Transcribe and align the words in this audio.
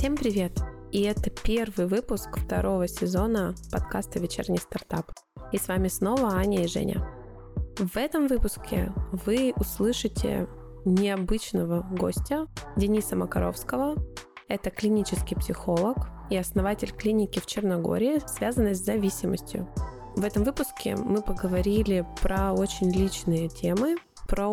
Всем 0.00 0.16
привет! 0.16 0.52
И 0.92 1.02
это 1.02 1.28
первый 1.28 1.86
выпуск 1.86 2.38
второго 2.38 2.88
сезона 2.88 3.54
подкаста 3.70 4.18
«Вечерний 4.18 4.56
стартап». 4.56 5.12
И 5.52 5.58
с 5.58 5.68
вами 5.68 5.88
снова 5.88 6.36
Аня 6.36 6.64
и 6.64 6.66
Женя. 6.66 7.06
В 7.76 7.98
этом 7.98 8.26
выпуске 8.26 8.94
вы 9.12 9.52
услышите 9.56 10.48
необычного 10.86 11.82
гостя 11.82 12.46
Дениса 12.76 13.14
Макаровского. 13.14 13.96
Это 14.48 14.70
клинический 14.70 15.36
психолог 15.36 15.98
и 16.30 16.36
основатель 16.38 16.92
клиники 16.92 17.38
в 17.38 17.44
Черногории, 17.44 18.22
связанной 18.26 18.74
с 18.74 18.82
зависимостью. 18.82 19.68
В 20.16 20.24
этом 20.24 20.44
выпуске 20.44 20.96
мы 20.96 21.20
поговорили 21.20 22.06
про 22.22 22.54
очень 22.54 22.90
личные 22.90 23.50
темы, 23.50 23.96
про 24.26 24.46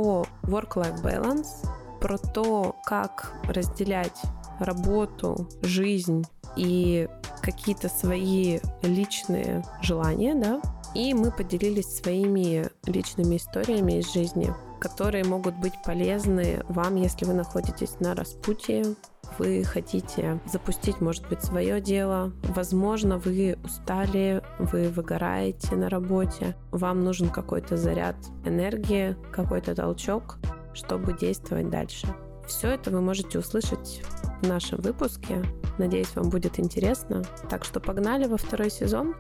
work-life 0.44 1.02
balance, 1.02 1.66
про 2.02 2.18
то, 2.18 2.76
как 2.86 3.32
разделять 3.46 4.22
работу, 4.60 5.48
жизнь 5.62 6.24
и 6.56 7.08
какие-то 7.42 7.90
свои 7.90 8.60
личные 8.82 9.64
желания, 9.82 10.36
да, 10.36 10.62
и 10.94 11.14
мы 11.14 11.32
поделились 11.32 11.98
своими 11.98 12.68
личными 12.86 13.38
историями 13.38 14.00
из 14.00 14.12
жизни, 14.12 14.54
которые 14.80 15.24
могут 15.24 15.56
быть 15.56 15.74
полезны 15.86 16.64
вам, 16.70 16.96
если 16.96 17.26
вы 17.26 17.34
находитесь 17.34 18.00
на 18.00 18.16
распутье, 18.16 18.96
вы 19.38 19.64
хотите 19.64 20.40
запустить, 20.52 21.02
может 21.02 21.28
быть, 21.28 21.44
свое 21.44 21.82
дело. 21.82 22.32
Возможно, 22.44 23.18
вы 23.18 23.58
устали, 23.64 24.42
вы 24.58 24.90
выгораете 24.90 25.76
на 25.76 25.90
работе, 25.90 26.56
вам 26.72 27.04
нужен 27.04 27.30
какой-то 27.30 27.78
заряд 27.78 28.16
энергии, 28.46 29.16
какой-то 29.32 29.76
толчок, 29.76 30.38
чтобы 30.74 31.14
действовать 31.14 31.70
дальше. 31.70 32.08
Все 32.48 32.70
это 32.70 32.92
вы 32.92 33.02
можете 33.02 33.40
услышать 33.40 34.02
в 34.42 34.48
нашем 34.48 34.80
выпуске. 34.82 35.44
Надеюсь, 35.78 36.16
вам 36.16 36.30
будет 36.30 36.60
интересно. 36.60 37.24
Так 37.50 37.66
что 37.66 37.80
погнали 37.80 38.26
во 38.26 38.38
второй 38.38 38.70
сезон. 38.70 39.16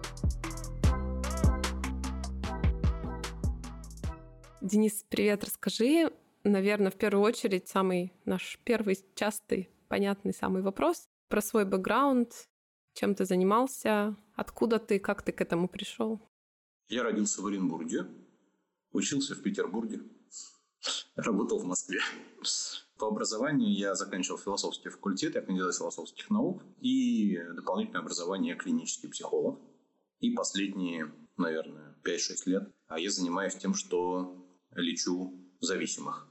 Денис, 4.62 5.06
привет, 5.10 5.44
расскажи, 5.44 6.12
наверное, 6.44 6.92
в 6.92 6.96
первую 6.96 7.24
очередь 7.24 7.68
самый 7.68 8.14
наш 8.26 8.60
первый 8.64 9.00
частый, 9.16 9.70
понятный 9.88 10.34
самый 10.34 10.62
вопрос 10.62 11.08
про 11.30 11.42
свой 11.42 11.66
бэкграунд, 11.66 12.50
чем 12.94 13.16
ты 13.16 13.26
занимался, 13.26 14.16
откуда 14.36 14.80
ты, 14.80 15.00
как 15.00 15.22
ты 15.22 15.32
к 15.32 15.42
этому 15.42 15.68
пришел? 15.68 16.22
Я 16.90 17.04
родился 17.04 17.42
в 17.42 17.48
Оренбурге, 17.48 18.08
учился 18.92 19.36
в 19.36 19.42
Петербурге, 19.42 20.02
работал 21.16 21.60
в 21.60 21.66
Москве. 21.66 22.00
По 22.98 23.08
образованию 23.08 23.72
я 23.72 23.94
заканчивал 23.96 24.40
философский 24.40 24.90
факультет, 24.90 25.36
я 25.36 25.42
кандидат 25.42 25.76
философских 25.76 26.30
наук 26.30 26.64
и 26.82 27.40
дополнительное 27.54 28.02
образование 28.02 28.56
клинический 28.56 29.10
психолог. 29.10 29.60
И 30.20 30.32
последние, 30.32 31.14
наверное, 31.38 31.96
5-6 32.04 32.18
лет 32.46 32.72
а 32.88 33.00
я 33.00 33.12
занимаюсь 33.12 33.56
тем, 33.56 33.74
что 33.74 34.34
лечу 34.72 35.34
зависимых. 35.60 36.28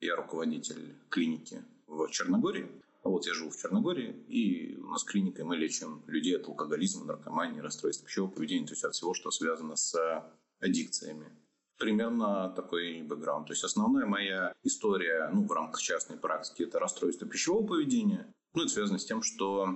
Я 0.00 0.16
руководитель 0.16 0.96
клиники 1.08 1.64
в 1.86 2.08
Черногории. 2.08 2.68
Вот 3.02 3.26
я 3.26 3.34
живу 3.34 3.50
в 3.50 3.56
Черногории, 3.56 4.12
и 4.28 4.76
у 4.76 4.86
нас 4.88 5.04
клиника, 5.04 5.44
мы 5.44 5.56
лечим 5.56 6.02
людей 6.06 6.36
от 6.36 6.48
алкоголизма, 6.48 7.04
наркомании, 7.04 7.60
расстройств 7.60 8.04
пищевого 8.04 8.30
поведения, 8.30 8.66
то 8.66 8.72
есть 8.72 8.84
от 8.84 8.94
всего, 8.94 9.12
что 9.12 9.30
связано 9.30 9.76
с 9.76 9.94
аддикциями 10.60 11.30
примерно 11.78 12.50
такой 12.50 13.02
бэкграунд. 13.02 13.46
То 13.46 13.52
есть 13.52 13.64
основная 13.64 14.06
моя 14.06 14.52
история 14.62 15.30
ну, 15.32 15.46
в 15.46 15.52
рамках 15.52 15.80
частной 15.80 16.16
практики– 16.16 16.62
это 16.64 16.78
расстройство 16.78 17.26
пищевого 17.26 17.66
поведения. 17.66 18.32
Ну, 18.54 18.62
это 18.62 18.72
связано 18.72 18.98
с 18.98 19.04
тем, 19.04 19.22
что 19.22 19.68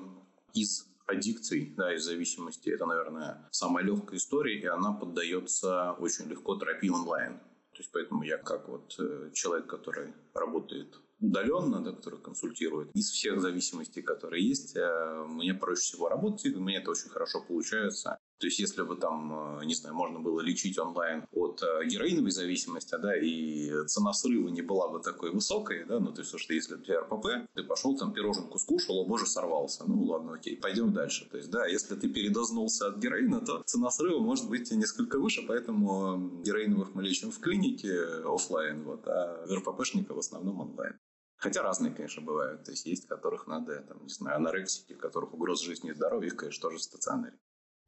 из 0.54 0.86
аддикций, 1.06 1.74
да, 1.76 1.94
из 1.94 2.04
зависимости, 2.04 2.68
это, 2.68 2.86
наверное, 2.86 3.48
самая 3.50 3.84
легкая 3.84 4.18
история, 4.18 4.60
и 4.60 4.66
она 4.66 4.92
поддается 4.92 5.92
очень 5.92 6.26
легко 6.26 6.56
терапии 6.56 6.90
онлайн. 6.90 7.40
То 7.72 7.78
есть 7.78 7.90
поэтому 7.92 8.22
я 8.24 8.38
как 8.38 8.68
вот 8.68 8.94
э, 8.98 9.30
человек, 9.32 9.68
который 9.68 10.12
работает 10.34 11.00
удаленно, 11.20 11.82
да, 11.82 11.92
который 11.92 12.20
консультирует, 12.20 12.90
из 12.94 13.10
всех 13.10 13.40
зависимостей, 13.40 14.02
которые 14.02 14.46
есть, 14.46 14.76
э, 14.76 15.24
мне 15.28 15.54
проще 15.54 15.82
всего 15.82 16.08
работать, 16.08 16.44
и 16.44 16.54
меня 16.54 16.80
это 16.80 16.90
очень 16.90 17.08
хорошо 17.08 17.40
получается. 17.46 18.18
То 18.38 18.46
есть, 18.46 18.58
если 18.60 18.82
бы 18.82 18.96
там, 18.96 19.60
э, 19.60 19.64
не 19.64 19.74
знаю, 19.74 19.94
можно 19.96 20.20
было 20.20 20.40
лечить 20.40 20.78
онлайн 20.78 21.24
от 21.32 21.62
э, 21.62 21.86
героиновой 21.86 22.30
зависимости, 22.30 22.96
да, 23.00 23.16
и 23.16 23.86
цена 23.86 24.12
срыва 24.12 24.48
не 24.48 24.62
была 24.62 24.88
бы 24.88 25.00
такой 25.00 25.32
высокой, 25.32 25.84
да, 25.84 25.98
ну, 25.98 26.12
то 26.12 26.22
есть, 26.22 26.38
что 26.38 26.54
если 26.54 26.76
у 26.76 26.78
тебя 26.78 27.00
РПП, 27.00 27.50
ты 27.54 27.64
пошел 27.64 27.96
там 27.96 28.12
пироженку 28.12 28.58
скушал, 28.58 28.98
о 28.98 29.04
боже, 29.04 29.26
сорвался. 29.26 29.84
Ну, 29.86 30.04
ладно, 30.04 30.34
окей, 30.34 30.56
пойдем 30.56 30.92
дальше. 30.92 31.28
То 31.28 31.36
есть, 31.36 31.50
да, 31.50 31.66
если 31.66 31.96
ты 31.96 32.08
передознулся 32.08 32.88
от 32.88 32.98
героина, 32.98 33.40
то 33.40 33.62
цена 33.66 33.90
срыва 33.90 34.20
может 34.20 34.48
быть 34.48 34.70
несколько 34.70 35.18
выше, 35.18 35.44
поэтому 35.46 36.40
героиновых 36.44 36.94
мы 36.94 37.02
лечим 37.02 37.32
в 37.32 37.40
клинике 37.40 37.92
офлайн, 38.24 38.84
вот, 38.84 39.06
а 39.06 39.46
РППшника 39.50 40.14
в 40.14 40.18
основном 40.18 40.60
онлайн. 40.60 40.94
Хотя 41.36 41.62
разные, 41.62 41.92
конечно, 41.92 42.20
бывают. 42.20 42.64
То 42.64 42.72
есть, 42.72 42.86
есть, 42.86 43.06
которых 43.06 43.46
надо, 43.46 43.80
там, 43.82 44.02
не 44.02 44.08
знаю, 44.08 44.36
анорексики, 44.36 44.94
которых 44.94 45.34
угроз 45.34 45.60
жизни 45.60 45.90
и 45.90 45.94
здоровья, 45.94 46.28
их, 46.28 46.36
конечно, 46.36 46.62
тоже 46.62 46.78
в 46.78 46.82
стационаре. 46.82 47.38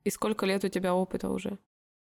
И 0.05 0.11
сколько 0.11 0.47
лет 0.47 0.65
у 0.65 0.69
тебя 0.69 0.95
опыта 0.95 1.29
уже? 1.29 1.59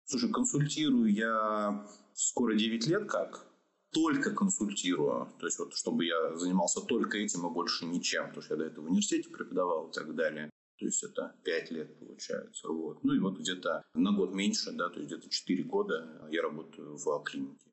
Слушай, 0.05 0.31
консультирую 0.31 1.11
я 1.11 1.87
скоро 2.13 2.55
9 2.55 2.87
лет 2.87 3.09
как. 3.09 3.47
Только 3.91 4.31
консультирую. 4.33 5.31
То 5.39 5.45
есть, 5.45 5.59
вот, 5.59 5.75
чтобы 5.75 6.05
я 6.05 6.35
занимался 6.35 6.81
только 6.81 7.17
этим 7.19 7.45
и 7.45 7.53
больше 7.53 7.85
ничем. 7.85 8.27
Потому 8.27 8.41
что 8.41 8.53
я 8.55 8.57
до 8.57 8.65
этого 8.65 8.85
в 8.85 8.87
университете 8.89 9.29
преподавал 9.29 9.89
и 9.89 9.93
так 9.93 10.15
далее. 10.15 10.49
То 10.79 10.85
есть, 10.85 11.03
это 11.03 11.35
5 11.43 11.71
лет 11.71 11.99
получается. 11.99 12.67
Вот. 12.67 13.03
Ну, 13.03 13.13
и 13.13 13.19
вот 13.19 13.39
где-то 13.39 13.83
на 13.93 14.11
год 14.11 14.33
меньше, 14.33 14.71
да, 14.71 14.89
то 14.89 14.99
есть, 14.99 15.11
где-то 15.11 15.29
4 15.29 15.63
года 15.63 16.27
я 16.31 16.41
работаю 16.41 16.97
в 16.97 17.23
клинике. 17.23 17.69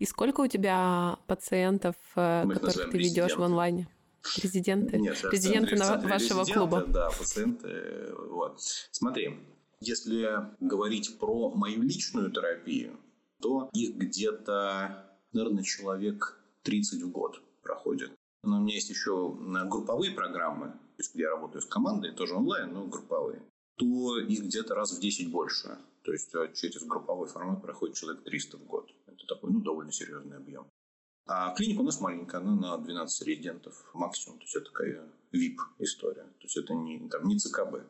И 0.00 0.06
сколько 0.06 0.40
у 0.40 0.46
тебя 0.46 1.18
пациентов, 1.26 1.94
э, 2.16 2.44
Мы 2.44 2.54
которых 2.54 2.90
ты 2.90 2.98
ведешь 2.98 3.36
в 3.36 3.42
онлайне? 3.42 3.86
Резиденты? 4.42 4.98
Нет, 4.98 5.22
резиденты 5.30 5.76
вашего 5.76 6.44
клуба. 6.44 6.84
Да, 6.86 7.10
пациенты. 7.10 8.12
Вот. 8.30 8.60
Смотри, 8.90 9.38
если 9.80 10.28
говорить 10.60 11.18
про 11.18 11.50
мою 11.50 11.82
личную 11.82 12.30
терапию, 12.30 12.98
то 13.40 13.70
их 13.72 13.96
где-то, 13.96 15.18
наверное, 15.32 15.64
человек 15.64 16.38
30 16.62 17.02
в 17.02 17.10
год 17.10 17.42
проходит. 17.62 18.12
Но 18.42 18.58
у 18.58 18.60
меня 18.60 18.74
есть 18.74 18.90
еще 18.90 19.36
групповые 19.66 20.12
программы, 20.12 20.68
то 20.68 20.98
есть 20.98 21.14
где 21.14 21.24
я 21.24 21.30
работаю 21.30 21.62
с 21.62 21.66
командой, 21.66 22.12
тоже 22.12 22.34
онлайн, 22.34 22.72
но 22.72 22.86
групповые, 22.86 23.42
то 23.76 24.18
их 24.18 24.44
где-то 24.44 24.74
раз 24.74 24.92
в 24.92 25.00
10 25.00 25.30
больше. 25.30 25.78
То 26.02 26.12
есть 26.12 26.34
а 26.34 26.48
через 26.48 26.84
групповой 26.84 27.28
формат 27.28 27.62
проходит 27.62 27.96
человек 27.96 28.24
300 28.24 28.58
в 28.58 28.66
год. 28.66 28.90
Это 29.06 29.26
такой, 29.26 29.50
ну, 29.50 29.60
довольно 29.60 29.92
серьезный 29.92 30.36
объем. 30.36 30.66
А 31.26 31.54
клиника 31.54 31.80
у 31.80 31.84
нас 31.84 32.00
маленькая, 32.00 32.40
она 32.40 32.54
на 32.54 32.78
12 32.78 33.26
резидентов 33.26 33.88
максимум. 33.94 34.38
То 34.38 34.44
есть 34.44 34.56
это 34.56 34.66
такая 34.66 35.08
VIP-история. 35.32 36.24
То 36.24 36.42
есть 36.42 36.56
это 36.56 36.74
не, 36.74 37.08
там, 37.08 37.24
не 37.28 37.38
ЦКБ. 37.38 37.86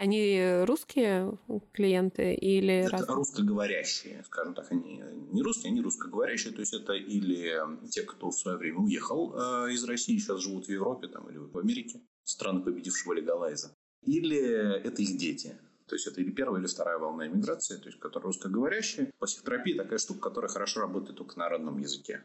Они 0.00 0.64
русские 0.64 1.38
клиенты 1.74 2.32
или 2.32 2.86
это 2.86 2.92
разные? 2.92 3.16
русскоговорящие, 3.16 4.24
скажем 4.24 4.54
так, 4.54 4.72
они 4.72 5.02
не 5.30 5.42
русские, 5.42 5.72
они 5.72 5.82
русскоговорящие, 5.82 6.54
то 6.54 6.60
есть 6.60 6.72
это 6.72 6.94
или 6.94 7.54
те, 7.90 8.04
кто 8.04 8.30
в 8.30 8.34
свое 8.34 8.56
время 8.56 8.78
уехал 8.78 9.34
э, 9.36 9.72
из 9.72 9.84
России, 9.84 10.16
сейчас 10.16 10.40
живут 10.40 10.68
в 10.68 10.70
Европе 10.70 11.08
там, 11.08 11.28
или 11.28 11.36
в 11.36 11.58
Америке, 11.58 12.00
страны 12.24 12.62
победившего 12.62 13.12
легалайза, 13.12 13.76
или 14.00 14.40
это 14.82 15.02
их 15.02 15.18
дети. 15.18 15.58
То 15.86 15.96
есть 15.96 16.06
это 16.06 16.22
или 16.22 16.30
первая, 16.30 16.62
или 16.62 16.66
вторая 16.66 16.96
волна 16.96 17.26
иммиграции, 17.26 17.76
то 17.76 17.88
есть 17.88 18.00
которые 18.00 18.28
русскоговорящие. 18.28 19.10
Психотерапия 19.20 19.76
такая 19.76 19.98
штука, 19.98 20.30
которая 20.30 20.50
хорошо 20.50 20.80
работает 20.80 21.18
только 21.18 21.38
на 21.38 21.50
родном 21.50 21.76
языке. 21.76 22.24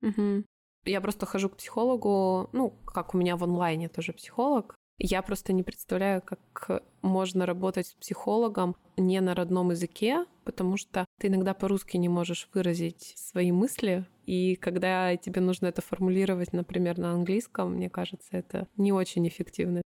Угу. 0.00 0.46
Я 0.86 1.02
просто 1.02 1.26
хожу 1.26 1.50
к 1.50 1.58
психологу, 1.58 2.48
ну, 2.54 2.70
как 2.86 3.14
у 3.14 3.18
меня 3.18 3.36
в 3.36 3.44
онлайне 3.44 3.90
тоже 3.90 4.14
психолог, 4.14 4.74
я 4.98 5.22
просто 5.22 5.52
не 5.52 5.62
представляю, 5.62 6.22
как 6.22 6.82
можно 7.02 7.46
работать 7.46 7.88
с 7.88 7.94
психологом 7.94 8.76
не 8.96 9.20
на 9.20 9.34
родном 9.34 9.70
языке, 9.70 10.24
потому 10.44 10.76
что 10.76 11.04
ты 11.18 11.28
иногда 11.28 11.54
по-русски 11.54 11.96
не 11.96 12.08
можешь 12.08 12.48
выразить 12.54 13.14
свои 13.16 13.52
мысли, 13.52 14.06
и 14.24 14.56
когда 14.56 15.16
тебе 15.16 15.40
нужно 15.40 15.66
это 15.66 15.82
формулировать, 15.82 16.52
например, 16.52 16.98
на 16.98 17.12
английском, 17.12 17.74
мне 17.74 17.90
кажется, 17.90 18.28
это 18.32 18.66
не 18.76 18.92
очень 18.92 19.26
эффективно. 19.28 19.82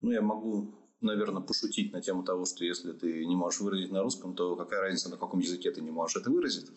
Ну, 0.00 0.10
я 0.10 0.22
могу 0.22 0.74
наверное, 1.00 1.42
пошутить 1.42 1.92
на 1.92 2.00
тему 2.00 2.22
того, 2.22 2.44
что 2.44 2.64
если 2.64 2.92
ты 2.92 3.24
не 3.26 3.36
можешь 3.36 3.60
выразить 3.60 3.92
на 3.92 4.02
русском, 4.02 4.34
то 4.34 4.56
какая 4.56 4.80
разница, 4.80 5.10
на 5.10 5.16
каком 5.16 5.40
языке 5.40 5.70
ты 5.70 5.80
не 5.80 5.90
можешь 5.90 6.16
это 6.16 6.30
выразить. 6.30 6.70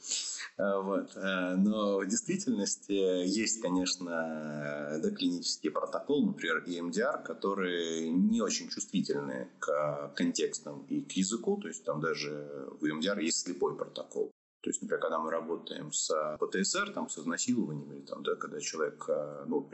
Э, 0.58 0.82
вот. 0.82 1.16
Э, 1.16 1.56
но 1.56 2.00
в 2.00 2.08
действительности 2.08 2.92
есть, 2.92 3.62
конечно, 3.62 5.00
да, 5.02 5.12
клинические 5.12 5.72
протоколы, 5.72 6.28
например, 6.28 6.64
EMDR, 6.68 7.24
которые 7.24 8.10
не 8.10 8.42
очень 8.42 8.70
чувствительны 8.70 9.50
к 9.60 10.14
контекстам 10.16 10.86
и 10.90 11.02
к 11.02 11.12
языку. 11.14 11.58
То 11.58 11.68
есть 11.68 11.84
там 11.84 12.02
даже 12.02 12.70
в 12.80 12.86
EMDR 12.86 13.22
есть 13.22 13.46
слепой 13.46 13.76
протокол. 13.76 14.32
То 14.68 14.70
есть, 14.70 14.82
например, 14.82 15.00
когда 15.00 15.18
мы 15.20 15.32
работаем 15.32 15.94
с 15.94 16.38
ПТСР, 16.42 16.92
там, 16.92 17.08
с 17.08 17.18
изнасилованиями, 17.18 18.02
там, 18.02 18.22
да, 18.22 18.36
когда 18.36 18.60
человек, 18.60 19.06
э, 19.08 19.46
ну, 19.48 19.66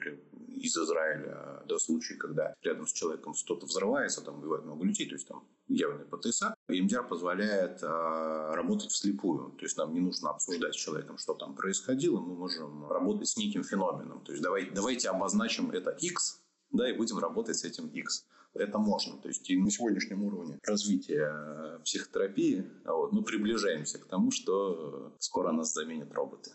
из 0.49 0.77
Израиля, 0.77 1.63
да, 1.67 1.79
случаи, 1.79 2.13
когда 2.13 2.53
рядом 2.61 2.85
с 2.85 2.93
человеком 2.93 3.33
что-то 3.33 3.65
взрывается, 3.65 4.21
там 4.23 4.37
убивают 4.37 4.65
много 4.65 4.85
людей, 4.85 5.07
то 5.07 5.15
есть 5.15 5.27
там 5.27 5.47
явный 5.67 6.05
ПТСР, 6.05 6.53
МДР 6.67 7.07
позволяет 7.07 7.79
а, 7.81 8.53
работать 8.53 8.91
вслепую. 8.91 9.53
То 9.57 9.65
есть 9.65 9.77
нам 9.77 9.95
не 9.95 9.99
нужно 9.99 10.29
обсуждать 10.29 10.75
с 10.75 10.77
человеком, 10.77 11.17
что 11.17 11.33
там 11.33 11.55
происходило, 11.55 12.19
мы 12.19 12.35
можем 12.35 12.87
работать 12.87 13.27
с 13.27 13.35
неким 13.35 13.63
феноменом. 13.63 14.23
То 14.23 14.31
есть 14.31 14.43
давай, 14.43 14.69
давайте 14.69 15.09
обозначим 15.09 15.71
это 15.71 15.89
X, 15.89 16.39
да, 16.69 16.87
и 16.87 16.93
будем 16.95 17.17
работать 17.17 17.57
с 17.57 17.63
этим 17.63 17.87
X 17.87 18.27
это 18.53 18.77
можно. 18.77 19.17
То 19.17 19.27
есть 19.27 19.49
и 19.49 19.57
на 19.57 19.69
сегодняшнем 19.69 20.23
уровне 20.23 20.59
развития 20.63 21.29
э, 21.31 21.79
психотерапии 21.83 22.65
вот, 22.85 23.11
мы 23.11 23.23
приближаемся 23.23 23.99
к 23.99 24.07
тому, 24.07 24.31
что 24.31 25.15
скоро 25.19 25.51
нас 25.51 25.73
заменят 25.73 26.13
роботы. 26.13 26.51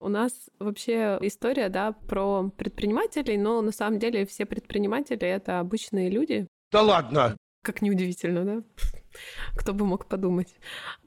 У 0.00 0.08
нас 0.08 0.48
вообще 0.60 1.18
история, 1.22 1.68
да, 1.68 1.92
про 1.92 2.50
предпринимателей, 2.50 3.36
но 3.36 3.60
на 3.62 3.72
самом 3.72 3.98
деле 3.98 4.26
все 4.26 4.46
предприниматели— 4.46 5.18
это 5.26 5.58
обычные 5.58 6.08
люди. 6.08 6.46
Да 6.70 6.82
ладно! 6.82 7.36
Как 7.64 7.82
неудивительно, 7.82 8.44
да? 8.44 8.62
Кто 9.56 9.74
бы 9.74 9.84
мог 9.84 10.06
подумать. 10.06 10.54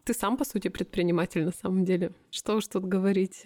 Ты 0.03 0.13
сам, 0.13 0.35
по 0.35 0.43
сути, 0.43 0.67
предприниматель 0.67 1.45
на 1.45 1.53
самом 1.53 1.85
деле. 1.85 2.13
Что 2.31 2.55
уж 2.55 2.67
тут 2.67 2.83
говорить. 2.83 3.45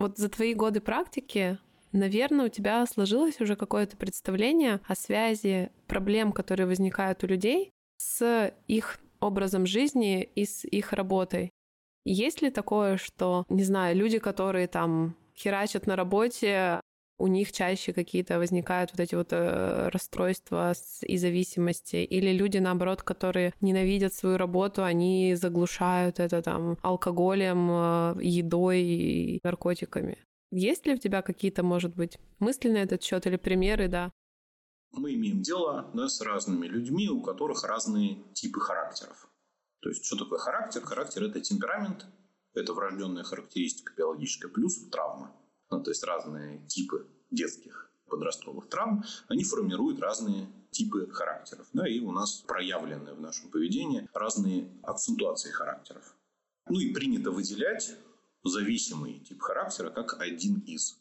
Вот 0.00 0.18
за 0.18 0.28
твои 0.28 0.54
годы 0.54 0.80
практики 0.80 1.58
Наверное, 1.92 2.46
у 2.46 2.48
тебя 2.48 2.86
сложилось 2.86 3.40
уже 3.40 3.56
какое-то 3.56 3.96
представление 3.96 4.80
о 4.86 4.94
связи 4.94 5.70
проблем, 5.86 6.32
которые 6.32 6.66
возникают 6.66 7.24
у 7.24 7.26
людей, 7.26 7.72
с 7.96 8.52
их 8.68 9.00
образом 9.20 9.66
жизни 9.66 10.22
и 10.22 10.44
с 10.44 10.64
их 10.64 10.92
работой. 10.92 11.50
Есть 12.04 12.42
ли 12.42 12.50
такое, 12.50 12.96
что, 12.96 13.44
не 13.48 13.64
знаю, 13.64 13.96
люди, 13.96 14.18
которые 14.18 14.68
там 14.68 15.16
херачат 15.36 15.86
на 15.86 15.96
работе, 15.96 16.80
у 17.18 17.26
них 17.26 17.52
чаще 17.52 17.92
какие-то 17.92 18.38
возникают 18.38 18.92
вот 18.92 19.00
эти 19.00 19.14
вот 19.14 19.28
э, 19.32 19.90
расстройства 19.92 20.72
и 21.02 21.18
зависимости, 21.18 21.96
или 21.96 22.32
люди, 22.32 22.56
наоборот, 22.56 23.02
которые 23.02 23.52
ненавидят 23.60 24.14
свою 24.14 24.38
работу, 24.38 24.82
они 24.82 25.34
заглушают 25.34 26.18
это 26.18 26.40
там 26.40 26.78
алкоголем, 26.82 27.68
э, 27.70 28.14
едой 28.22 28.80
и 28.80 29.40
наркотиками. 29.44 30.16
Есть 30.50 30.86
ли 30.86 30.94
у 30.94 30.98
тебя 30.98 31.22
какие-то, 31.22 31.62
может 31.62 31.94
быть, 31.94 32.18
мысли 32.38 32.68
на 32.68 32.78
этот 32.78 33.02
счет 33.02 33.26
или 33.26 33.36
примеры, 33.36 33.88
да? 33.88 34.10
Мы 34.92 35.14
имеем 35.14 35.42
дело 35.42 35.90
да, 35.94 36.08
с 36.08 36.20
разными 36.20 36.66
людьми, 36.66 37.08
у 37.08 37.22
которых 37.22 37.62
разные 37.64 38.24
типы 38.34 38.60
характеров. 38.60 39.28
То 39.80 39.88
есть, 39.88 40.04
что 40.04 40.16
такое 40.16 40.38
характер? 40.38 40.82
Характер– 40.82 41.24
это 41.24 41.40
темперамент, 41.40 42.06
это 42.54 42.74
врожденная 42.74 43.22
характеристика 43.22 43.92
биологическая, 43.96 44.50
плюс 44.50 44.88
травма. 44.90 45.32
Ну, 45.70 45.82
то 45.82 45.90
есть, 45.90 46.02
разные 46.02 46.66
типы 46.66 47.06
детских 47.30 47.92
подростковых 48.10 48.68
травм, 48.68 49.04
они 49.28 49.44
формируют 49.44 50.00
разные 50.00 50.48
типы 50.70 51.06
характеров. 51.10 51.68
Да, 51.72 51.88
и 51.88 52.00
у 52.00 52.12
нас 52.12 52.42
проявлены 52.46 53.14
в 53.14 53.20
нашем 53.20 53.50
поведении 53.50 54.08
разные 54.12 54.68
акцентуации 54.82 55.50
характеров. 55.50 56.16
Ну 56.68 56.78
и 56.78 56.92
принято 56.92 57.30
выделять 57.30 57.96
зависимый 58.42 59.18
тип 59.20 59.40
характера 59.40 59.90
как 59.90 60.20
один 60.20 60.60
из. 60.60 60.98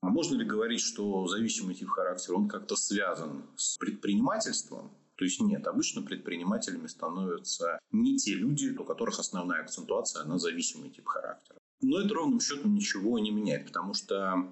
А 0.00 0.08
можно 0.08 0.36
ли 0.36 0.44
говорить, 0.44 0.80
что 0.80 1.26
зависимый 1.28 1.74
тип 1.74 1.88
характера, 1.88 2.34
он 2.34 2.48
как-то 2.48 2.74
связан 2.74 3.44
с 3.56 3.78
предпринимательством? 3.78 4.90
То 5.16 5.24
есть 5.24 5.40
нет, 5.40 5.66
обычно 5.66 6.02
предпринимателями 6.02 6.88
становятся 6.88 7.78
не 7.92 8.16
те 8.16 8.34
люди, 8.34 8.76
у 8.76 8.84
которых 8.84 9.20
основная 9.20 9.60
акцентуация 9.60 10.24
на 10.24 10.38
зависимый 10.38 10.90
тип 10.90 11.06
характера. 11.06 11.58
Но 11.80 12.00
это 12.00 12.14
ровным 12.14 12.40
счетом 12.40 12.74
ничего 12.74 13.18
не 13.18 13.30
меняет, 13.30 13.66
потому 13.66 13.94
что, 13.94 14.48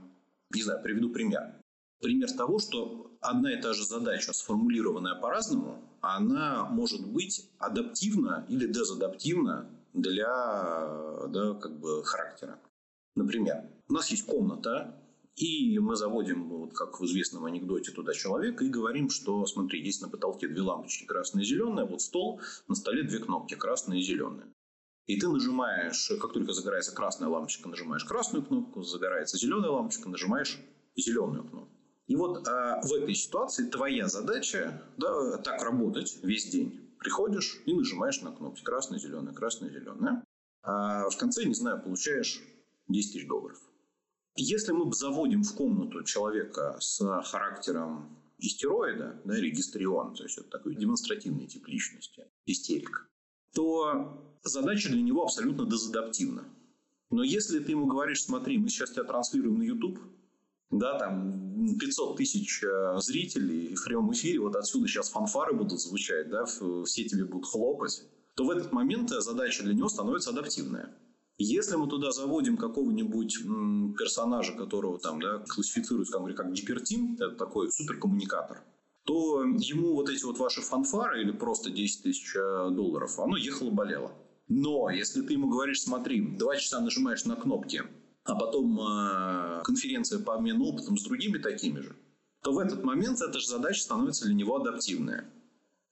не 0.51 0.63
знаю, 0.63 0.83
приведу 0.83 1.11
пример. 1.11 1.61
Пример 2.01 2.31
того, 2.33 2.59
что 2.59 3.11
одна 3.21 3.53
и 3.53 3.61
та 3.61 3.73
же 3.73 3.85
задача, 3.85 4.33
сформулированная 4.33 5.17
по-разному, 5.17 5.83
она 6.01 6.65
может 6.67 7.07
быть 7.07 7.51
адаптивна 7.59 8.47
или 8.49 8.67
дезадаптивна 8.67 9.69
для 9.93 11.27
да, 11.29 11.55
как 11.55 11.79
бы 11.79 12.05
характера. 12.05 12.59
Например, 13.17 13.65
у 13.89 13.93
нас 13.93 14.11
есть 14.11 14.27
комната, 14.27 14.97
и 15.37 15.79
мы 15.79 15.97
заводим, 15.97 16.49
вот 16.49 16.75
как 16.75 17.01
в 17.01 17.05
известном 17.05 17.45
анекдоте, 17.47 17.93
туда 17.93 18.13
человека 18.13 18.65
и 18.65 18.69
говорим, 18.69 19.11
что, 19.11 19.47
смотри, 19.47 19.83
есть 19.83 20.03
на 20.03 20.09
потолке 20.09 20.49
две 20.49 20.61
лампочки, 20.61 21.05
красная 21.05 21.43
и 21.43 21.47
зеленая, 21.47 21.87
вот 21.87 22.03
стол, 22.03 22.41
на 22.69 22.75
столе 22.75 23.03
две 23.03 23.19
кнопки, 23.19 23.55
красная 23.55 23.99
и 23.99 24.03
зеленая. 24.03 24.47
И 25.07 25.19
ты 25.19 25.29
нажимаешь, 25.29 26.13
как 26.21 26.33
только 26.33 26.53
загорается 26.53 26.95
красная 26.95 27.29
лампочка, 27.29 27.69
нажимаешь 27.69 28.05
красную 28.05 28.45
кнопку, 28.45 28.83
загорается 28.83 29.39
зеленая 29.39 29.71
лампочка, 29.71 30.09
нажимаешь 30.09 30.59
зеленую 30.97 31.45
кнопку. 31.45 31.75
И 32.07 32.17
вот 32.17 32.47
а, 32.47 32.81
в 32.83 32.93
этой 32.93 33.15
ситуации 33.15 33.69
твоя 33.69 34.09
задача 34.09 34.83
да, 34.99 35.39
так 35.39 35.63
работать 35.63 36.19
весь 36.23 36.47
день 36.51 36.90
приходишь 37.01 37.61
и 37.67 37.75
нажимаешь 37.75 38.21
на 38.21 38.31
кнопки 38.31 38.63
красная, 38.63 38.99
зеленая, 38.99 39.35
красная, 39.35 39.71
зеленая. 39.71 40.25
А 40.63 41.09
в 41.09 41.17
конце, 41.17 41.45
не 41.45 41.55
знаю, 41.55 41.83
получаешь 41.83 42.41
10 42.89 43.13
тысяч 43.13 43.27
долларов. 43.27 43.59
Если 44.37 44.73
мы 44.73 44.93
заводим 44.93 45.43
в 45.43 45.55
комнату 45.55 46.05
человека 46.05 46.77
с 46.79 47.01
характером 47.25 48.17
истероида, 48.39 49.21
да, 49.25 49.35
регистрион, 49.35 50.15
то 50.15 50.23
есть 50.23 50.39
это 50.39 50.49
такой 50.49 50.77
демонстративный 50.77 51.47
тип 51.47 51.67
личности, 51.67 52.27
истерик, 52.47 53.11
то 53.55 54.39
задача 54.43 54.91
для 54.91 55.03
него 55.03 55.25
абсолютно 55.25 55.67
дезадаптивна. 55.67 56.45
Но 57.11 57.23
если 57.25 57.59
ты 57.59 57.73
ему 57.73 57.87
говоришь, 57.87 58.23
смотри, 58.23 58.57
мы 58.59 58.69
сейчас 58.69 58.93
тебя 58.93 59.05
транслируем 59.05 59.59
на 59.59 59.63
YouTube, 59.63 59.99
да, 60.71 60.99
там 60.99 61.77
500 61.79 62.17
тысяч 62.17 62.63
э, 62.63 62.99
зрителей 62.99 63.75
в 63.75 63.85
прямом 63.85 64.13
эфире, 64.13 64.41
вот 64.41 64.57
отсюда 64.57 64.87
сейчас 64.87 65.11
фанфары 65.11 65.55
будут 65.55 65.81
звучать, 65.81 66.31
да, 66.31 66.45
все 66.45 67.05
тебе 67.05 67.25
будут 67.25 67.47
хлопать, 67.47 68.05
то 68.35 68.45
в 68.45 68.51
этот 68.51 68.73
момент 68.73 69.11
задача 69.11 69.65
для 69.65 69.75
него 69.75 69.89
становится 69.89 70.31
адаптивная. 70.31 70.95
Если 71.39 71.75
мы 71.77 71.89
туда 71.89 72.13
заводим 72.13 72.57
какого-нибудь 72.57 73.39
персонажа, 73.99 74.53
которого 74.53 74.99
там, 74.99 75.21
да, 75.21 75.39
классифицируют 75.39 76.11
как, 76.11 76.23
как 76.37 76.53
гипертим, 76.53 77.15
это 77.15 77.31
такой 77.31 77.73
суперкоммуникатор, 77.73 78.63
то 79.05 79.43
ему 79.43 79.95
вот 79.95 80.11
эти 80.11 80.23
вот 80.25 80.39
ваши 80.39 80.61
фанфары 80.61 81.23
или 81.23 81.33
просто 81.33 81.71
10 81.71 82.03
тысяч 82.03 82.37
э, 82.37 82.71
долларов, 82.71 83.19
оно 83.19 83.37
ехало-болело. 83.37 84.13
Но 84.49 84.91
если 84.91 85.23
ты 85.23 85.33
ему 85.33 85.49
говоришь, 85.49 85.83
смотри, 85.83 86.21
два 86.37 86.57
часа 86.57 86.81
нажимаешь 86.81 87.25
на 87.25 87.37
кнопки, 87.37 87.85
а 88.25 88.35
потом 88.35 88.79
э, 88.81 89.63
конференция 89.65 90.19
по 90.19 90.35
обмену 90.35 90.65
опытом 90.67 90.97
с 90.99 91.03
другими 91.03 91.39
такими 91.39 91.81
же, 91.81 91.97
то 92.43 92.53
в 92.53 92.59
этот 92.59 92.85
момент 92.85 93.21
эта 93.21 93.39
же 93.39 93.47
задача 93.47 93.83
становится 93.83 94.25
для 94.27 94.35
него 94.35 94.57
адаптивная. 94.57 95.31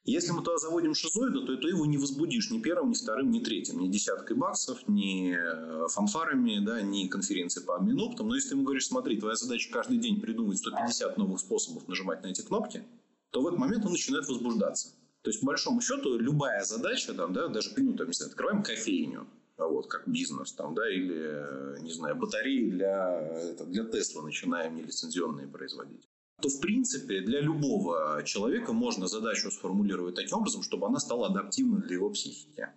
Если 0.04 0.32
мы 0.32 0.42
туда 0.42 0.56
заводим 0.56 0.94
шизоида, 0.94 1.42
то 1.42 1.56
ты 1.56 1.68
его 1.68 1.84
не 1.84 1.98
возбудишь 1.98 2.50
ни 2.50 2.60
первым, 2.60 2.90
ни 2.90 2.94
вторым, 2.94 3.30
ни 3.30 3.40
третьим. 3.40 3.78
Ни 3.78 3.88
десяткой 3.88 4.36
баксов, 4.36 4.88
ни 4.88 5.36
э, 5.36 5.88
фанфарами, 5.88 6.64
да, 6.64 6.80
ни 6.80 7.08
конференцией 7.08 7.66
по 7.66 7.76
обмену 7.76 8.06
опытом. 8.06 8.28
Но 8.28 8.34
если 8.34 8.50
ты 8.50 8.54
ему 8.54 8.64
говоришь, 8.64 8.86
смотри, 8.86 9.20
твоя 9.20 9.36
задача 9.36 9.70
каждый 9.70 9.98
день 9.98 10.20
придумать 10.20 10.58
150 10.58 11.18
новых 11.18 11.40
способов 11.40 11.88
нажимать 11.88 12.22
на 12.22 12.28
эти 12.28 12.40
кнопки, 12.40 12.84
то 13.30 13.42
в 13.42 13.46
этот 13.48 13.58
момент 13.58 13.84
он 13.84 13.92
начинает 13.92 14.26
возбуждаться. 14.26 14.94
То 15.22 15.30
есть, 15.30 15.40
по 15.40 15.46
большому 15.48 15.82
счету, 15.82 16.16
любая 16.16 16.64
задача, 16.64 17.12
там, 17.12 17.34
да, 17.34 17.48
даже, 17.48 17.70
ну, 17.76 17.94
там, 17.94 18.08
не 18.08 18.24
открываем 18.24 18.62
кофейню, 18.62 19.26
вот, 19.66 19.88
как 19.88 20.08
бизнес, 20.08 20.52
там, 20.52 20.74
да, 20.74 20.88
или, 20.88 21.80
не 21.82 21.90
знаю, 21.90 22.16
батареи 22.16 22.70
для, 22.70 23.54
для 23.66 23.84
Тесла 23.84 24.22
начинаем 24.22 24.76
нелицензионные 24.76 25.48
производить 25.48 26.08
то, 26.40 26.48
в 26.48 26.60
принципе, 26.60 27.20
для 27.20 27.40
любого 27.40 28.22
человека 28.24 28.72
можно 28.72 29.08
задачу 29.08 29.50
сформулировать 29.50 30.14
таким 30.14 30.38
образом, 30.38 30.62
чтобы 30.62 30.86
она 30.86 31.00
стала 31.00 31.26
адаптивной 31.26 31.82
для 31.82 31.96
его 31.96 32.10
психики. 32.10 32.68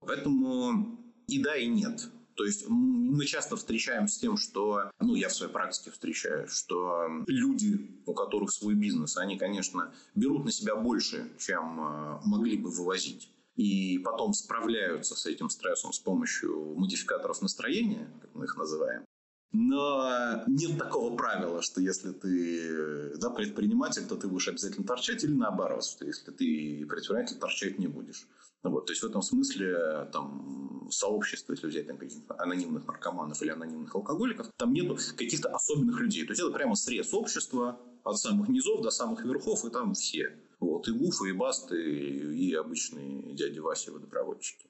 Поэтому 0.00 0.98
и 1.26 1.42
да, 1.42 1.56
и 1.56 1.66
нет. 1.66 2.08
То 2.36 2.44
есть 2.46 2.66
мы 2.68 3.26
часто 3.26 3.56
встречаемся 3.56 4.14
с 4.14 4.18
тем, 4.18 4.38
что, 4.38 4.90
ну, 4.98 5.14
я 5.14 5.28
в 5.28 5.34
своей 5.34 5.52
практике 5.52 5.90
встречаю, 5.90 6.48
что 6.48 7.06
люди, 7.26 8.00
у 8.06 8.14
которых 8.14 8.50
свой 8.50 8.74
бизнес, 8.74 9.18
они, 9.18 9.36
конечно, 9.36 9.92
берут 10.14 10.46
на 10.46 10.52
себя 10.52 10.74
больше, 10.74 11.30
чем 11.38 11.80
э, 11.80 12.20
могли 12.24 12.56
бы 12.56 12.70
вывозить 12.70 13.30
и 13.56 13.98
потом 13.98 14.32
справляются 14.32 15.14
с 15.14 15.26
этим 15.26 15.50
стрессом 15.50 15.92
с 15.92 15.98
помощью 15.98 16.74
модификаторов 16.76 17.42
настроения, 17.42 18.10
как 18.20 18.34
мы 18.34 18.44
их 18.44 18.56
называем. 18.56 19.04
Но 19.52 20.44
нет 20.46 20.78
такого 20.78 21.16
правила, 21.16 21.60
что 21.60 21.80
если 21.80 22.12
ты 22.12 23.16
да, 23.18 23.30
предприниматель, 23.30 24.06
то 24.06 24.14
ты 24.14 24.28
будешь 24.28 24.46
обязательно 24.46 24.86
торчать, 24.86 25.24
или 25.24 25.32
наоборот, 25.32 25.84
что 25.84 26.06
если 26.06 26.30
ты 26.30 26.86
предприниматель, 26.88 27.36
торчать 27.36 27.78
не 27.78 27.88
будешь. 27.88 28.28
Вот, 28.62 28.86
то 28.86 28.92
есть 28.92 29.02
в 29.02 29.06
этом 29.06 29.22
смысле 29.22 30.08
там 30.12 30.88
сообщество, 30.92 31.52
если 31.52 31.66
взять 31.66 31.86
там, 31.86 31.96
каких-то 31.96 32.38
анонимных 32.38 32.86
наркоманов 32.86 33.40
или 33.42 33.50
анонимных 33.50 33.94
алкоголиков, 33.94 34.48
там 34.56 34.72
нету 34.72 34.98
каких-то 35.16 35.48
особенных 35.48 35.98
людей. 36.00 36.24
То 36.26 36.32
есть 36.32 36.42
это 36.42 36.52
прямо 36.52 36.74
срез 36.74 37.12
общества 37.14 37.80
от 38.04 38.18
самых 38.18 38.48
низов 38.48 38.82
до 38.82 38.90
самых 38.90 39.24
верхов, 39.24 39.64
и 39.64 39.70
там 39.70 39.94
все. 39.94 40.36
Вот, 40.60 40.86
и 40.88 40.92
Гуфы, 40.92 41.30
и 41.30 41.32
Басты, 41.32 41.82
и 41.82 42.54
обычные 42.54 43.34
дяди 43.34 43.58
Васи 43.58 43.90
водопроводчики. 43.90 44.68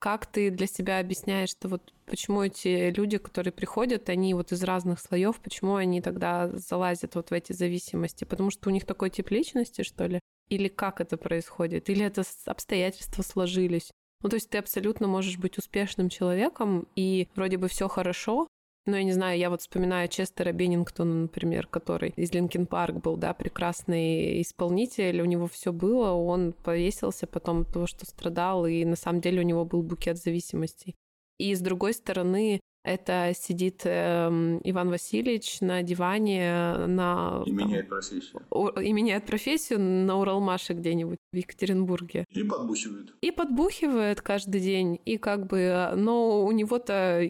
Как 0.00 0.26
ты 0.26 0.50
для 0.50 0.66
себя 0.66 1.00
объясняешь, 1.00 1.50
что 1.50 1.68
вот 1.68 1.92
почему 2.06 2.42
эти 2.42 2.90
люди, 2.90 3.18
которые 3.18 3.52
приходят, 3.52 4.08
они 4.08 4.32
вот 4.34 4.52
из 4.52 4.62
разных 4.62 5.00
слоев, 5.00 5.40
почему 5.40 5.74
они 5.74 6.00
тогда 6.00 6.50
залазят 6.56 7.16
вот 7.16 7.30
в 7.30 7.32
эти 7.32 7.52
зависимости? 7.52 8.24
Потому 8.24 8.50
что 8.50 8.68
у 8.68 8.72
них 8.72 8.86
такой 8.86 9.10
тип 9.10 9.30
личности, 9.30 9.82
что 9.82 10.06
ли? 10.06 10.20
Или 10.48 10.68
как 10.68 11.00
это 11.00 11.16
происходит? 11.16 11.90
Или 11.90 12.04
это 12.04 12.22
обстоятельства 12.46 13.22
сложились? 13.22 13.90
Ну, 14.22 14.28
то 14.28 14.34
есть 14.36 14.50
ты 14.50 14.58
абсолютно 14.58 15.06
можешь 15.08 15.38
быть 15.38 15.58
успешным 15.58 16.08
человеком, 16.08 16.86
и 16.94 17.28
вроде 17.34 17.56
бы 17.56 17.68
все 17.68 17.88
хорошо, 17.88 18.46
ну, 18.88 18.96
я 18.96 19.04
не 19.04 19.12
знаю, 19.12 19.38
я 19.38 19.50
вот 19.50 19.60
вспоминаю 19.60 20.08
Честера 20.08 20.50
Беннингтона, 20.52 21.14
например, 21.14 21.66
который 21.66 22.14
из 22.16 22.32
Линкен 22.32 22.66
Парк 22.66 22.96
был, 22.96 23.16
да, 23.16 23.34
прекрасный 23.34 24.40
исполнитель, 24.40 25.20
у 25.20 25.26
него 25.26 25.46
все 25.46 25.72
было, 25.72 26.12
он 26.12 26.54
повесился 26.64 27.26
потом 27.26 27.60
от 27.60 27.72
того, 27.72 27.86
что 27.86 28.06
страдал, 28.06 28.66
и 28.66 28.84
на 28.84 28.96
самом 28.96 29.20
деле 29.20 29.40
у 29.40 29.44
него 29.44 29.64
был 29.66 29.82
букет 29.82 30.16
зависимостей. 30.16 30.96
И 31.38 31.54
с 31.54 31.60
другой 31.60 31.92
стороны, 31.92 32.60
это 32.82 33.32
сидит 33.36 33.82
э, 33.84 34.28
Иван 34.64 34.88
Васильевич 34.88 35.60
на 35.60 35.82
диване 35.82 36.74
на... 36.86 37.42
И 37.44 37.50
там, 37.50 37.68
меняет 37.68 37.88
профессию. 37.88 38.40
И 38.82 38.92
меняет 38.92 39.26
профессию 39.26 39.80
на 39.80 40.18
Уралмаше 40.18 40.72
где-нибудь 40.72 41.18
в 41.32 41.36
Екатеринбурге. 41.36 42.24
И 42.30 42.42
подбухивает. 42.42 43.14
И 43.20 43.30
подбухивает 43.30 44.22
каждый 44.22 44.62
день. 44.62 44.98
И 45.04 45.18
как 45.18 45.46
бы... 45.46 45.92
Но 45.96 46.44
у 46.44 46.52
него-то 46.52 47.28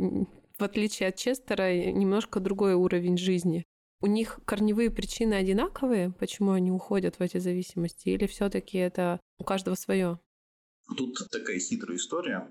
в 0.58 0.64
отличие 0.64 1.08
от 1.08 1.16
Честера, 1.16 1.72
немножко 1.92 2.40
другой 2.40 2.74
уровень 2.74 3.16
жизни. 3.16 3.64
У 4.00 4.06
них 4.06 4.40
корневые 4.44 4.90
причины 4.90 5.34
одинаковые, 5.34 6.12
почему 6.12 6.52
они 6.52 6.70
уходят 6.70 7.18
в 7.18 7.20
эти 7.20 7.38
зависимости, 7.38 8.08
или 8.10 8.26
все-таки 8.26 8.78
это 8.78 9.20
у 9.38 9.44
каждого 9.44 9.74
свое? 9.74 10.20
Тут 10.96 11.18
такая 11.30 11.58
хитрая 11.58 11.96
история. 11.96 12.48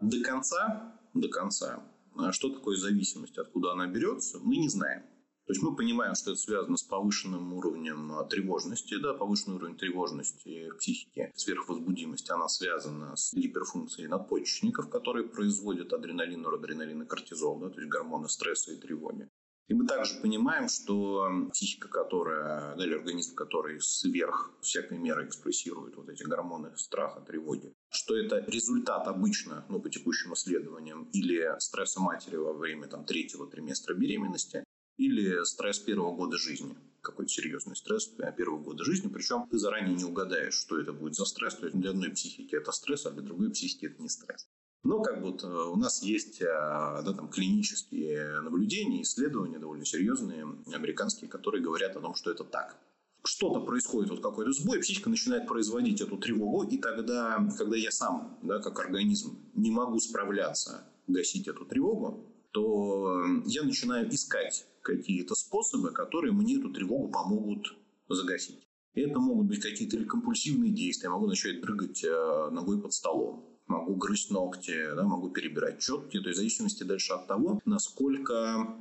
До 0.00 0.22
конца, 0.22 0.98
до 1.14 1.28
конца, 1.28 1.84
а 2.16 2.32
что 2.32 2.50
такое 2.50 2.76
зависимость, 2.76 3.38
откуда 3.38 3.72
она 3.72 3.86
берется, 3.86 4.38
мы 4.40 4.56
не 4.56 4.68
знаем. 4.68 5.02
То 5.50 5.52
есть 5.52 5.64
мы 5.64 5.74
понимаем, 5.74 6.14
что 6.14 6.30
это 6.30 6.40
связано 6.40 6.76
с 6.76 6.84
повышенным 6.84 7.54
уровнем 7.54 8.12
а, 8.12 8.24
тревожности, 8.24 8.96
да, 9.02 9.14
повышенный 9.14 9.56
уровень 9.56 9.76
тревожности 9.76 10.70
в 10.70 10.76
психике, 10.76 11.32
сверхвозбудимость, 11.34 12.30
она 12.30 12.46
связана 12.46 13.16
с 13.16 13.34
гиперфункцией 13.34 14.06
надпочечников, 14.06 14.88
которые 14.88 15.26
производят 15.26 15.92
адреналин, 15.92 16.42
норадреналин 16.42 17.02
и 17.02 17.04
кортизол, 17.04 17.58
да, 17.58 17.68
то 17.68 17.80
есть 17.80 17.90
гормоны 17.90 18.28
стресса 18.28 18.70
и 18.70 18.76
тревоги. 18.76 19.28
И 19.66 19.74
мы 19.74 19.88
также 19.88 20.20
понимаем, 20.20 20.68
что 20.68 21.28
психика, 21.52 21.88
которая, 21.88 22.76
да, 22.76 22.84
или 22.84 22.94
организм, 22.94 23.34
который 23.34 23.80
сверх 23.80 24.52
всякой 24.60 24.98
меры 24.98 25.26
экспрессирует 25.26 25.96
вот 25.96 26.08
эти 26.10 26.22
гормоны 26.22 26.76
страха, 26.76 27.22
тревоги, 27.22 27.72
что 27.88 28.16
это 28.16 28.44
результат 28.46 29.08
обычно, 29.08 29.64
ну, 29.68 29.80
по 29.80 29.90
текущим 29.90 30.32
исследованиям, 30.34 31.08
или 31.12 31.56
стресса 31.58 32.00
матери 32.00 32.36
во 32.36 32.52
время 32.52 32.86
там, 32.86 33.04
третьего 33.04 33.48
триместра 33.48 33.94
беременности, 33.94 34.62
или 35.00 35.42
стресс 35.44 35.78
первого 35.78 36.14
года 36.14 36.36
жизни 36.36 36.76
какой-то 37.00 37.32
серьезный 37.32 37.74
стресс 37.76 38.12
первого 38.36 38.62
года 38.62 38.84
жизни, 38.84 39.08
причем 39.08 39.48
ты 39.50 39.58
заранее 39.58 39.96
не 39.96 40.04
угадаешь, 40.04 40.52
что 40.52 40.78
это 40.78 40.92
будет 40.92 41.14
за 41.14 41.24
стресс, 41.24 41.54
то 41.54 41.66
есть 41.66 41.78
для 41.78 41.90
одной 41.90 42.10
психики 42.10 42.54
это 42.54 42.72
стресс, 42.72 43.06
а 43.06 43.10
для 43.10 43.22
другой 43.22 43.50
психики 43.50 43.86
это 43.86 44.02
не 44.02 44.10
стресс. 44.10 44.46
Но 44.82 45.02
как 45.02 45.20
будто 45.22 45.46
у 45.66 45.76
нас 45.76 46.02
есть 46.02 46.42
а, 46.42 47.02
да, 47.02 47.12
там, 47.12 47.28
клинические 47.28 48.40
наблюдения, 48.40 49.02
исследования 49.02 49.58
довольно 49.58 49.84
серьезные, 49.84 50.46
американские, 50.74 51.30
которые 51.30 51.62
говорят 51.62 51.96
о 51.96 52.00
том, 52.00 52.14
что 52.14 52.30
это 52.30 52.44
так. 52.44 52.78
Что-то 53.22 53.60
происходит, 53.60 54.10
вот 54.10 54.22
какой-то 54.22 54.52
сбой, 54.52 54.80
психика 54.80 55.10
начинает 55.10 55.46
производить 55.46 56.00
эту 56.00 56.16
тревогу, 56.16 56.62
и 56.64 56.78
тогда, 56.78 57.46
когда 57.58 57.76
я 57.76 57.90
сам, 57.90 58.38
да, 58.42 58.58
как 58.58 58.78
организм, 58.78 59.38
не 59.54 59.70
могу 59.70 60.00
справляться, 60.00 60.84
гасить 61.06 61.48
эту 61.48 61.66
тревогу, 61.66 62.29
то 62.52 63.24
я 63.46 63.62
начинаю 63.62 64.12
искать 64.12 64.66
какие-то 64.82 65.34
способы, 65.34 65.92
которые 65.92 66.32
мне 66.32 66.58
эту 66.58 66.72
тревогу 66.72 67.08
помогут 67.08 67.74
загасить. 68.08 68.66
это 68.94 69.18
могут 69.20 69.46
быть 69.46 69.60
какие-то 69.60 69.96
или 69.96 70.04
компульсивные 70.04 70.72
действия. 70.72 71.06
Я 71.06 71.12
могу 71.12 71.26
начать 71.26 71.60
прыгать 71.60 72.02
э, 72.02 72.48
ногой 72.50 72.80
под 72.80 72.92
столом. 72.92 73.46
Могу 73.66 73.94
грызть 73.94 74.32
ногти, 74.32 74.94
да, 74.96 75.04
могу 75.04 75.30
перебирать 75.30 75.78
четки. 75.78 76.20
То 76.20 76.28
есть 76.28 76.38
в 76.38 76.40
зависимости 76.40 76.82
дальше 76.82 77.12
от 77.12 77.28
того, 77.28 77.60
насколько 77.64 78.76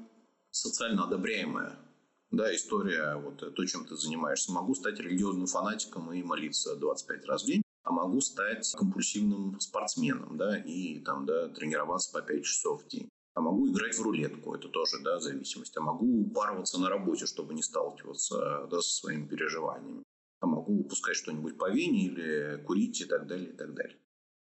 социально 0.49 1.03
одобряемая 1.03 1.77
да, 2.31 2.55
история, 2.55 3.17
вот 3.17 3.37
то, 3.55 3.65
чем 3.65 3.85
ты 3.85 3.95
занимаешься. 3.95 4.51
Могу 4.51 4.73
стать 4.73 4.99
религиозным 4.99 5.45
фанатиком 5.45 6.11
и 6.11 6.23
молиться 6.23 6.75
25 6.75 7.25
раз 7.25 7.43
в 7.43 7.45
день, 7.45 7.61
а 7.83 7.91
могу 7.91 8.19
стать 8.21 8.71
компульсивным 8.75 9.59
спортсменом, 9.59 10.37
да, 10.37 10.57
и 10.57 10.99
там, 10.99 11.27
да, 11.27 11.49
тренироваться 11.49 12.11
по 12.11 12.21
5 12.21 12.43
часов 12.43 12.83
в 12.83 12.87
день 12.87 13.09
а 13.33 13.41
могу 13.41 13.69
играть 13.69 13.97
в 13.97 14.01
рулетку, 14.01 14.55
это 14.55 14.67
тоже 14.69 14.99
да, 15.03 15.19
зависимость, 15.19 15.75
а 15.77 15.81
могу 15.81 16.21
упарываться 16.21 16.79
на 16.79 16.89
работе, 16.89 17.25
чтобы 17.25 17.53
не 17.53 17.63
сталкиваться 17.63 18.67
да, 18.69 18.81
со 18.81 18.89
своими 18.89 19.27
переживаниями, 19.27 20.03
а 20.39 20.47
могу 20.47 20.79
упускать 20.79 21.15
что-нибудь 21.15 21.57
по 21.57 21.69
вене 21.69 22.05
или 22.05 22.63
курить 22.65 23.01
и 23.01 23.05
так 23.05 23.27
далее, 23.27 23.49
и 23.49 23.55
так 23.55 23.73
далее. 23.73 23.97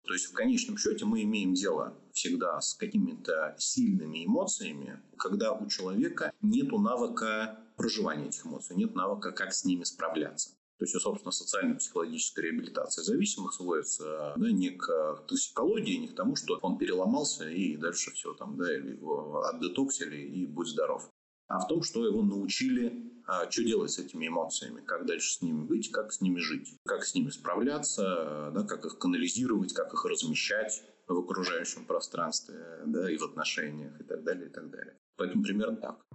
То 0.07 0.13
есть 0.13 0.27
в 0.27 0.33
конечном 0.33 0.77
счете 0.77 1.03
мы 1.03 1.23
имеем 1.23 1.53
дело 1.53 1.93
всегда 2.13 2.61
с 2.61 2.73
какими-то 2.75 3.55
сильными 3.59 4.25
эмоциями, 4.25 5.01
когда 5.17 5.51
у 5.51 5.67
человека 5.67 6.31
нет 6.41 6.71
навыка 6.71 7.59
проживания 7.75 8.27
этих 8.27 8.45
эмоций, 8.45 8.77
нет 8.77 8.95
навыка, 8.95 9.33
как 9.33 9.53
с 9.53 9.65
ними 9.65 9.83
справляться. 9.83 10.56
То 10.77 10.85
есть, 10.85 10.99
собственно, 11.01 11.31
социально-психологическая 11.31 12.45
реабилитация 12.45 13.03
зависимых 13.03 13.53
сводится 13.53 14.33
да, 14.37 14.51
не 14.51 14.69
к 14.69 15.23
токсикологии, 15.27 15.97
не 15.97 16.07
к 16.07 16.15
тому, 16.15 16.35
что 16.35 16.59
он 16.61 16.77
переломался 16.77 17.49
и 17.49 17.77
дальше 17.77 18.11
все 18.11 18.33
там, 18.35 18.57
да, 18.57 18.75
или 18.75 18.91
его 18.91 19.43
отдетоксили 19.43 20.17
и 20.17 20.45
будь 20.45 20.67
здоров. 20.67 21.09
А 21.47 21.59
в 21.59 21.67
том, 21.67 21.81
что 21.81 22.05
его 22.05 22.21
научили, 22.21 23.11
а, 23.25 23.49
что 23.49 23.63
делать 23.63 23.91
с 23.91 23.99
этими 23.99 24.27
эмоциями, 24.27 24.81
как 24.81 25.07
дальше 25.07 25.33
с 25.33 25.41
ними 25.41 25.63
быть, 25.65 25.91
как 25.91 26.13
с 26.13 26.21
ними 26.21 26.39
жить, 26.39 26.77
как 26.85 27.03
с 27.05 27.15
ними 27.15 27.29
справляться, 27.29 28.51
да, 28.53 28.63
как 28.63 28.85
их 28.85 28.99
канализировать, 28.99 29.73
как 29.73 29.93
их 29.93 30.05
размещать 30.05 30.83
в 31.07 31.17
окружающем 31.17 31.85
пространстве 31.85 32.55
да, 32.85 33.09
и 33.09 33.17
в 33.17 33.23
отношениях 33.23 33.99
и 33.99 34.03
так 34.03 34.23
далее, 34.23 34.47
и 34.47 34.51
так 34.51 34.69
далее. 34.69 34.95
Поэтому 35.15 35.43
примерно 35.43 35.77
так. 35.77 36.05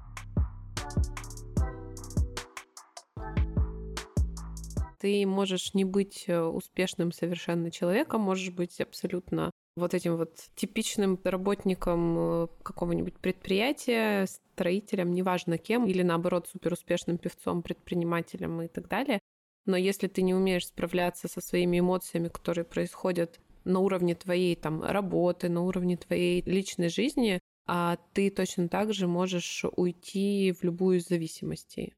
Ты 5.02 5.26
можешь 5.26 5.74
не 5.74 5.84
быть 5.84 6.26
э, 6.28 6.40
успешным 6.40 7.10
совершенно 7.10 7.72
человеком, 7.72 8.20
можешь 8.20 8.50
быть 8.50 8.80
абсолютно 8.80 9.50
вот 9.74 9.94
этим 9.94 10.16
вот 10.16 10.36
типичным 10.54 11.18
работником 11.24 12.16
э, 12.18 12.46
какого-нибудь 12.62 13.18
предприятия, 13.18 14.26
строителем, 14.26 15.12
неважно 15.12 15.58
кем, 15.58 15.86
или 15.88 16.02
наоборот 16.02 16.46
суперуспешным 16.46 17.18
певцом, 17.18 17.62
предпринимателем 17.62 18.62
и 18.62 18.68
так 18.68 18.86
далее. 18.86 19.18
Но 19.66 19.76
если 19.76 20.06
ты 20.06 20.22
не 20.22 20.34
умеешь 20.34 20.68
справляться 20.68 21.26
со 21.26 21.40
своими 21.40 21.80
эмоциями, 21.80 22.28
которые 22.28 22.64
происходят 22.64 23.40
на 23.64 23.80
уровне 23.80 24.14
твоей 24.14 24.54
там 24.54 24.84
работы, 24.84 25.48
на 25.48 25.62
уровне 25.62 25.96
твоей 25.96 26.42
личной 26.42 26.90
жизни, 26.90 27.40
а 27.66 27.96
ты 28.12 28.30
точно 28.30 28.68
так 28.68 28.94
же 28.94 29.08
можешь 29.08 29.64
уйти 29.76 30.52
в 30.52 30.62
любую 30.62 30.98
из 30.98 31.08
зависимостей. 31.08 31.94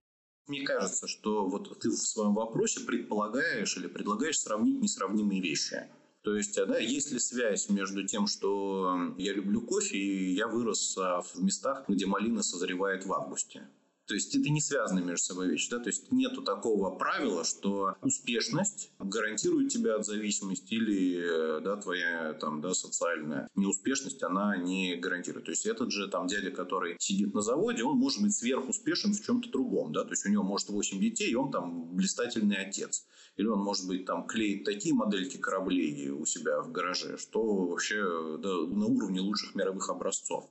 Мне 0.47 0.63
кажется, 0.63 1.07
что 1.07 1.47
вот 1.47 1.79
ты 1.81 1.91
в 1.91 1.97
своем 1.97 2.35
вопросе 2.35 2.81
предполагаешь 2.81 3.77
или 3.77 3.87
предлагаешь 3.87 4.39
сравнить 4.39 4.81
несравнимые 4.81 5.41
вещи. 5.41 5.89
То 6.23 6.37
есть, 6.37 6.55
да, 6.55 6.79
есть 6.79 7.13
ли 7.13 7.19
связь 7.19 7.69
между 7.69 8.07
тем, 8.07 8.27
что 8.27 9.15
я 9.19 9.33
люблю 9.33 9.61
кофе, 9.61 9.97
и 9.97 10.33
я 10.35 10.49
вырос 10.49 10.97
а, 10.99 11.21
в 11.23 11.43
местах, 11.43 11.85
где 11.89 12.07
малина 12.07 12.43
созревает 12.43 13.05
в 13.05 13.13
августе? 13.13 13.69
То 14.07 14.15
есть 14.15 14.35
это 14.35 14.51
не 14.51 14.61
связаны 14.61 15.01
между 15.01 15.25
собой 15.25 15.49
вещи. 15.49 15.71
Да? 15.71 15.79
То 15.79 15.89
есть 15.89 16.13
нету 16.13 16.43
такого 16.43 16.91
правила, 16.91 17.45
что 17.45 17.95
успешность 18.03 18.91
гарантирует 18.99 19.71
тебя 19.71 19.97
от 19.97 20.05
зависимости 20.05 20.75
или 20.75 21.63
да, 21.63 21.77
твоя 21.77 22.35
там, 22.35 22.61
да, 22.61 22.75
социальная 22.75 23.49
неуспешность, 23.55 24.23
она 24.23 24.57
не 24.57 24.97
гарантирует. 24.97 25.47
То 25.47 25.53
есть 25.53 25.67
этот 25.67 25.91
же 25.91 26.09
там 26.09 26.27
дядя, 26.27 26.51
который 26.51 26.97
сидит 26.99 27.35
на 27.35 27.41
заводе, 27.41 27.83
он 27.83 27.97
может 27.97 28.23
быть 28.23 28.35
сверхуспешен 28.35 29.15
в 29.15 29.23
чем-то 29.23 29.51
другом. 29.51 29.93
Да? 29.93 30.05
То 30.05 30.11
есть 30.11 30.27
у 30.27 30.31
него 30.31 30.43
может 30.43 30.69
8 30.69 31.01
детей, 31.01 31.31
и 31.31 31.35
он 31.35 31.51
там 31.51 31.95
блистательный 31.95 32.57
отец. 32.57 33.07
Или 33.37 33.47
он, 33.47 33.61
может 33.61 33.87
быть, 33.87 34.05
там 34.05 34.27
клеит 34.27 34.65
такие 34.65 34.95
модельки 34.95 35.39
кораблей 35.39 36.11
у 36.11 36.25
себя 36.27 36.61
в 36.61 36.71
гараже, 36.71 37.17
что 37.17 37.43
вообще 37.67 38.03
да, 38.39 38.49
на 38.49 38.87
уровне 38.87 39.21
лучших 39.21 39.55
мировых 39.55 39.89
образцов. 39.91 40.49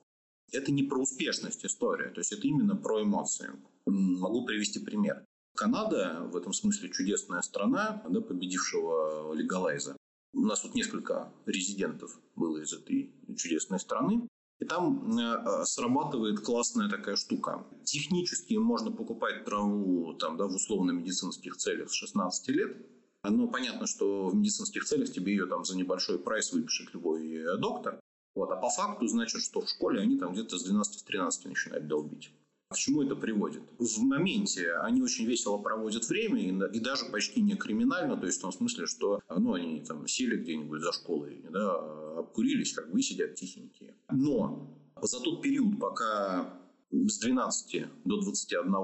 Это 0.54 0.72
не 0.72 0.84
про 0.84 1.02
успешность 1.02 1.66
история, 1.66 2.10
то 2.10 2.20
есть 2.20 2.32
это 2.32 2.48
именно 2.48 2.76
про 2.76 3.02
эмоции. 3.02 3.50
Могу 3.86 4.46
привести 4.46 4.80
пример. 4.80 5.26
Канада 5.56 6.28
в 6.32 6.38
этом 6.38 6.54
смысле 6.54 6.90
чудесная 6.90 7.42
страна, 7.42 8.04
да, 8.08 8.22
победившего 8.22 9.34
легалайза. 9.34 9.98
У 10.34 10.42
нас 10.42 10.64
вот 10.64 10.76
несколько 10.76 11.32
резидентов 11.46 12.20
было 12.36 12.58
из 12.58 12.72
этой 12.74 13.14
чудесной 13.36 13.80
страны. 13.80 14.28
И 14.60 14.66
там 14.66 15.18
э, 15.18 15.66
срабатывает 15.66 16.40
классная 16.40 16.90
такая 16.90 17.16
штука. 17.16 17.66
Технически 17.84 18.54
можно 18.54 18.92
покупать 18.92 19.46
траву 19.46 20.14
там, 20.14 20.38
да, 20.38 20.46
в 20.46 20.56
условно-медицинских 20.56 21.58
целях 21.58 21.90
с 21.90 21.94
16 21.94 22.48
лет, 22.50 22.78
Но 23.24 23.48
понятно, 23.48 23.88
что 23.88 24.28
в 24.28 24.36
медицинских 24.36 24.86
целях 24.86 25.12
тебе 25.12 25.34
ее 25.34 25.48
там 25.48 25.66
за 25.66 25.76
небольшой 25.76 26.20
прайс 26.20 26.54
выпишет 26.54 26.94
любой 26.94 27.34
э, 27.34 27.58
доктор. 27.58 28.00
Вот. 28.36 28.52
А 28.52 28.56
по 28.56 28.70
факту 28.70 29.08
значит, 29.08 29.42
что 29.42 29.62
в 29.62 29.70
школе 29.70 30.02
они 30.02 30.18
там 30.18 30.34
где-то 30.34 30.58
с 30.58 30.70
12-13 30.70 31.48
начинают 31.50 31.88
долбить. 31.88 32.32
К 32.70 32.76
чему 32.76 33.04
это 33.04 33.16
приводит? 33.16 33.62
В 33.78 34.00
моменте 34.00 34.74
они 34.78 35.04
очень 35.04 35.26
весело 35.26 35.60
проводят 35.60 36.10
время 36.10 36.42
и, 36.72 36.80
даже 36.80 37.06
почти 37.06 37.42
не 37.42 37.56
криминально, 37.56 38.18
то 38.18 38.26
есть 38.26 38.40
в 38.40 38.42
том 38.42 38.52
смысле, 38.52 38.88
что 38.88 39.22
ну, 39.30 39.54
они 39.54 39.82
там 39.82 40.08
сели 40.08 40.38
где-нибудь 40.38 40.82
за 40.82 40.92
школой, 40.92 41.46
да, 41.52 41.76
обкурились, 42.18 42.74
как 42.74 42.92
бы 42.92 43.00
и 43.00 43.04
сидят 43.04 43.36
тихенькие. 43.36 43.96
Но 44.10 44.76
за 45.00 45.20
тот 45.20 45.44
период, 45.44 45.80
пока 45.80 46.60
с 46.92 47.20
12 47.20 47.86
до 48.06 48.22
21 48.22 48.76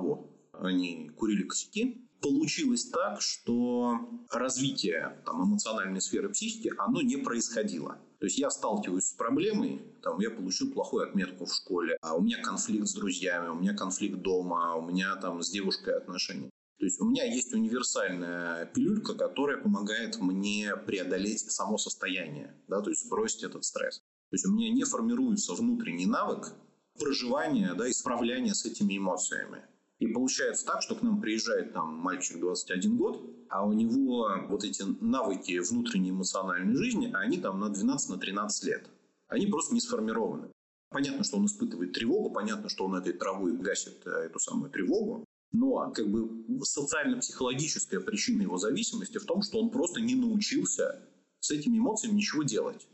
они 0.53 1.09
курили 1.15 1.43
косяки, 1.43 2.05
получилось 2.21 2.85
так, 2.85 3.21
что 3.21 3.97
развитие 4.29 5.19
там, 5.25 5.43
эмоциональной 5.43 6.01
сферы 6.01 6.29
психики, 6.29 6.71
оно 6.77 7.01
не 7.01 7.17
происходило. 7.17 7.97
То 8.19 8.25
есть 8.25 8.37
я 8.37 8.49
сталкиваюсь 8.49 9.05
с 9.05 9.13
проблемой, 9.13 9.81
там, 10.03 10.19
я 10.19 10.29
получил 10.29 10.71
плохую 10.71 11.07
отметку 11.07 11.45
в 11.45 11.55
школе, 11.55 11.97
а 12.01 12.15
у 12.15 12.21
меня 12.21 12.41
конфликт 12.43 12.87
с 12.87 12.93
друзьями, 12.93 13.47
у 13.47 13.55
меня 13.55 13.73
конфликт 13.73 14.17
дома, 14.17 14.75
у 14.75 14.81
меня 14.81 15.15
там 15.15 15.41
с 15.41 15.49
девушкой 15.49 15.95
отношения. 15.95 16.49
То 16.79 16.85
есть 16.85 16.99
у 16.99 17.05
меня 17.05 17.23
есть 17.23 17.53
универсальная 17.53 18.65
пилюлька, 18.65 19.13
которая 19.13 19.57
помогает 19.57 20.19
мне 20.19 20.75
преодолеть 20.75 21.49
само 21.51 21.77
состояние, 21.77 22.55
да, 22.67 22.81
то 22.81 22.89
есть 22.89 23.05
сбросить 23.05 23.43
этот 23.43 23.63
стресс. 23.63 23.99
То 23.99 24.35
есть 24.35 24.45
у 24.45 24.51
меня 24.51 24.69
не 24.69 24.83
формируется 24.83 25.53
внутренний 25.53 26.05
навык 26.05 26.53
проживания, 26.99 27.73
да, 27.73 27.89
исправления 27.89 28.53
с 28.53 28.65
этими 28.65 28.97
эмоциями. 28.97 29.63
И 29.99 30.07
получается 30.07 30.65
так, 30.65 30.81
что 30.81 30.95
к 30.95 31.01
нам 31.01 31.19
приезжает 31.19 31.73
там 31.73 31.93
мальчик 31.95 32.39
21 32.39 32.97
год, 32.97 33.21
а 33.49 33.65
у 33.65 33.73
него 33.73 34.29
вот 34.47 34.63
эти 34.63 34.83
навыки 35.03 35.59
внутренней 35.59 36.11
эмоциональной 36.11 36.75
жизни, 36.75 37.11
они 37.13 37.37
там 37.37 37.59
на 37.59 37.65
12-13 37.65 38.33
на 38.33 38.47
лет. 38.63 38.89
Они 39.27 39.47
просто 39.47 39.73
не 39.73 39.81
сформированы. 39.81 40.47
Понятно, 40.89 41.23
что 41.23 41.37
он 41.37 41.45
испытывает 41.45 41.93
тревогу, 41.93 42.31
понятно, 42.31 42.69
что 42.69 42.85
он 42.85 42.95
этой 42.95 43.13
травой 43.13 43.55
гасит 43.57 44.07
э, 44.07 44.09
эту 44.09 44.39
самую 44.39 44.71
тревогу, 44.71 45.25
но 45.51 45.91
как 45.91 46.09
бы 46.09 46.45
социально-психологическая 46.63 47.99
причина 47.99 48.43
его 48.43 48.57
зависимости 48.57 49.17
в 49.17 49.25
том, 49.25 49.41
что 49.41 49.59
он 49.59 49.69
просто 49.69 50.01
не 50.01 50.15
научился 50.15 51.03
с 51.39 51.51
этими 51.51 51.77
эмоциями 51.77 52.15
ничего 52.15 52.43
делать. 52.43 52.87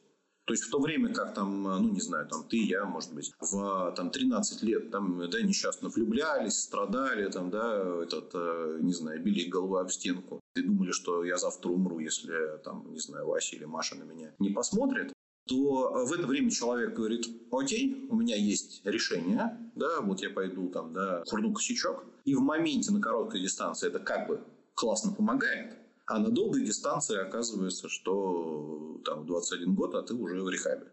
То 0.46 0.54
есть 0.54 0.64
в 0.64 0.70
то 0.70 0.80
время 0.80 1.12
как 1.14 1.34
там, 1.34 1.64
ну 1.64 1.90
не 1.90 2.02
знаю, 2.02 2.28
там 2.28 2.48
ты, 2.48 2.58
я, 2.58 2.86
может 2.86 3.14
быть, 3.14 3.34
в 3.40 3.94
там 3.96 4.12
13 4.12 4.62
лет 4.64 4.92
там, 4.92 5.30
да, 5.30 5.42
несчастно 5.42 5.90
влюблялись, 5.90 6.60
страдали, 6.60 7.30
там, 7.32 7.50
да, 7.50 8.04
этот, 8.04 8.32
э, 8.34 8.80
не 8.82 8.94
знаю, 8.94 9.24
били 9.24 9.50
головой 9.50 9.82
об 9.82 9.90
стенку. 9.90 10.40
И 10.56 10.62
думали, 10.62 10.92
что 10.92 11.26
я 11.26 11.38
завтра 11.38 11.70
умру, 11.70 12.00
если 12.00 12.60
там, 12.64 12.92
не 12.92 13.00
знаю, 13.00 13.26
Вася 13.28 13.56
или 13.56 13.66
Маша 13.66 13.96
на 13.96 14.04
меня 14.04 14.34
не 14.40 14.50
посмотрит 14.50 15.12
то 15.48 16.06
в 16.06 16.12
это 16.12 16.26
время 16.26 16.50
человек 16.50 16.96
говорит, 16.96 17.28
окей, 17.52 18.08
у 18.10 18.16
меня 18.16 18.36
есть 18.36 18.82
решение, 18.84 19.58
да, 19.76 20.02
вот 20.02 20.22
я 20.22 20.30
пойду 20.30 20.70
там, 20.70 20.94
да, 20.94 21.24
курну 21.28 21.54
косячок, 21.54 22.04
и 22.26 22.34
в 22.36 22.42
моменте 22.42 22.92
на 22.92 23.00
короткой 23.00 23.42
дистанции 23.42 23.88
это 23.88 24.00
как 24.00 24.28
бы 24.28 24.42
классно 24.74 25.14
помогает, 25.14 25.78
а 26.08 26.20
на 26.20 26.30
долгой 26.30 26.64
дистанции 26.64 27.18
оказывается, 27.18 27.90
что 27.90 29.02
там 29.06 29.26
21 29.26 29.76
год, 29.76 29.96
а 29.96 30.04
ты 30.04 30.14
уже 30.14 30.42
в 30.42 30.50
рехабе. 30.50 30.92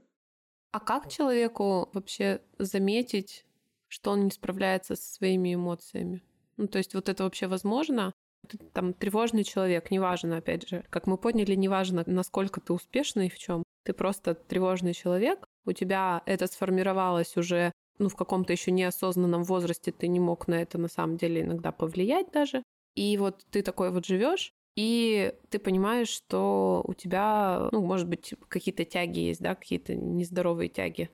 А 0.73 0.81
как 0.81 1.11
человеку 1.11 1.90
вообще 1.92 2.40
заметить, 2.59 3.45
что 3.88 4.12
он 4.12 4.25
не 4.25 4.31
справляется 4.31 4.97
со 4.97 5.14
своими 5.14 5.54
эмоциями? 5.54 6.23
Ну, 6.57 6.66
то 6.66 6.78
есть 6.78 6.95
вот 6.95 7.09
это 7.09 7.25
вообще 7.25 7.47
возможно? 7.47 8.12
Ты 8.49 8.59
там 8.59 8.95
тревожный 8.95 9.45
человек, 9.45 9.90
неважно, 9.90 10.38
опять 10.38 10.69
же, 10.69 10.85
как 10.90 11.07
мы 11.07 11.19
поняли, 11.19 11.54
неважно, 11.54 12.02
насколько 12.07 12.61
ты 12.61 12.73
успешный 12.73 13.28
в 13.28 13.38
чем. 13.38 13.62
Ты 13.85 13.92
просто 13.92 14.35
тревожный 14.35 14.95
человек, 14.95 15.45
у 15.64 15.73
тебя 15.73 16.23
это 16.26 16.47
сформировалось 16.47 17.37
уже 17.37 17.73
ну, 17.99 18.09
в 18.09 18.16
каком-то 18.16 18.52
еще 18.52 18.71
неосознанном 18.71 19.45
возрасте 19.45 19.92
ты 19.92 20.09
не 20.09 20.20
мог 20.20 20.48
на 20.48 20.55
это 20.55 20.79
на 20.79 20.88
самом 20.88 21.16
деле 21.16 21.42
иногда 21.42 21.70
повлиять 21.70 22.33
даже. 22.33 22.62
И 22.94 23.16
вот 23.16 23.44
ты 23.51 23.62
такой 23.62 23.90
вот 23.90 24.07
живешь, 24.07 24.53
и 24.76 25.35
ты 25.50 25.58
понимаешь, 25.58 26.08
что 26.08 26.82
у 26.87 26.94
тебя, 26.94 27.68
ну, 27.72 27.82
может 27.82 28.08
быть, 28.08 28.35
какие-то 28.48 28.85
тяги 28.85 29.20
есть, 29.20 29.40
да, 29.40 29.54
какие-то 29.54 29.94
нездоровые 29.94 30.68
тяги. 30.68 31.11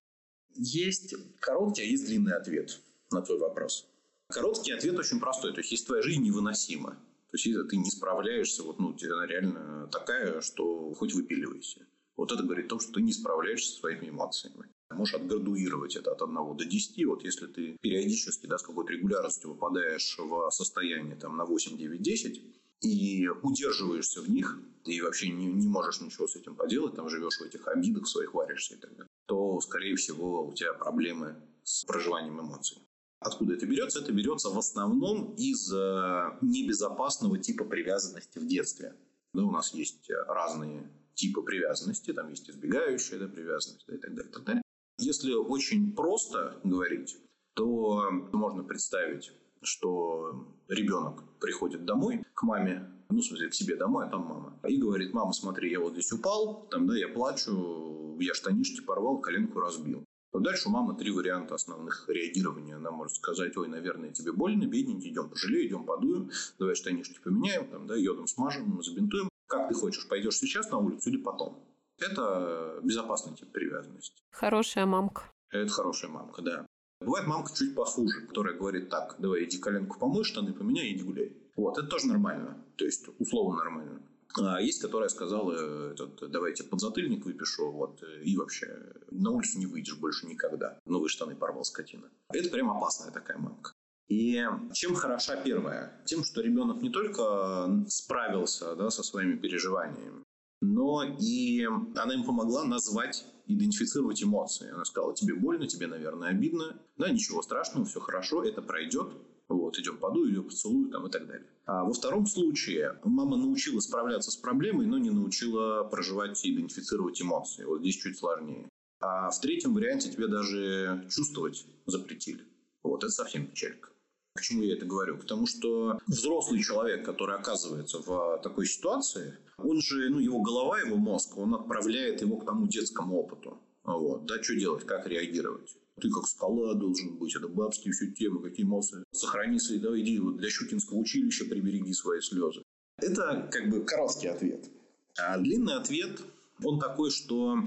Есть 0.54 1.14
короткий, 1.40 1.82
а 1.82 1.84
есть 1.84 2.06
длинный 2.06 2.34
ответ 2.34 2.80
на 3.10 3.22
твой 3.22 3.38
вопрос. 3.38 3.88
Короткий 4.28 4.72
ответ 4.72 4.98
очень 4.98 5.20
простой, 5.20 5.52
то 5.52 5.60
есть 5.60 5.72
если 5.72 5.86
твоя 5.86 6.02
жизнь 6.02 6.22
невыносима, 6.22 6.90
то 6.90 7.34
есть 7.34 7.46
если 7.46 7.62
ты 7.62 7.76
не 7.76 7.90
справляешься, 7.90 8.62
вот, 8.62 8.78
ну, 8.78 8.94
она 9.02 9.26
реально 9.26 9.88
такая, 9.88 10.40
что 10.40 10.92
хоть 10.94 11.14
выпиливайся. 11.14 11.86
Вот 12.16 12.32
это 12.32 12.42
говорит 12.42 12.66
о 12.66 12.70
том, 12.70 12.80
что 12.80 12.92
ты 12.94 13.00
не 13.00 13.12
справляешься 13.12 13.72
со 13.72 13.78
своими 13.78 14.08
эмоциями. 14.08 14.68
Можешь 14.90 15.14
отградуировать 15.14 15.94
это 15.96 16.12
от 16.12 16.22
1 16.22 16.34
до 16.56 16.64
10. 16.64 17.06
Вот 17.06 17.22
если 17.22 17.46
ты 17.46 17.76
периодически, 17.80 18.46
да, 18.46 18.58
с 18.58 18.62
какой-то 18.62 18.92
регулярностью 18.92 19.50
выпадаешь 19.50 20.16
в 20.18 20.50
состояние 20.50 21.14
там, 21.14 21.36
на 21.36 21.44
8, 21.44 21.76
9, 21.76 22.02
10, 22.02 22.42
и 22.80 23.28
удерживаешься 23.42 24.22
в 24.22 24.30
них, 24.30 24.58
ты 24.84 25.02
вообще 25.02 25.28
не, 25.28 25.46
не 25.46 25.68
можешь 25.68 26.00
ничего 26.00 26.26
с 26.26 26.36
этим 26.36 26.54
поделать, 26.54 26.94
там 26.94 27.08
живешь 27.08 27.38
в 27.38 27.42
этих 27.42 27.66
обидах 27.68 28.06
своих, 28.06 28.34
варишься 28.34 28.74
и 28.74 28.78
так 28.78 28.90
далее, 28.90 29.08
то, 29.26 29.60
скорее 29.60 29.96
всего, 29.96 30.46
у 30.46 30.52
тебя 30.52 30.72
проблемы 30.72 31.36
с 31.62 31.84
проживанием 31.84 32.40
эмоций. 32.40 32.78
Откуда 33.20 33.54
это 33.54 33.66
берется? 33.66 34.00
Это 34.00 34.12
берется 34.12 34.48
в 34.48 34.58
основном 34.58 35.34
из 35.34 35.72
э, 35.72 36.38
небезопасного 36.40 37.38
типа 37.38 37.64
привязанности 37.64 38.38
в 38.38 38.46
детстве. 38.46 38.94
Да, 39.34 39.42
у 39.42 39.50
нас 39.50 39.74
есть 39.74 40.08
разные 40.28 40.88
типы 41.14 41.42
привязанности, 41.42 42.12
там 42.12 42.30
есть 42.30 42.48
избегающая 42.48 43.18
да, 43.18 43.26
привязанность 43.26 43.84
да, 43.88 43.94
и 43.96 43.98
так 43.98 44.14
далее, 44.14 44.30
и 44.30 44.32
так 44.32 44.44
далее. 44.44 44.62
Если 45.00 45.32
очень 45.32 45.94
просто 45.94 46.60
говорить, 46.62 47.16
то 47.54 48.08
можно 48.32 48.62
представить 48.62 49.32
что 49.62 50.46
ребенок 50.68 51.22
приходит 51.40 51.84
домой 51.84 52.22
к 52.34 52.42
маме, 52.42 52.90
ну, 53.08 53.20
в 53.20 53.24
смысле, 53.24 53.48
к 53.48 53.54
себе 53.54 53.76
домой, 53.76 54.06
а 54.06 54.08
там 54.08 54.22
мама, 54.26 54.58
и 54.68 54.76
говорит, 54.76 55.12
мама, 55.12 55.32
смотри, 55.32 55.70
я 55.70 55.80
вот 55.80 55.92
здесь 55.92 56.12
упал, 56.12 56.66
там, 56.70 56.86
да, 56.86 56.96
я 56.96 57.08
плачу, 57.08 58.16
я 58.20 58.34
штанишки 58.34 58.82
порвал, 58.82 59.18
коленку 59.18 59.60
разбил. 59.60 60.04
Но 60.32 60.40
дальше 60.40 60.68
у 60.68 60.70
мамы 60.70 60.94
три 60.94 61.10
варианта 61.10 61.54
основных 61.54 62.04
реагирования. 62.08 62.76
Она 62.76 62.90
может 62.90 63.16
сказать, 63.16 63.56
ой, 63.56 63.66
наверное, 63.68 64.12
тебе 64.12 64.32
больно, 64.32 64.66
бедненький, 64.66 65.10
идем 65.10 65.30
пожалеем, 65.30 65.68
идем 65.68 65.84
подуем, 65.84 66.30
давай 66.58 66.74
штанишки 66.74 67.18
поменяем, 67.24 67.66
там, 67.68 67.86
да, 67.86 67.96
йодом 67.96 68.26
смажем, 68.26 68.82
забинтуем. 68.82 69.28
Как 69.46 69.68
ты 69.68 69.74
хочешь, 69.74 70.06
пойдешь 70.06 70.36
сейчас 70.36 70.70
на 70.70 70.78
улицу 70.78 71.08
или 71.08 71.16
потом? 71.16 71.64
Это 71.98 72.78
безопасный 72.82 73.34
тип 73.34 73.50
привязанности. 73.50 74.22
Хорошая 74.30 74.84
мамка. 74.84 75.22
Это 75.50 75.70
хорошая 75.70 76.10
мамка, 76.10 76.42
да. 76.42 76.66
Бывает 77.00 77.26
мамка 77.26 77.54
чуть 77.54 77.74
похуже, 77.74 78.26
которая 78.26 78.54
говорит, 78.54 78.88
так, 78.88 79.16
давай 79.18 79.44
иди 79.44 79.58
коленку 79.58 79.98
помой, 79.98 80.24
штаны 80.24 80.52
поменяй, 80.52 80.92
иди 80.92 81.04
гуляй. 81.04 81.36
Вот, 81.56 81.78
это 81.78 81.86
тоже 81.86 82.06
нормально. 82.06 82.64
То 82.76 82.84
есть, 82.84 83.06
условно 83.18 83.58
нормально. 83.58 84.02
А 84.36 84.60
есть, 84.60 84.80
которая 84.82 85.08
сказала, 85.08 85.92
этот, 85.92 86.30
давайте 86.30 86.64
подзатыльник 86.64 87.24
выпишу, 87.24 87.70
вот, 87.70 88.02
и 88.22 88.36
вообще 88.36 88.66
на 89.10 89.30
улицу 89.30 89.58
не 89.58 89.66
выйдешь 89.66 89.98
больше 89.98 90.26
никогда. 90.26 90.78
Новые 90.86 91.08
штаны 91.08 91.34
порвал 91.34 91.64
скотина. 91.64 92.10
Это 92.32 92.50
прям 92.50 92.70
опасная 92.70 93.10
такая 93.10 93.38
мамка. 93.38 93.72
И 94.08 94.42
чем 94.72 94.94
хороша 94.94 95.36
первая? 95.36 96.02
Тем, 96.06 96.24
что 96.24 96.40
ребенок 96.40 96.82
не 96.82 96.90
только 96.90 97.84
справился 97.88 98.74
да, 98.74 98.90
со 98.90 99.02
своими 99.02 99.36
переживаниями, 99.36 100.24
но 100.60 101.04
и 101.04 101.64
она 101.96 102.14
им 102.14 102.24
помогла 102.24 102.64
назвать 102.64 103.26
идентифицировать 103.46 104.22
эмоции. 104.22 104.70
Она 104.70 104.84
сказала, 104.84 105.14
тебе 105.14 105.34
больно, 105.34 105.66
тебе, 105.66 105.86
наверное, 105.86 106.28
обидно. 106.28 106.80
Да, 106.96 107.10
ничего 107.10 107.42
страшного, 107.42 107.86
все 107.86 108.00
хорошо, 108.00 108.44
это 108.44 108.62
пройдет. 108.62 109.08
Вот, 109.48 109.78
идем 109.78 109.96
подую, 109.96 110.28
ее 110.28 110.42
поцелую 110.42 110.90
там, 110.90 111.06
и 111.06 111.10
так 111.10 111.26
далее. 111.26 111.46
А 111.64 111.82
во 111.84 111.92
втором 111.94 112.26
случае 112.26 112.98
мама 113.02 113.38
научила 113.38 113.80
справляться 113.80 114.30
с 114.30 114.36
проблемой, 114.36 114.86
но 114.86 114.98
не 114.98 115.08
научила 115.08 115.84
проживать 115.84 116.44
и 116.44 116.54
идентифицировать 116.54 117.22
эмоции. 117.22 117.64
Вот 117.64 117.80
здесь 117.80 117.96
чуть 117.96 118.18
сложнее. 118.18 118.68
А 119.00 119.30
в 119.30 119.40
третьем 119.40 119.72
варианте 119.72 120.10
тебе 120.10 120.28
даже 120.28 121.06
чувствовать 121.08 121.66
запретили. 121.86 122.44
Вот, 122.82 123.04
это 123.04 123.12
совсем 123.12 123.46
печалька. 123.46 123.90
Почему 124.38 124.62
я 124.62 124.74
это 124.74 124.86
говорю? 124.86 125.18
Потому 125.18 125.48
что 125.48 125.98
взрослый 126.06 126.62
человек, 126.62 127.04
который 127.04 127.34
оказывается 127.34 127.98
в 127.98 128.38
такой 128.40 128.66
ситуации, 128.66 129.36
он 129.56 129.80
же, 129.80 130.10
ну, 130.10 130.20
его 130.20 130.40
голова, 130.40 130.78
его 130.78 130.96
мозг, 130.96 131.36
он 131.36 131.56
отправляет 131.56 132.20
его 132.20 132.36
к 132.36 132.46
тому 132.46 132.68
детскому 132.68 133.16
опыту. 133.16 133.58
Вот. 133.82 134.26
Да, 134.26 134.40
что 134.40 134.54
делать, 134.54 134.86
как 134.86 135.08
реагировать? 135.08 135.76
Ты 136.00 136.08
как 136.10 136.28
скала 136.28 136.74
должен 136.74 137.16
быть, 137.16 137.34
это 137.34 137.48
бабские 137.48 137.92
все 137.92 138.12
темы, 138.12 138.40
какие 138.40 138.64
эмоции. 138.64 139.02
Сохрани 139.10 139.58
свои, 139.58 139.80
да, 139.80 139.98
иди 139.98 140.20
вот 140.20 140.36
для 140.36 140.48
Щукинского 140.48 140.98
училища 140.98 141.44
прибереги 141.44 141.92
свои 141.92 142.20
слезы. 142.20 142.62
Это 142.98 143.48
как 143.50 143.68
бы 143.68 143.84
короткий 143.84 144.28
ответ. 144.28 144.70
А 145.18 145.36
длинный 145.38 145.74
ответ, 145.74 146.20
он 146.62 146.78
такой, 146.78 147.10
что 147.10 147.58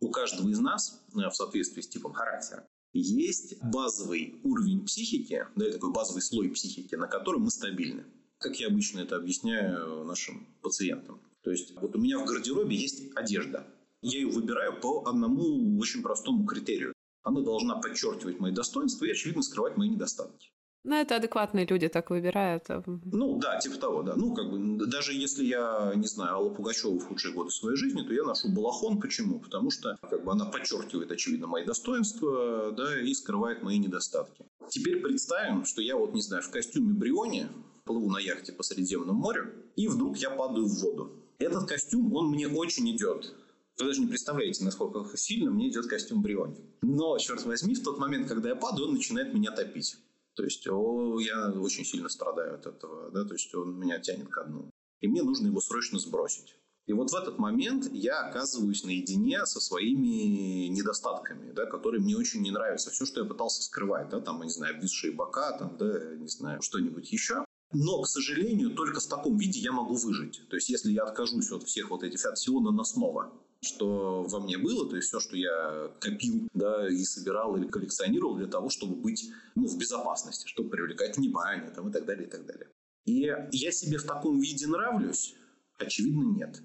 у 0.00 0.10
каждого 0.10 0.48
из 0.48 0.58
нас 0.58 1.04
в 1.12 1.30
соответствии 1.30 1.82
с 1.82 1.88
типом 1.88 2.14
характера 2.14 2.65
есть 3.00 3.62
базовый 3.62 4.40
уровень 4.42 4.84
психики, 4.84 5.46
да, 5.56 5.70
такой 5.70 5.92
базовый 5.92 6.22
слой 6.22 6.50
психики, 6.50 6.94
на 6.94 7.06
котором 7.06 7.42
мы 7.42 7.50
стабильны. 7.50 8.04
как 8.38 8.60
я 8.60 8.66
обычно 8.68 9.00
это 9.00 9.16
объясняю 9.16 10.04
нашим 10.04 10.46
пациентам. 10.62 11.20
То 11.42 11.50
есть 11.50 11.72
вот 11.80 11.96
у 11.96 11.98
меня 11.98 12.18
в 12.18 12.26
гардеробе 12.26 12.76
есть 12.76 13.10
одежда. 13.14 13.66
Я 14.02 14.20
ее 14.20 14.28
выбираю 14.28 14.78
по 14.80 15.08
одному 15.08 15.78
очень 15.78 16.02
простому 16.02 16.44
критерию. 16.44 16.92
Она 17.22 17.40
должна 17.40 17.76
подчеркивать 17.76 18.38
мои 18.38 18.52
достоинства 18.52 19.04
и, 19.04 19.10
очевидно, 19.10 19.42
скрывать 19.42 19.76
мои 19.76 19.88
недостатки. 19.88 20.50
Ну, 20.86 20.94
это 20.94 21.16
адекватные 21.16 21.66
люди 21.66 21.88
так 21.88 22.10
выбирают. 22.10 22.64
Ну, 22.86 23.38
да, 23.40 23.58
типа 23.58 23.76
того, 23.76 24.02
да. 24.02 24.14
Ну, 24.14 24.32
как 24.34 24.48
бы, 24.48 24.86
даже 24.86 25.12
если 25.12 25.44
я, 25.44 25.92
не 25.96 26.06
знаю, 26.06 26.34
Алла 26.34 26.50
Пугачева 26.50 26.96
в 26.96 27.08
худшие 27.08 27.34
годы 27.34 27.50
своей 27.50 27.76
жизни, 27.76 28.02
то 28.02 28.14
я 28.14 28.22
ношу 28.22 28.48
балахон. 28.48 29.00
Почему? 29.00 29.40
Потому 29.40 29.72
что, 29.72 29.98
как 30.08 30.24
бы, 30.24 30.30
она 30.30 30.44
подчеркивает, 30.44 31.10
очевидно, 31.10 31.48
мои 31.48 31.64
достоинства, 31.64 32.70
да, 32.70 33.00
и 33.00 33.12
скрывает 33.14 33.64
мои 33.64 33.78
недостатки. 33.78 34.44
Теперь 34.68 35.00
представим, 35.00 35.64
что 35.64 35.82
я 35.82 35.96
вот, 35.96 36.14
не 36.14 36.22
знаю, 36.22 36.44
в 36.44 36.50
костюме 36.50 36.92
Бриони 36.92 37.48
плыву 37.84 38.08
на 38.08 38.18
яхте 38.18 38.52
по 38.52 38.62
Средиземному 38.62 39.18
морю, 39.18 39.52
и 39.74 39.88
вдруг 39.88 40.16
я 40.18 40.30
падаю 40.30 40.66
в 40.66 40.80
воду. 40.80 41.10
Этот 41.38 41.68
костюм, 41.68 42.14
он 42.14 42.30
мне 42.30 42.46
очень 42.46 42.88
идет. 42.94 43.34
Вы 43.78 43.86
даже 43.86 44.00
не 44.00 44.06
представляете, 44.06 44.64
насколько 44.64 45.04
сильно 45.16 45.50
мне 45.50 45.68
идет 45.68 45.86
костюм 45.86 46.22
Бриони. 46.22 46.56
Но, 46.80 47.18
черт 47.18 47.44
возьми, 47.44 47.74
в 47.74 47.82
тот 47.82 47.98
момент, 47.98 48.28
когда 48.28 48.50
я 48.50 48.54
падаю, 48.54 48.86
он 48.86 48.94
начинает 48.94 49.34
меня 49.34 49.50
топить. 49.50 49.96
То 50.36 50.44
есть 50.44 50.68
о, 50.68 51.18
я 51.18 51.50
очень 51.50 51.84
сильно 51.84 52.08
страдаю 52.10 52.56
от 52.56 52.66
этого, 52.66 53.10
да, 53.10 53.24
то 53.24 53.32
есть 53.32 53.52
он 53.54 53.78
меня 53.78 53.98
тянет 53.98 54.28
ко 54.28 54.44
дну. 54.44 54.70
И 55.00 55.08
мне 55.08 55.22
нужно 55.22 55.46
его 55.46 55.60
срочно 55.60 55.98
сбросить. 55.98 56.56
И 56.86 56.92
вот 56.92 57.10
в 57.10 57.14
этот 57.14 57.38
момент 57.38 57.88
я 57.92 58.28
оказываюсь 58.28 58.84
наедине 58.84 59.44
со 59.46 59.60
своими 59.60 60.68
недостатками, 60.68 61.52
да, 61.52 61.66
которые 61.66 62.00
мне 62.00 62.16
очень 62.16 62.42
не 62.42 62.52
нравятся. 62.52 62.90
Все, 62.90 63.06
что 63.06 63.20
я 63.20 63.26
пытался 63.26 63.62
скрывать, 63.62 64.08
да, 64.10 64.20
там, 64.20 64.42
не 64.42 64.50
знаю, 64.50 64.76
обвисшие 64.76 65.12
бока, 65.12 65.58
там, 65.58 65.76
да, 65.78 66.14
не 66.14 66.28
знаю, 66.28 66.62
что-нибудь 66.62 67.10
еще. 67.10 67.44
Но, 67.72 68.02
к 68.02 68.08
сожалению, 68.08 68.74
только 68.74 69.00
в 69.00 69.06
таком 69.06 69.36
виде 69.36 69.58
я 69.58 69.72
могу 69.72 69.96
выжить. 69.96 70.48
То 70.48 70.56
есть, 70.56 70.68
если 70.68 70.92
я 70.92 71.02
откажусь 71.02 71.50
от 71.50 71.64
всех 71.64 71.90
вот 71.90 72.04
этих, 72.04 72.24
от 72.24 72.38
всего 72.38 72.60
наносного, 72.60 73.32
что 73.66 74.22
во 74.22 74.40
мне 74.40 74.56
было, 74.58 74.88
то 74.88 74.96
есть 74.96 75.08
все, 75.08 75.20
что 75.20 75.36
я 75.36 75.90
копил, 76.00 76.48
да, 76.54 76.88
и 76.88 77.04
собирал 77.04 77.56
или 77.56 77.66
коллекционировал 77.66 78.36
для 78.36 78.46
того, 78.46 78.70
чтобы 78.70 78.96
быть 78.96 79.30
ну, 79.54 79.66
в 79.66 79.76
безопасности, 79.78 80.46
чтобы 80.46 80.70
привлекать 80.70 81.16
внимание 81.16 81.70
там, 81.70 81.88
и 81.88 81.92
так 81.92 82.06
далее, 82.06 82.26
и 82.26 82.30
так 82.30 82.46
далее. 82.46 82.68
И 83.04 83.32
я 83.52 83.72
себе 83.72 83.98
в 83.98 84.04
таком 84.04 84.40
виде 84.40 84.66
нравлюсь? 84.66 85.34
Очевидно, 85.78 86.24
нет. 86.24 86.62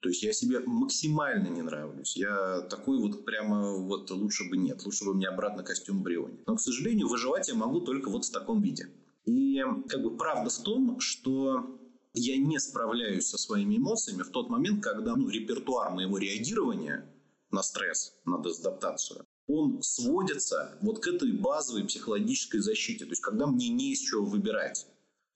То 0.00 0.10
есть 0.10 0.22
я 0.22 0.34
себе 0.34 0.60
максимально 0.60 1.48
не 1.48 1.62
нравлюсь. 1.62 2.14
Я 2.14 2.60
такой 2.68 2.98
вот 2.98 3.24
прямо 3.24 3.72
вот 3.72 4.10
лучше 4.10 4.48
бы 4.50 4.58
нет. 4.58 4.84
Лучше 4.84 5.06
бы 5.06 5.14
мне 5.14 5.26
обратно 5.26 5.62
костюм 5.62 6.02
Бриони. 6.02 6.40
Но, 6.46 6.56
к 6.56 6.60
сожалению, 6.60 7.08
выживать 7.08 7.48
я 7.48 7.54
могу 7.54 7.80
только 7.80 8.10
вот 8.10 8.26
в 8.26 8.30
таком 8.30 8.60
виде. 8.60 8.90
И 9.24 9.62
как 9.88 10.02
бы 10.02 10.14
правда 10.14 10.50
в 10.50 10.58
том, 10.58 11.00
что 11.00 11.78
я 12.14 12.38
не 12.38 12.58
справляюсь 12.60 13.26
со 13.26 13.36
своими 13.36 13.76
эмоциями 13.76 14.22
в 14.22 14.30
тот 14.30 14.48
момент, 14.48 14.82
когда 14.82 15.16
ну, 15.16 15.28
репертуар 15.28 15.90
моего 15.90 16.16
реагирования 16.16 17.12
на 17.50 17.62
стресс, 17.62 18.14
на 18.24 18.40
дезадаптацию, 18.42 19.26
он 19.46 19.82
сводится 19.82 20.78
вот 20.80 21.00
к 21.00 21.08
этой 21.08 21.32
базовой 21.32 21.84
психологической 21.84 22.60
защите. 22.60 23.04
То 23.04 23.10
есть, 23.10 23.22
когда 23.22 23.46
мне 23.46 23.68
не 23.68 23.92
из 23.92 23.98
чего 23.98 24.24
выбирать. 24.24 24.86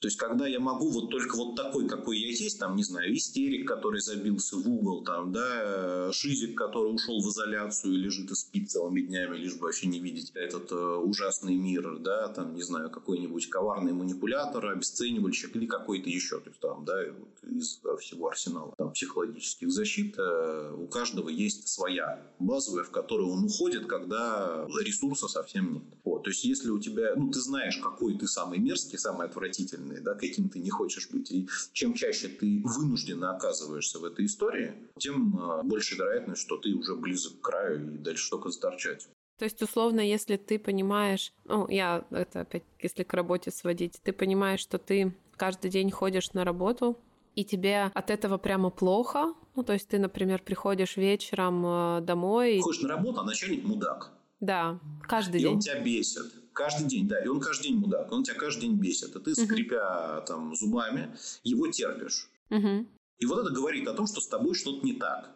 То 0.01 0.07
есть, 0.07 0.17
когда 0.17 0.47
я 0.47 0.61
могу 0.61 0.91
вот 0.91 1.11
только 1.11 1.37
вот 1.37 1.57
такой, 1.57 1.89
какой 1.89 2.19
я 2.19 2.29
есть, 2.29 2.61
там, 2.61 2.77
не 2.77 2.85
знаю, 2.85 3.13
истерик, 3.17 3.67
который 3.67 4.01
забился 4.01 4.57
в 4.57 4.69
угол, 4.69 5.03
там, 5.03 5.33
да, 5.33 6.13
шизик, 6.13 6.57
который 6.57 6.95
ушел 6.95 7.21
в 7.21 7.29
изоляцию 7.29 7.95
и 7.95 7.97
лежит 7.97 8.31
и 8.31 8.35
спит 8.37 8.71
целыми 8.71 9.01
днями, 9.01 9.37
лишь 9.37 9.57
бы 9.57 9.63
вообще 9.63 9.89
не 9.89 9.99
видеть 9.99 10.31
этот 10.35 10.71
э, 10.71 10.77
ужасный 10.77 11.57
мир, 11.57 11.99
да, 11.99 12.29
там, 12.29 12.55
не 12.55 12.63
знаю, 12.63 12.91
какой-нибудь 12.91 13.51
коварный 13.51 13.93
манипулятор, 13.93 14.67
обесценивальщик 14.67 15.57
или 15.57 15.67
какой-то 15.67 16.09
еще, 16.09 16.39
то 16.39 16.49
есть, 16.51 16.61
там, 16.61 16.85
да, 16.85 16.95
вот 17.19 17.51
из 17.51 17.81
всего 17.99 18.29
арсенала 18.29 18.75
там, 18.79 18.93
психологических 18.93 19.69
защит 19.73 20.15
э, 20.17 20.75
у 20.79 20.87
каждого 20.87 21.29
есть 21.29 21.67
своя 21.67 22.23
базовая, 22.39 22.85
в 22.85 22.91
которую 22.93 23.31
он 23.31 23.45
уходит, 23.45 23.87
когда 23.87 24.65
ресурса 24.81 25.27
совсем 25.27 25.73
нет. 25.73 25.83
Вот, 26.05 26.23
то 26.23 26.31
есть, 26.31 26.45
если 26.45 26.71
у 26.71 26.79
тебя, 26.79 27.15
ну, 27.17 27.33
ты 27.33 27.41
знаешь, 27.41 27.79
какой 27.79 28.17
ты 28.17 28.29
самый 28.29 28.61
мерзкий, 28.61 28.97
самый 28.97 29.27
отвратительный, 29.27 29.88
ответственный, 29.89 30.01
да, 30.01 30.15
каким 30.15 30.49
ты 30.49 30.61
не 30.61 30.71
хочешь 30.71 31.09
быть. 31.11 31.31
И 31.31 31.49
чем 31.73 31.95
чаще 31.95 32.29
ты 32.29 32.63
вынужденно 32.65 33.35
оказываешься 33.35 33.99
в 33.99 34.05
этой 34.05 34.27
истории, 34.27 34.75
тем 34.99 35.39
а, 35.39 35.63
больше 35.63 35.97
вероятность, 35.97 36.43
что 36.43 36.57
ты 36.57 36.75
уже 36.75 36.95
близок 36.95 37.41
к 37.41 37.45
краю 37.45 37.95
и 37.95 37.99
дальше 37.99 38.31
только 38.31 38.51
заторчать. 38.51 39.09
То 39.39 39.45
есть, 39.45 39.63
условно, 39.63 40.01
если 40.01 40.37
ты 40.37 40.59
понимаешь, 40.59 41.33
ну, 41.45 41.69
я 41.69 42.05
это 42.11 42.41
опять, 42.41 42.65
если 42.81 43.05
к 43.05 43.15
работе 43.15 43.51
сводить, 43.51 44.01
ты 44.03 44.13
понимаешь, 44.13 44.61
что 44.61 44.79
ты 44.79 45.15
каждый 45.37 45.71
день 45.71 45.91
ходишь 45.91 46.33
на 46.33 46.45
работу, 46.45 46.99
и 47.37 47.45
тебе 47.45 47.93
от 47.95 48.11
этого 48.11 48.37
прямо 48.37 48.71
плохо, 48.71 49.35
ну, 49.55 49.63
то 49.63 49.73
есть 49.73 49.89
ты, 49.89 49.99
например, 49.99 50.43
приходишь 50.43 50.97
вечером 50.97 51.63
а, 51.65 52.01
домой... 52.01 52.59
Ходишь 52.59 52.83
на 52.83 52.89
работу, 52.89 53.21
а 53.21 53.25
начальник 53.25 53.65
мудак. 53.65 54.18
Да, 54.41 54.81
каждый 55.03 55.41
и 55.41 55.45
день. 55.45 55.55
он 55.55 55.61
тебя 55.61 55.81
бесит. 55.81 56.33
Каждый 56.53 56.87
день, 56.87 57.09
да. 57.09 57.23
И 57.23 57.29
он 57.29 57.41
каждый 57.41 57.65
день 57.65 57.77
мудак. 57.77 58.11
Он 58.13 58.25
тебя 58.25 58.37
каждый 58.37 58.63
день 58.63 58.75
бесит. 58.75 59.15
И 59.15 59.21
ты, 59.21 59.35
скрипя 59.35 60.21
там 60.23 60.55
зубами, 60.55 61.17
его 61.45 61.69
терпишь. 61.69 62.29
Угу. 62.51 62.87
И 63.19 63.27
вот 63.27 63.41
это 63.41 63.51
говорит 63.51 63.87
о 63.89 63.95
том, 63.95 64.07
что 64.07 64.21
с 64.21 64.29
тобой 64.29 64.55
что-то 64.55 64.85
не 64.85 64.95
так. 64.95 65.31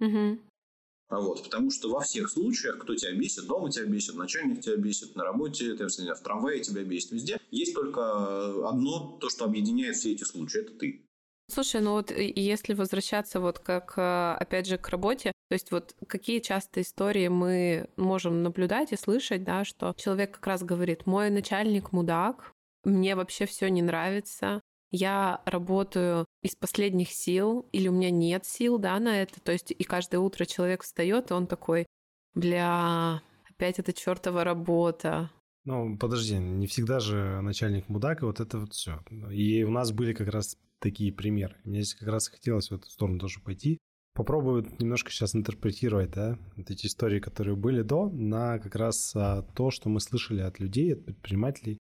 Угу. 0.00 0.38
А 1.08 1.18
вот, 1.18 1.42
потому 1.42 1.72
что 1.72 1.90
во 1.90 2.00
всех 2.00 2.30
случаях, 2.30 2.78
кто 2.78 2.94
тебя 2.94 3.12
бесит, 3.12 3.46
дома 3.46 3.70
тебя 3.70 3.84
бесит, 3.84 4.14
начальник 4.14 4.60
тебя 4.60 4.76
бесит, 4.76 5.16
на 5.16 5.24
работе, 5.24 5.74
ты, 5.74 5.88
в 5.88 6.20
трамвае 6.22 6.60
тебя 6.60 6.84
бесит, 6.84 7.10
везде, 7.10 7.40
есть 7.50 7.74
только 7.74 8.68
одно, 8.68 9.18
то, 9.20 9.28
что 9.28 9.44
объединяет 9.44 9.96
все 9.96 10.12
эти 10.12 10.22
случаи, 10.22 10.60
это 10.60 10.72
ты. 10.74 11.04
Слушай, 11.50 11.80
ну 11.80 11.92
вот 11.92 12.10
если 12.12 12.74
возвращаться 12.74 13.40
вот 13.40 13.58
как, 13.58 13.94
э, 13.96 14.36
опять 14.38 14.66
же, 14.66 14.78
к 14.78 14.88
работе, 14.88 15.32
то 15.48 15.54
есть 15.54 15.72
вот 15.72 15.96
какие 16.06 16.38
часто 16.38 16.80
истории 16.80 17.28
мы 17.28 17.88
можем 17.96 18.42
наблюдать 18.42 18.92
и 18.92 18.96
слышать, 18.96 19.42
да, 19.42 19.64
что 19.64 19.94
человек 19.96 20.34
как 20.34 20.46
раз 20.46 20.62
говорит, 20.62 21.06
мой 21.06 21.30
начальник 21.30 21.92
мудак, 21.92 22.52
мне 22.84 23.16
вообще 23.16 23.46
все 23.46 23.68
не 23.68 23.82
нравится, 23.82 24.60
я 24.90 25.40
работаю 25.44 26.26
из 26.42 26.56
последних 26.56 27.10
сил, 27.12 27.68
или 27.72 27.88
у 27.88 27.92
меня 27.92 28.10
нет 28.10 28.44
сил, 28.44 28.78
да, 28.78 28.98
на 28.98 29.22
это. 29.22 29.40
То 29.40 29.52
есть 29.52 29.70
и 29.70 29.84
каждое 29.84 30.18
утро 30.18 30.44
человек 30.44 30.82
встает, 30.82 31.30
и 31.30 31.34
он 31.34 31.46
такой, 31.46 31.86
бля, 32.34 33.22
опять 33.48 33.78
эта 33.78 33.92
чертова 33.92 34.44
работа. 34.44 35.30
Ну, 35.64 35.96
подожди, 35.98 36.38
не 36.38 36.66
всегда 36.66 37.00
же 37.00 37.40
начальник 37.42 37.88
мудак, 37.88 38.22
и 38.22 38.24
вот 38.24 38.40
это 38.40 38.58
вот 38.58 38.72
все. 38.72 39.00
И 39.30 39.62
у 39.62 39.70
нас 39.70 39.92
были 39.92 40.12
как 40.12 40.28
раз 40.28 40.56
такие 40.78 41.12
примеры. 41.12 41.56
Мне 41.64 41.82
здесь 41.82 41.94
как 41.94 42.08
раз 42.08 42.28
хотелось 42.28 42.70
в 42.70 42.74
эту 42.74 42.88
сторону 42.88 43.18
тоже 43.18 43.40
пойти 43.40 43.78
попробую 44.20 44.66
немножко 44.78 45.10
сейчас 45.10 45.34
интерпретировать, 45.34 46.10
да, 46.10 46.38
вот 46.56 46.70
эти 46.70 46.86
истории, 46.86 47.20
которые 47.20 47.56
были 47.56 47.82
до, 47.82 48.10
на 48.10 48.58
как 48.58 48.74
раз 48.74 49.12
а, 49.14 49.42
то, 49.54 49.70
что 49.70 49.88
мы 49.88 50.00
слышали 50.00 50.42
от 50.42 50.58
людей, 50.58 50.94
от 50.94 51.04
предпринимателей. 51.04 51.78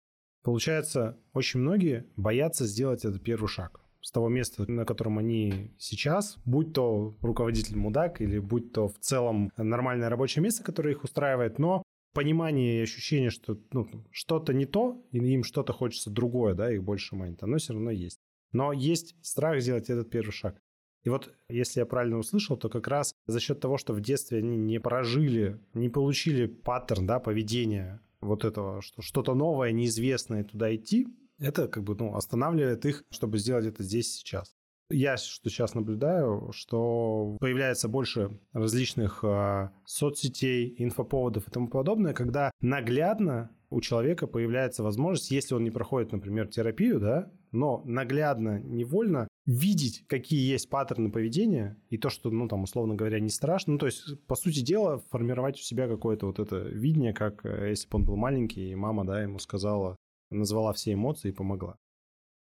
Получается, 0.44 1.18
очень 1.34 1.60
многие 1.60 2.08
боятся 2.16 2.66
сделать 2.66 3.06
этот 3.06 3.22
первый 3.22 3.48
шаг 3.48 3.82
с 4.02 4.12
того 4.12 4.30
места, 4.30 4.70
на 4.70 4.84
котором 4.84 5.18
они 5.18 5.76
сейчас, 5.78 6.38
будь 6.44 6.74
то 6.74 7.16
руководитель 7.22 7.78
мудак 7.78 8.20
или 8.20 8.40
будь 8.40 8.74
то 8.74 8.88
в 8.88 8.98
целом 9.00 9.52
нормальное 9.56 10.10
рабочее 10.10 10.42
место, 10.42 10.64
которое 10.64 10.92
их 10.92 11.04
устраивает, 11.04 11.60
но 11.60 11.84
понимание 12.14 12.80
и 12.80 12.84
ощущение, 12.84 13.30
что 13.30 13.60
ну, 13.72 13.88
что-то 14.12 14.54
не 14.54 14.66
то, 14.66 15.04
и 15.12 15.18
им 15.18 15.44
что-то 15.44 15.74
хочется 15.74 16.10
другое, 16.10 16.54
да, 16.54 16.72
их 16.72 16.84
больше 16.84 17.16
манит, 17.16 17.44
оно 17.44 17.58
все 17.58 17.74
равно 17.74 17.92
есть. 17.92 18.20
Но 18.52 18.72
есть 18.72 19.16
страх 19.22 19.62
сделать 19.62 19.90
этот 19.90 20.10
первый 20.10 20.32
шаг. 20.32 20.60
И 21.04 21.10
вот, 21.10 21.34
если 21.50 21.82
я 21.82 21.86
правильно 21.86 22.18
услышал, 22.18 22.56
то 22.56 22.70
как 22.70 22.88
раз 22.88 23.14
за 23.26 23.40
счет 23.40 23.60
того, 23.60 23.78
что 23.78 23.94
в 23.94 24.00
детстве 24.00 24.38
они 24.38 24.56
не 24.56 24.80
прожили, 24.80 25.60
не 25.74 25.90
получили 25.90 26.46
паттерн 26.46 27.06
да, 27.06 27.20
поведения 27.20 28.00
вот 28.22 28.46
этого, 28.46 28.82
что 28.82 29.02
что-то 29.02 29.34
новое, 29.34 29.72
неизвестное 29.72 30.46
туда 30.46 30.74
идти, 30.74 31.08
это 31.40 31.68
как 31.68 31.84
бы 31.84 31.96
ну, 31.96 32.16
останавливает 32.16 32.86
их, 32.86 33.04
чтобы 33.10 33.38
сделать 33.38 33.66
это 33.66 33.84
здесь 33.84 34.14
сейчас. 34.14 34.56
Я 34.90 35.18
что 35.18 35.50
сейчас 35.50 35.74
наблюдаю, 35.74 36.52
что 36.52 37.38
появляется 37.40 37.88
больше 37.88 38.40
различных 38.52 39.24
э, 39.24 39.70
соцсетей, 39.86 40.76
инфоповодов 40.78 41.48
и 41.48 41.52
тому 41.52 41.68
подобное, 41.68 42.14
когда 42.14 42.52
наглядно 42.62 43.50
у 43.70 43.82
человека 43.82 44.28
появляется 44.28 44.84
возможность, 44.84 45.32
если 45.32 45.56
он 45.56 45.64
не 45.64 45.72
проходит, 45.72 46.12
например, 46.12 46.48
терапию, 46.48 47.00
да, 47.00 47.32
но 47.52 47.82
наглядно, 47.86 48.60
невольно 48.60 49.28
видеть, 49.46 50.06
какие 50.08 50.52
есть 50.52 50.70
паттерны 50.70 51.12
поведения, 51.12 51.82
и 51.90 51.98
то, 51.98 52.10
что, 52.10 52.30
ну, 52.30 52.48
там, 52.48 52.64
условно 52.64 52.96
говоря, 52.96 53.20
не 53.20 53.30
страшно. 53.30 53.74
Ну, 53.74 53.80
то 53.80 53.88
есть, 53.88 54.26
по 54.28 54.36
сути 54.36 54.62
дела, 54.62 55.00
формировать 55.10 55.60
у 55.60 55.64
себя 55.64 55.88
какое-то 55.88 56.28
вот 56.28 56.40
это 56.40 56.58
видение, 56.58 57.14
как 57.14 57.46
э, 57.46 57.70
если 57.70 57.88
бы 57.90 57.98
он 57.98 58.06
был 58.06 58.16
маленький, 58.16 58.72
и 58.72 58.76
мама, 58.76 59.06
да, 59.06 59.22
ему 59.22 59.40
сказала, 59.40 59.98
назвала 60.30 60.74
все 60.74 60.94
эмоции 60.94 61.30
и 61.30 61.34
помогла. 61.34 61.78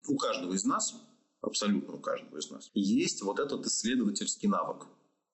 У 0.07 0.17
каждого 0.17 0.53
из 0.53 0.65
нас, 0.65 0.95
абсолютно 1.45 1.95
у 1.95 1.99
каждого 1.99 2.37
из 2.37 2.49
нас, 2.49 2.71
есть 2.73 3.21
вот 3.21 3.39
этот 3.39 3.65
исследовательский 3.65 4.47
навык. 4.47 4.87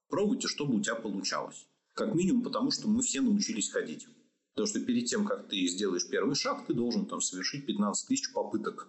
Пробуйте, 0.09 0.47
чтобы 0.47 0.75
у 0.75 0.81
тебя 0.81 0.95
получалось. 0.95 1.67
Как 1.93 2.13
минимум 2.13 2.43
потому, 2.43 2.71
что 2.71 2.87
мы 2.87 3.01
все 3.01 3.21
научились 3.21 3.71
ходить. 3.71 4.07
Потому 4.53 4.67
что 4.67 4.81
перед 4.81 5.05
тем, 5.05 5.25
как 5.25 5.47
ты 5.47 5.65
сделаешь 5.67 6.09
первый 6.09 6.35
шаг, 6.35 6.65
ты 6.67 6.73
должен 6.73 7.05
там 7.05 7.21
совершить 7.21 7.65
15 7.65 8.07
тысяч 8.07 8.33
попыток 8.33 8.87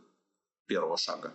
первого 0.66 0.96
шага 0.96 1.35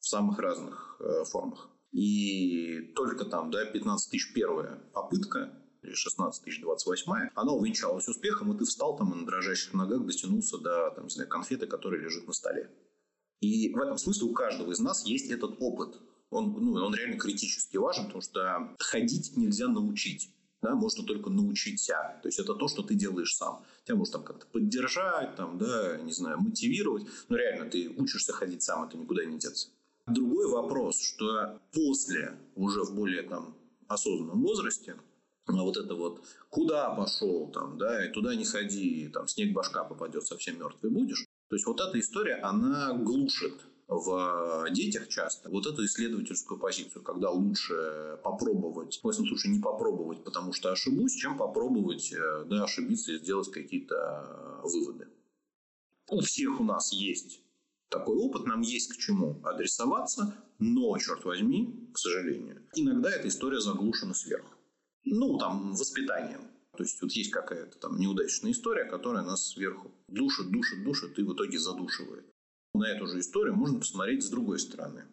в 0.00 0.08
самых 0.08 0.38
разных 0.38 0.96
э, 1.00 1.24
формах. 1.24 1.68
И 1.92 2.92
только 2.94 3.24
там, 3.24 3.50
да, 3.50 3.64
15 3.64 4.10
тысяч 4.10 4.32
первая 4.34 4.76
попытка, 4.92 5.52
или 5.82 5.94
16 5.94 6.44
тысяч 6.44 6.60
28 6.60 7.30
она 7.34 7.52
увенчалась 7.52 8.08
успехом, 8.08 8.52
и 8.52 8.58
ты 8.58 8.64
встал 8.64 8.96
там 8.96 9.12
и 9.12 9.16
на 9.16 9.26
дрожащих 9.26 9.74
ногах 9.74 10.04
дотянулся 10.04 10.58
до, 10.58 10.90
там, 10.90 11.04
не 11.04 11.10
знаю, 11.10 11.28
конфеты, 11.28 11.66
которая 11.66 12.00
лежит 12.00 12.26
на 12.26 12.32
столе. 12.32 12.70
И 13.40 13.72
в 13.72 13.78
этом 13.78 13.98
смысле 13.98 14.28
у 14.28 14.32
каждого 14.32 14.72
из 14.72 14.80
нас 14.80 15.06
есть 15.06 15.30
этот 15.30 15.56
опыт. 15.60 16.00
Он, 16.30 16.52
ну, 16.52 16.72
он 16.74 16.94
реально 16.94 17.18
критически 17.18 17.76
важен, 17.76 18.06
потому 18.06 18.22
что 18.22 18.74
ходить 18.78 19.36
нельзя 19.36 19.68
научить. 19.68 20.30
Да, 20.60 20.74
можно 20.74 21.04
только 21.04 21.30
научить 21.30 21.80
себя. 21.80 22.18
То 22.20 22.28
есть 22.28 22.40
это 22.40 22.54
то, 22.54 22.66
что 22.66 22.82
ты 22.82 22.94
делаешь 22.94 23.36
сам. 23.36 23.64
Тебя 23.84 23.96
может 23.96 24.14
там 24.14 24.24
как-то 24.24 24.44
поддержать, 24.46 25.36
там, 25.36 25.56
да, 25.56 25.98
не 25.98 26.10
знаю, 26.10 26.40
мотивировать. 26.40 27.06
Но 27.28 27.36
реально 27.36 27.70
ты 27.70 27.88
учишься 27.96 28.32
ходить 28.32 28.62
сам, 28.62 28.82
это 28.82 28.98
никуда 28.98 29.24
не 29.24 29.38
деться. 29.38 29.68
Другой 30.08 30.48
вопрос, 30.50 31.00
что 31.00 31.60
после, 31.72 32.36
уже 32.56 32.82
в 32.82 32.94
более 32.94 33.22
там 33.22 33.54
осознанном 33.86 34.42
возрасте, 34.42 34.96
вот 35.46 35.76
это 35.76 35.94
вот 35.94 36.24
куда 36.50 36.90
пошел 36.90 37.50
там, 37.52 37.78
да, 37.78 38.04
и 38.04 38.12
туда 38.12 38.34
не 38.34 38.44
ходи, 38.44 39.08
там 39.08 39.28
снег 39.28 39.52
башка 39.52 39.84
попадет, 39.84 40.26
совсем 40.26 40.58
мертвый 40.58 40.90
будешь. 40.90 41.27
То 41.48 41.56
есть 41.56 41.66
вот 41.66 41.80
эта 41.80 41.98
история, 41.98 42.36
она 42.36 42.92
глушит 42.94 43.54
в 43.88 44.66
детях 44.70 45.08
часто 45.08 45.48
вот 45.48 45.66
эту 45.66 45.84
исследовательскую 45.86 46.60
позицию, 46.60 47.02
когда 47.02 47.30
лучше 47.30 48.18
попробовать, 48.22 49.00
в 49.02 49.08
этом 49.08 49.26
случае 49.26 49.54
не 49.54 49.60
попробовать, 49.60 50.22
потому 50.24 50.52
что 50.52 50.70
ошибусь, 50.70 51.14
чем 51.14 51.38
попробовать 51.38 52.12
э, 52.12 52.44
да, 52.44 52.64
ошибиться 52.64 53.12
и 53.12 53.18
сделать 53.18 53.50
какие-то 53.50 54.60
выводы. 54.62 55.08
У 56.10 56.20
всех 56.20 56.60
у 56.60 56.64
нас 56.64 56.92
есть 56.92 57.40
такой 57.88 58.16
опыт, 58.16 58.46
нам 58.46 58.60
есть 58.60 58.92
к 58.92 58.98
чему 58.98 59.40
адресоваться, 59.42 60.34
но, 60.58 60.98
черт 60.98 61.24
возьми, 61.24 61.88
к 61.94 61.98
сожалению, 61.98 62.62
иногда 62.74 63.10
эта 63.10 63.28
история 63.28 63.60
заглушена 63.60 64.12
сверху. 64.12 64.52
Ну, 65.04 65.38
там, 65.38 65.72
воспитанием. 65.72 66.42
То 66.78 66.84
есть 66.84 67.02
вот 67.02 67.10
есть 67.10 67.32
какая-то 67.32 67.76
там 67.78 67.98
неудачная 67.98 68.52
история, 68.52 68.84
которая 68.84 69.24
нас 69.24 69.48
сверху 69.48 69.90
душит, 70.06 70.52
душит, 70.52 70.84
душит 70.84 71.18
и 71.18 71.24
в 71.24 71.34
итоге 71.34 71.58
задушивает. 71.58 72.24
На 72.72 72.88
эту 72.88 73.08
же 73.08 73.18
историю 73.18 73.56
можно 73.56 73.80
посмотреть 73.80 74.22
с 74.22 74.28
другой 74.28 74.60
стороны. 74.60 75.04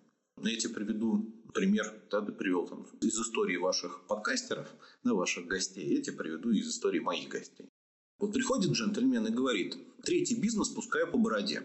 Я 0.43 0.55
тебе 0.57 0.75
приведу 0.75 1.25
пример, 1.55 1.91
да, 2.11 2.21
ты 2.21 2.33
привел 2.33 2.67
там 2.67 2.85
из 3.01 3.19
истории 3.19 3.57
ваших 3.57 4.05
подкастеров, 4.05 4.67
да, 5.03 5.15
ваших 5.15 5.47
гостей, 5.47 5.95
я 5.95 6.03
тебе 6.03 6.17
приведу 6.17 6.51
из 6.51 6.69
истории 6.69 6.99
моих 6.99 7.29
гостей. 7.29 7.67
Вот 8.19 8.31
приходит 8.31 8.71
джентльмен 8.71 9.25
и 9.25 9.31
говорит, 9.31 9.75
третий 10.03 10.39
бизнес 10.39 10.69
пускаю 10.69 11.09
по 11.11 11.17
бороде 11.17 11.63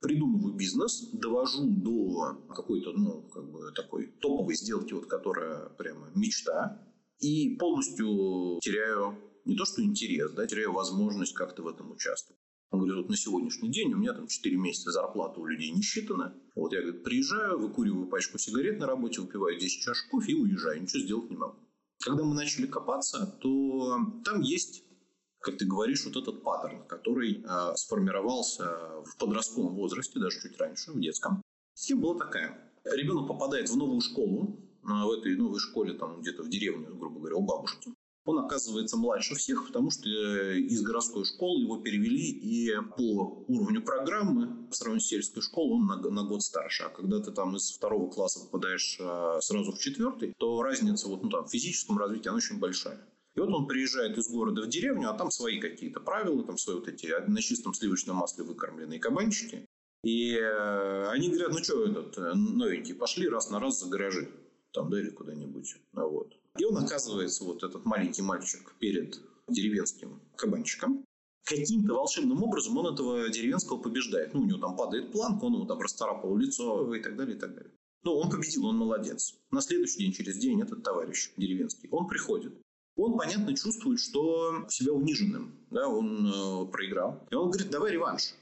придумываю 0.00 0.54
бизнес, 0.54 1.10
довожу 1.12 1.64
до 1.64 2.42
какой-то, 2.48 2.92
ну, 2.92 3.22
как 3.32 3.48
бы 3.50 3.70
такой 3.70 4.08
топовой 4.20 4.56
сделки, 4.56 4.94
вот, 4.94 5.06
которая 5.06 5.68
прямо 5.68 6.10
мечта, 6.16 6.82
и 7.20 7.56
полностью 7.56 8.58
теряю 8.60 9.16
не 9.44 9.56
то, 9.56 9.64
что 9.64 9.82
интерес, 9.82 10.32
да, 10.32 10.46
теряю 10.46 10.72
возможность 10.72 11.34
как-то 11.34 11.62
в 11.62 11.68
этом 11.68 11.90
участвовать. 11.90 12.40
Он 12.70 12.80
говорит, 12.80 12.96
вот 12.96 13.10
на 13.10 13.16
сегодняшний 13.16 13.70
день 13.70 13.92
у 13.92 13.98
меня 13.98 14.14
там 14.14 14.26
4 14.26 14.56
месяца 14.56 14.92
зарплата 14.92 15.40
у 15.40 15.44
людей 15.44 15.70
не 15.70 15.82
считана. 15.82 16.34
Вот 16.54 16.72
я, 16.72 16.80
говорит, 16.80 17.04
приезжаю, 17.04 17.58
выкуриваю 17.58 18.06
пачку 18.06 18.38
сигарет 18.38 18.78
на 18.78 18.86
работе, 18.86 19.20
выпиваю 19.20 19.58
10 19.58 19.82
чашек 19.82 20.10
кофе 20.10 20.32
и 20.32 20.34
уезжаю, 20.34 20.80
ничего 20.80 21.02
сделать 21.02 21.30
не 21.30 21.36
могу. 21.36 21.58
Когда 22.02 22.24
мы 22.24 22.34
начали 22.34 22.66
копаться, 22.66 23.38
то 23.40 23.98
там 24.24 24.40
есть 24.40 24.84
как 25.42 25.58
ты 25.58 25.66
говоришь, 25.66 26.04
вот 26.04 26.16
этот 26.16 26.42
паттерн, 26.42 26.86
который 26.86 27.44
э, 27.44 27.74
сформировался 27.74 29.02
в 29.04 29.16
подростковом 29.18 29.74
возрасте, 29.74 30.20
даже 30.20 30.40
чуть 30.40 30.56
раньше, 30.56 30.92
в 30.92 31.00
детском. 31.00 31.42
Схема 31.74 32.02
была 32.02 32.18
такая. 32.18 32.72
Ребенок 32.84 33.28
попадает 33.28 33.68
в 33.68 33.76
новую 33.76 34.00
школу, 34.00 34.56
а 34.84 35.06
в 35.06 35.10
этой 35.10 35.36
новой 35.36 35.58
школе, 35.58 35.94
там 35.94 36.20
где-то 36.20 36.42
в 36.42 36.48
деревне, 36.48 36.86
грубо 36.90 37.18
говоря, 37.18 37.36
у 37.36 37.42
бабушки. 37.42 37.92
Он 38.24 38.38
оказывается 38.38 38.96
младше 38.96 39.34
всех, 39.34 39.66
потому 39.66 39.90
что 39.90 40.08
э, 40.08 40.58
из 40.58 40.82
городской 40.82 41.24
школы 41.24 41.62
его 41.62 41.78
перевели, 41.78 42.30
и 42.30 42.70
по 42.96 43.44
уровню 43.48 43.82
программы, 43.82 44.68
по 44.68 44.74
сравнению 44.74 45.00
с 45.00 45.08
сельской 45.08 45.42
школой, 45.42 45.80
он 45.80 45.86
на, 45.86 45.96
на 45.96 46.22
год 46.22 46.42
старше. 46.42 46.84
А 46.84 46.88
когда 46.88 47.18
ты 47.18 47.32
там 47.32 47.56
из 47.56 47.72
второго 47.72 48.08
класса 48.08 48.40
попадаешь 48.40 48.96
а, 49.00 49.40
сразу 49.40 49.72
в 49.72 49.78
четвертый, 49.80 50.34
то 50.38 50.62
разница 50.62 51.08
вот, 51.08 51.24
ну, 51.24 51.30
там, 51.30 51.46
в 51.46 51.50
физическом 51.50 51.98
развитии, 51.98 52.28
она 52.28 52.36
очень 52.36 52.60
большая. 52.60 53.00
И 53.34 53.40
вот 53.40 53.48
он 53.48 53.66
приезжает 53.66 54.16
из 54.16 54.30
города 54.30 54.62
в 54.62 54.68
деревню, 54.68 55.10
а 55.10 55.14
там 55.14 55.30
свои 55.32 55.58
какие-то 55.58 55.98
правила, 56.00 56.44
там 56.44 56.58
свои 56.58 56.76
вот 56.76 56.86
эти 56.86 57.08
на 57.26 57.40
чистом 57.40 57.74
сливочном 57.74 58.16
масле 58.16 58.44
выкормленные 58.44 59.00
кабанчики. 59.00 59.66
И 60.04 60.34
э, 60.34 61.08
они 61.08 61.28
говорят, 61.28 61.52
ну 61.52 61.58
что 61.58 61.86
этот 61.86 62.18
э, 62.18 62.34
новенький, 62.34 62.94
пошли 62.94 63.28
раз 63.28 63.50
на 63.50 63.58
раз 63.58 63.80
за 63.80 63.88
гаражи. 63.88 64.30
Там, 64.72 64.90
да, 64.90 65.00
или 65.00 65.10
куда-нибудь. 65.10 65.76
А 65.94 66.04
вот. 66.04 66.34
И 66.58 66.64
он 66.64 66.76
оказывается, 66.76 67.44
вот 67.44 67.62
этот 67.62 67.84
маленький 67.84 68.22
мальчик, 68.22 68.74
перед 68.78 69.20
деревенским 69.48 70.20
кабанчиком. 70.36 71.04
Каким-то 71.44 71.94
волшебным 71.94 72.42
образом 72.42 72.76
он 72.78 72.94
этого 72.94 73.28
деревенского 73.28 73.78
побеждает. 73.78 74.32
Ну, 74.34 74.42
у 74.42 74.44
него 74.44 74.58
там 74.58 74.76
падает 74.76 75.10
планка, 75.10 75.44
он 75.44 75.54
ему 75.54 75.66
там 75.66 75.80
расцарапал 75.80 76.36
лицо 76.36 76.94
и 76.94 77.02
так 77.02 77.16
далее, 77.16 77.36
и 77.36 77.38
так 77.38 77.54
далее. 77.54 77.72
Но 78.04 78.16
он 78.16 78.30
победил, 78.30 78.66
он 78.66 78.76
молодец. 78.76 79.34
На 79.50 79.60
следующий 79.60 79.98
день, 79.98 80.12
через 80.12 80.36
день, 80.38 80.60
этот 80.60 80.82
товарищ 80.82 81.32
деревенский, 81.36 81.88
он 81.90 82.06
приходит 82.06 82.54
он, 82.96 83.16
понятно, 83.16 83.56
чувствует, 83.56 84.00
что 84.00 84.66
себя 84.68 84.92
униженным. 84.92 85.54
Да, 85.70 85.88
он 85.88 86.26
э, 86.26 86.70
проиграл. 86.70 87.26
И 87.30 87.34
он 87.34 87.50
говорит, 87.50 87.70
давай 87.70 87.92
реванш. 87.92 88.34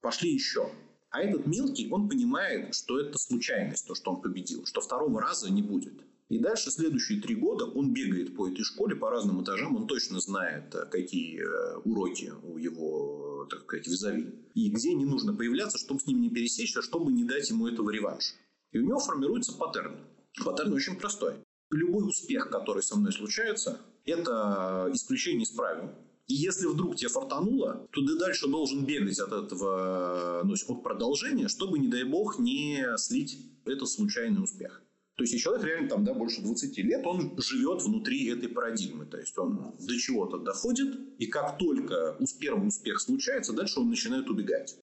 Пошли 0.00 0.32
еще. 0.32 0.70
А 1.10 1.22
этот 1.22 1.46
мелкий, 1.46 1.88
он 1.90 2.08
понимает, 2.08 2.74
что 2.74 2.98
это 2.98 3.18
случайность, 3.18 3.86
то, 3.86 3.94
что 3.94 4.12
он 4.12 4.20
победил, 4.20 4.66
что 4.66 4.80
второго 4.80 5.20
раза 5.20 5.50
не 5.50 5.62
будет. 5.62 5.94
И 6.28 6.38
дальше 6.38 6.70
следующие 6.70 7.20
три 7.20 7.34
года 7.34 7.66
он 7.66 7.92
бегает 7.92 8.34
по 8.34 8.48
этой 8.48 8.64
школе 8.64 8.96
по 8.96 9.10
разным 9.10 9.42
этажам, 9.42 9.76
он 9.76 9.86
точно 9.86 10.20
знает, 10.20 10.74
э, 10.74 10.86
какие 10.86 11.40
э, 11.40 11.76
уроки 11.84 12.32
у 12.42 12.56
его, 12.56 13.46
так 13.50 13.62
сказать, 13.62 13.86
визави. 13.86 14.34
И 14.54 14.70
где 14.70 14.94
не 14.94 15.04
нужно 15.04 15.34
появляться, 15.34 15.78
чтобы 15.78 16.00
с 16.00 16.06
ним 16.06 16.20
не 16.20 16.30
пересечься, 16.30 16.82
чтобы 16.82 17.12
не 17.12 17.24
дать 17.24 17.50
ему 17.50 17.68
этого 17.68 17.90
реванша. 17.90 18.34
И 18.72 18.78
у 18.78 18.82
него 18.82 18.98
формируется 18.98 19.52
паттерн. 19.52 19.96
Паттерн 20.44 20.72
очень 20.72 20.96
простой 20.96 21.36
любой 21.74 22.08
успех, 22.08 22.50
который 22.50 22.82
со 22.82 22.96
мной 22.96 23.12
случается, 23.12 23.80
это 24.04 24.90
исключение 24.92 25.42
из 25.42 25.50
правил. 25.50 25.90
И 26.26 26.34
если 26.34 26.66
вдруг 26.66 26.96
тебе 26.96 27.10
фартануло, 27.10 27.86
то 27.92 28.00
ты 28.04 28.18
дальше 28.18 28.48
должен 28.48 28.86
бегать 28.86 29.18
от 29.18 29.32
этого, 29.32 30.42
ну, 30.44 30.54
от 30.54 30.82
продолжения, 30.82 31.48
чтобы, 31.48 31.78
не 31.78 31.88
дай 31.88 32.04
бог, 32.04 32.38
не 32.38 32.86
слить 32.96 33.38
этот 33.66 33.88
случайный 33.88 34.42
успех. 34.42 34.82
То 35.16 35.22
есть, 35.22 35.34
и 35.34 35.38
человек 35.38 35.64
реально 35.64 35.88
там, 35.88 36.04
да, 36.04 36.12
больше 36.12 36.42
20 36.42 36.76
лет, 36.78 37.06
он 37.06 37.38
живет 37.38 37.82
внутри 37.82 38.26
этой 38.26 38.48
парадигмы. 38.48 39.06
То 39.06 39.18
есть, 39.18 39.38
он 39.38 39.74
до 39.78 39.96
чего-то 39.96 40.38
доходит, 40.38 40.98
и 41.18 41.26
как 41.26 41.56
только 41.56 42.16
первый 42.40 42.66
успех 42.66 43.00
случается, 43.00 43.52
дальше 43.52 43.78
он 43.78 43.90
начинает 43.90 44.28
убегать. 44.28 44.76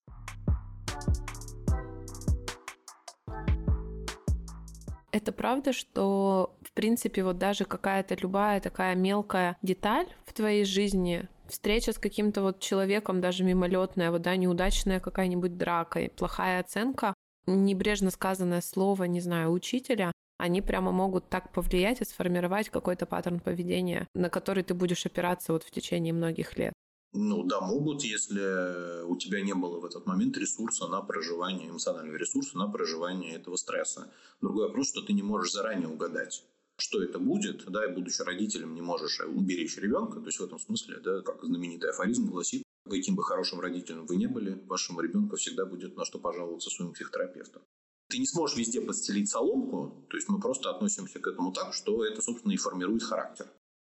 Это 5.12 5.34
правда, 5.34 5.74
что, 5.74 6.56
в 6.62 6.72
принципе, 6.72 7.26
вот 7.26 7.38
даже 7.38 7.66
какая-то 7.66 8.16
любая 8.16 8.62
такая 8.62 8.96
мелкая 8.96 9.58
деталь 9.62 10.08
в 10.26 10.32
твоей 10.32 10.64
жизни, 10.64 11.28
встреча 11.50 11.92
с 11.92 11.98
каким-то 11.98 12.42
вот 12.42 12.62
человеком, 12.62 13.20
даже 13.20 13.44
мимолетная, 13.44 14.10
вот, 14.12 14.22
да, 14.22 14.38
неудачная 14.38 15.02
какая-нибудь 15.02 15.58
драка, 15.58 16.10
плохая 16.16 16.62
оценка, 16.62 17.14
небрежно 17.48 18.12
сказанное 18.12 18.62
слово, 18.62 19.06
не 19.06 19.22
знаю, 19.22 19.52
учителя, 19.52 20.12
они 20.38 20.62
прямо 20.62 20.92
могут 20.92 21.30
так 21.30 21.52
повлиять 21.54 22.02
и 22.02 22.06
сформировать 22.06 22.70
какой-то 22.70 23.06
паттерн 23.06 23.40
поведения, 23.40 24.08
на 24.16 24.30
который 24.30 24.64
ты 24.64 24.74
будешь 24.74 25.06
опираться 25.06 25.54
вот 25.54 25.64
в 25.64 25.72
течение 25.72 26.14
многих 26.14 26.58
лет. 26.58 26.74
Ну 27.14 27.44
да, 27.44 27.60
могут, 27.60 28.04
если 28.04 29.04
у 29.04 29.18
тебя 29.18 29.42
не 29.42 29.54
было 29.54 29.80
в 29.80 29.86
этот 29.86 30.06
момент 30.06 30.38
ресурса 30.38 30.88
на 30.88 31.02
проживание, 31.02 31.70
эмоционального 31.70 32.16
ресурса 32.16 32.58
на 32.58 32.68
проживание 32.70 33.36
этого 33.36 33.58
стресса. 33.58 34.10
Другой 34.40 34.68
вопрос, 34.68 34.90
что 34.90 35.02
ты 35.02 35.14
не 35.14 35.24
можешь 35.24 35.54
заранее 35.54 35.90
угадать 35.90 36.44
что 36.82 37.04
это 37.04 37.20
будет, 37.20 37.66
да, 37.70 37.86
и 37.86 37.94
будучи 37.94 38.22
родителем 38.24 38.74
не 38.74 38.82
можешь 38.82 39.22
уберечь 39.22 39.78
ребенка, 39.78 40.20
то 40.20 40.26
есть 40.26 40.40
в 40.40 40.44
этом 40.44 40.60
смысле, 40.60 40.98
да, 40.98 41.22
как 41.22 41.44
знаменитый 41.44 41.92
афоризм 41.92 42.28
гласит, 42.28 42.64
каким 42.92 43.16
бы 43.16 43.24
хорошим 43.24 43.60
родителем 43.60 44.06
вы 44.06 44.18
не 44.18 44.28
были, 44.28 44.62
вашему 44.68 45.02
ребенку 45.02 45.36
всегда 45.36 45.66
будет 45.66 45.96
на 45.96 46.06
что 46.06 46.20
пожаловаться 46.20 46.70
своему 46.70 46.94
психотерапевту. 46.94 47.62
Ты 48.10 48.20
не 48.20 48.28
сможешь 48.28 48.58
везде 48.58 48.82
подстелить 48.82 49.30
соломку, 49.30 50.06
то 50.10 50.18
есть 50.18 50.28
мы 50.28 50.40
просто 50.40 50.70
относимся 50.70 51.20
к 51.20 51.28
этому 51.28 51.54
так, 51.54 51.74
что 51.74 52.06
это, 52.06 52.22
собственно, 52.22 52.52
и 52.52 52.58
формирует 52.58 53.04
характер. 53.04 53.48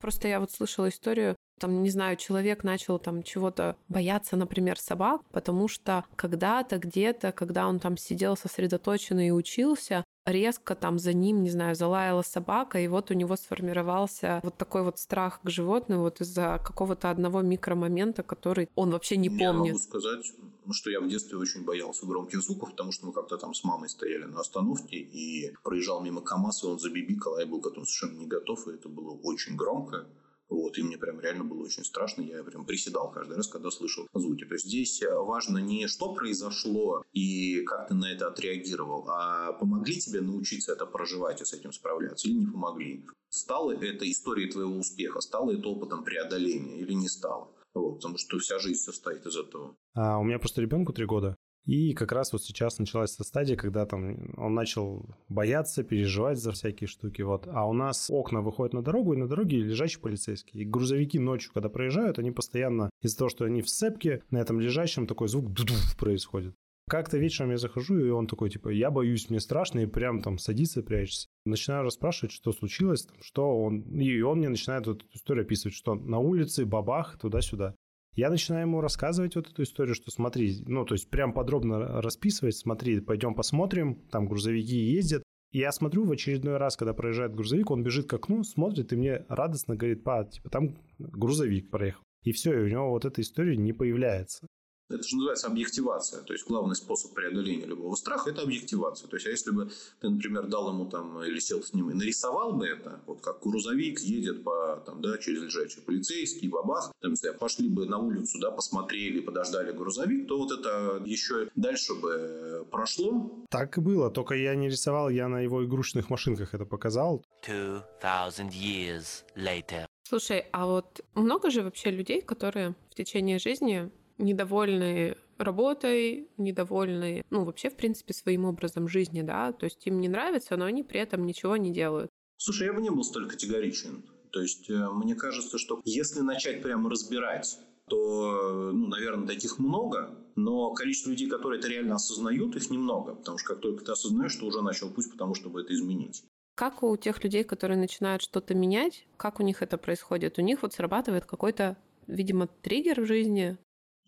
Просто 0.01 0.29
я 0.29 0.39
вот 0.39 0.53
слышала 0.53 0.89
историю, 0.89 1.37
там, 1.59 1.83
не 1.83 1.91
знаю, 1.91 2.17
человек 2.17 2.63
начал 2.65 2.99
там 2.99 3.23
чего-то 3.23 3.77
бояться, 3.89 4.37
например, 4.37 4.79
собак, 4.79 5.23
потому 5.33 5.69
что 5.69 6.05
когда-то, 6.17 6.79
где-то, 6.79 7.33
когда 7.33 7.67
он 7.67 7.81
там 7.81 7.97
сидел 7.97 8.37
сосредоточенно 8.37 9.27
и 9.27 9.31
учился, 9.31 10.05
резко 10.27 10.75
там 10.75 10.99
за 10.99 11.13
ним, 11.13 11.43
не 11.43 11.51
знаю, 11.51 11.75
залаяла 11.75 12.23
собака, 12.23 12.79
и 12.79 12.89
вот 12.89 13.11
у 13.11 13.15
него 13.15 13.37
сформировался 13.37 14.41
вот 14.43 14.57
такой 14.57 14.83
вот 14.83 14.99
страх 14.99 15.41
к 15.43 15.51
животным 15.51 16.01
вот 16.01 16.21
из-за 16.21 16.61
какого-то 16.65 17.11
одного 17.11 17.43
микромомента, 17.43 18.23
который 18.23 18.69
он 18.75 18.91
вообще 18.91 19.17
не 19.17 19.29
помнит. 19.29 19.43
Я 19.43 19.53
могу 19.53 19.79
сказать, 19.79 20.33
что 20.71 20.91
я 20.91 21.01
в 21.01 21.09
детстве 21.09 21.39
очень 21.39 21.65
боялся 21.65 22.07
громких 22.07 22.43
звуков, 22.43 22.71
потому 22.71 22.93
что 22.93 23.07
мы 23.07 23.13
как-то 23.13 23.37
там 23.37 23.55
с 23.55 23.65
мамой 23.65 23.89
стояли 23.89 24.25
на 24.25 24.41
остановке, 24.41 24.97
и 24.97 25.55
проезжал 25.63 26.03
мимо 26.03 26.21
КамАЗ, 26.21 26.65
и 26.65 26.67
он 26.67 26.79
забибикал, 26.79 27.37
а 27.37 27.41
я 27.41 27.47
был 27.47 27.61
к 27.61 27.67
этому 27.67 27.85
совершенно 27.87 28.19
не 28.19 28.27
готов, 28.27 28.67
и 28.69 28.73
это 28.73 28.89
было 28.89 29.13
очень 29.23 29.57
громко. 29.57 30.07
Вот, 30.55 30.79
и 30.79 30.83
мне 30.83 30.97
прям 30.97 31.21
реально 31.21 31.45
было 31.45 31.64
очень 31.64 31.85
страшно. 31.85 32.23
Я 32.23 32.45
прям 32.45 32.64
приседал 32.64 33.11
каждый 33.11 33.37
раз, 33.37 33.49
когда 33.49 33.73
слышал 33.73 34.07
звуки. 34.14 34.45
То 34.45 34.55
есть 34.55 34.67
здесь 34.67 35.03
э, 35.03 35.12
важно 35.12 35.59
не 35.59 35.88
что 35.88 36.14
произошло 36.14 37.03
и 37.12 37.62
как 37.62 37.88
ты 37.88 37.95
на 37.95 38.12
это 38.12 38.29
отреагировал, 38.29 39.05
а 39.09 39.53
помогли 39.55 39.99
тебе 39.99 40.21
научиться 40.21 40.73
это 40.73 40.87
проживать 40.87 41.40
и 41.40 41.45
с 41.45 41.53
этим 41.53 41.73
справляться 41.73 42.29
или 42.29 42.38
не 42.38 42.47
помогли. 42.47 43.05
Стало 43.31 43.73
это 43.73 44.09
историей 44.09 44.49
твоего 44.49 44.77
успеха, 44.77 45.21
стало 45.21 45.51
это 45.51 45.69
опытом 45.69 46.05
преодоления 46.05 46.79
или 46.79 46.93
не 46.93 47.09
стало. 47.09 47.51
Вот, 47.75 47.97
потому 47.97 48.17
что 48.17 48.38
вся 48.38 48.61
жизнь 48.61 48.81
состоит 48.81 49.27
из 49.27 49.37
этого. 49.37 49.75
А, 49.95 50.19
у 50.21 50.23
меня 50.23 50.38
просто 50.38 50.61
ребенку 50.61 50.93
три 50.93 51.05
года. 51.05 51.37
И 51.64 51.94
как 51.94 52.12
раз 52.12 52.33
вот 52.33 52.42
сейчас 52.42 52.79
началась 52.79 53.14
эта 53.14 53.24
стадия, 53.24 53.57
когда 53.57 53.87
там 53.87 54.35
он 54.37 54.55
начал 54.55 55.07
бояться, 55.29 55.83
переживать 55.83 56.38
за 56.38 56.53
всякие 56.53 56.88
штуки. 56.88 57.22
Вот. 57.22 57.46
А 57.50 57.66
у 57.66 57.72
нас 57.72 58.11
окна 58.11 58.42
выходят 58.42 58.74
на 58.74 58.83
дорогу, 58.83 59.14
и 59.14 59.16
на 59.16 59.29
дороге 59.29 59.59
лежачий 59.59 59.98
полицейский. 59.98 60.61
И 60.61 60.64
грузовики 60.64 61.18
ночью, 61.18 61.53
когда 61.55 61.68
проезжают, 61.68 62.18
они 62.18 62.31
постоянно 62.31 62.90
из-за 63.03 63.18
того, 63.18 63.29
что 63.31 63.44
они 63.44 63.62
в 63.62 63.68
сцепке, 63.68 64.22
на 64.31 64.38
этом 64.38 64.61
лежащем 64.61 65.07
такой 65.07 65.29
звук 65.29 65.50
происходит. 65.98 66.55
Как-то 66.87 67.16
вечером 67.16 67.50
я 67.50 67.57
захожу, 67.57 67.98
и 67.98 68.11
он 68.11 68.27
такой, 68.27 68.50
типа, 68.50 68.68
я 68.68 68.90
боюсь, 68.90 69.31
мне 69.31 69.40
страшно, 69.40 69.79
и 69.79 69.87
прям 69.87 70.20
там 70.20 70.37
садится, 70.37 70.83
прячется. 70.83 71.29
Начинаю 71.46 71.85
расспрашивать, 71.85 72.33
что 72.33 72.53
случилось, 72.53 73.09
что 73.22 73.59
он... 73.59 73.81
И 73.98 74.20
он 74.20 74.38
мне 74.38 74.50
начинает 74.50 74.87
вот 74.87 74.98
эту 74.98 75.07
историю 75.14 75.44
описывать, 75.44 75.74
что 75.74 75.94
на 75.94 76.18
улице 76.18 76.66
бабах 76.66 77.18
туда-сюда. 77.18 77.74
Я 78.14 78.31
начинаю 78.31 78.62
ему 78.62 78.81
рассказывать 78.81 79.35
вот 79.35 79.50
эту 79.50 79.62
историю, 79.62 79.94
что 79.94 80.11
смотри, 80.11 80.62
ну, 80.66 80.85
то 80.85 80.94
есть 80.94 81.11
прям 81.11 81.33
подробно 81.33 82.00
расписывать, 82.00 82.57
смотри, 82.57 83.00
пойдем 83.00 83.35
посмотрим, 83.35 83.96
там 84.11 84.27
грузовики 84.27 84.77
ездят. 84.77 85.24
Я 85.50 85.72
смотрю 85.72 86.05
в 86.05 86.12
очередной 86.12 86.57
раз, 86.57 86.77
когда 86.77 86.94
проезжает 86.94 87.35
грузовик, 87.35 87.70
он 87.70 87.83
бежит 87.83 88.09
к 88.09 88.14
окну, 88.14 88.42
смотрит 88.44 88.92
и 88.92 88.96
мне 88.96 89.24
радостно 89.29 89.77
говорит, 89.77 90.05
па, 90.05 90.24
типа 90.24 90.50
там 90.50 90.77
грузовик 90.98 91.70
проехал. 91.70 92.03
И 92.22 92.33
все, 92.33 92.59
и 92.59 92.64
у 92.64 92.68
него 92.68 92.90
вот 92.90 93.05
эта 93.05 93.20
история 93.20 93.57
не 93.57 93.72
появляется. 93.72 94.46
Это 94.90 95.03
же 95.03 95.16
называется 95.16 95.47
объективация. 95.47 96.23
То 96.23 96.33
есть 96.35 96.47
главный 96.47 96.77
способ 96.77 97.14
преодоления 97.14 97.64
любого 97.64 97.94
страха– 97.94 98.31
это 98.31 98.42
объективация. 98.42 99.09
То 99.09 99.16
есть, 99.16 99.27
а 99.27 99.31
если 99.31 99.51
бы 99.51 99.70
ты, 100.01 100.11
например, 100.11 100.47
дал 100.47 100.68
ему 100.68 100.87
там 100.90 101.23
или 101.23 101.38
сел 101.38 101.62
с 101.62 101.73
ним 101.73 101.90
и 101.90 101.94
нарисовал 101.94 102.53
бы 102.53 102.66
это, 102.66 103.01
вот 103.07 103.20
как 103.23 103.42
грузовик 103.42 104.01
едет 104.01 104.44
по, 104.44 104.83
там, 104.85 105.01
да, 105.01 105.16
через 105.18 105.42
лежачий 105.42 105.81
полицейский, 105.81 106.49
бабах, 106.49 106.92
там, 107.01 107.12
если 107.12 107.31
пошли 107.31 107.68
бы 107.68 107.87
на 107.87 107.99
улицу, 107.99 108.38
да, 108.40 108.51
посмотрели, 108.51 109.20
подождали 109.20 109.73
грузовик, 109.73 110.29
то 110.29 110.38
вот 110.38 110.53
это 110.53 111.03
еще 111.07 111.49
дальше 111.55 111.94
бы 111.94 112.66
прошло. 112.70 113.44
Так 113.51 113.79
и 113.79 113.81
было, 113.81 114.11
только 114.11 114.35
я 114.35 114.55
не 114.55 114.68
рисовал, 114.68 115.09
я 115.09 115.29
на 115.29 115.40
его 115.40 115.64
игрушечных 115.64 116.11
машинках 116.11 116.55
это 116.55 116.66
показал. 116.66 117.25
2000 117.47 118.51
years 118.51 119.25
later. 119.35 119.87
Слушай, 120.07 120.44
а 120.53 120.66
вот 120.66 121.01
много 121.14 121.51
же 121.51 121.62
вообще 121.62 121.90
людей, 121.90 122.20
которые 122.20 122.75
в 122.90 122.94
течение 122.94 123.38
жизни 123.38 123.90
недовольны 124.18 125.16
работой, 125.38 126.29
недовольны, 126.37 127.24
ну, 127.31 127.44
вообще, 127.44 127.70
в 127.70 127.77
принципе, 127.77 128.14
своим 128.14 128.44
образом 128.44 128.88
жизни, 128.88 129.22
да, 129.22 129.53
то 129.53 129.64
есть 129.64 129.87
им 129.87 130.00
не 130.00 130.09
нравится, 130.09 130.57
но 130.57 130.64
они 130.64 130.83
при 130.83 131.00
этом 131.00 131.27
ничего 131.27 131.57
не 131.57 131.72
делают. 131.72 132.11
Слушай, 132.37 132.66
я 132.66 132.72
бы 132.72 132.83
не 132.83 132.90
был 132.90 133.05
столь 133.05 133.29
категоричен. 133.29 134.05
То 134.31 134.40
есть 134.40 134.68
э, 134.68 134.88
мне 134.90 135.14
кажется, 135.14 135.59
что 135.59 135.81
если 135.85 136.20
начать 136.20 136.62
прямо 136.62 136.90
разбирать, 136.90 137.59
то, 137.88 138.70
ну, 138.72 138.88
наверное, 138.88 139.29
таких 139.29 139.59
много, 139.59 140.18
но 140.37 140.72
количество 140.72 141.11
людей, 141.11 141.29
которые 141.29 141.59
это 141.59 141.68
реально 141.68 141.96
осознают, 141.96 142.57
их 142.57 142.70
немного, 142.70 143.14
потому 143.14 143.38
что 143.38 143.48
как 143.55 143.61
только 143.61 143.85
ты 143.85 143.92
осознаешь, 143.92 144.33
что 144.33 144.46
уже 144.46 144.62
начал 144.62 144.90
путь, 144.90 145.11
потому 145.11 145.35
чтобы 145.35 145.61
это 145.61 145.74
изменить. 145.74 146.24
Как 146.57 146.83
у 146.83 146.96
тех 146.96 147.22
людей, 147.22 147.44
которые 147.44 147.79
начинают 147.79 148.22
что-то 148.22 148.55
менять, 148.55 149.07
как 149.16 149.40
у 149.40 149.42
них 149.42 149.62
это 149.62 149.77
происходит? 149.77 150.38
У 150.38 150.42
них 150.42 150.62
вот 150.62 150.72
срабатывает 150.72 151.27
какой-то, 151.27 151.77
видимо, 152.07 152.46
триггер 152.46 153.00
в 153.03 153.07
жизни, 153.07 153.59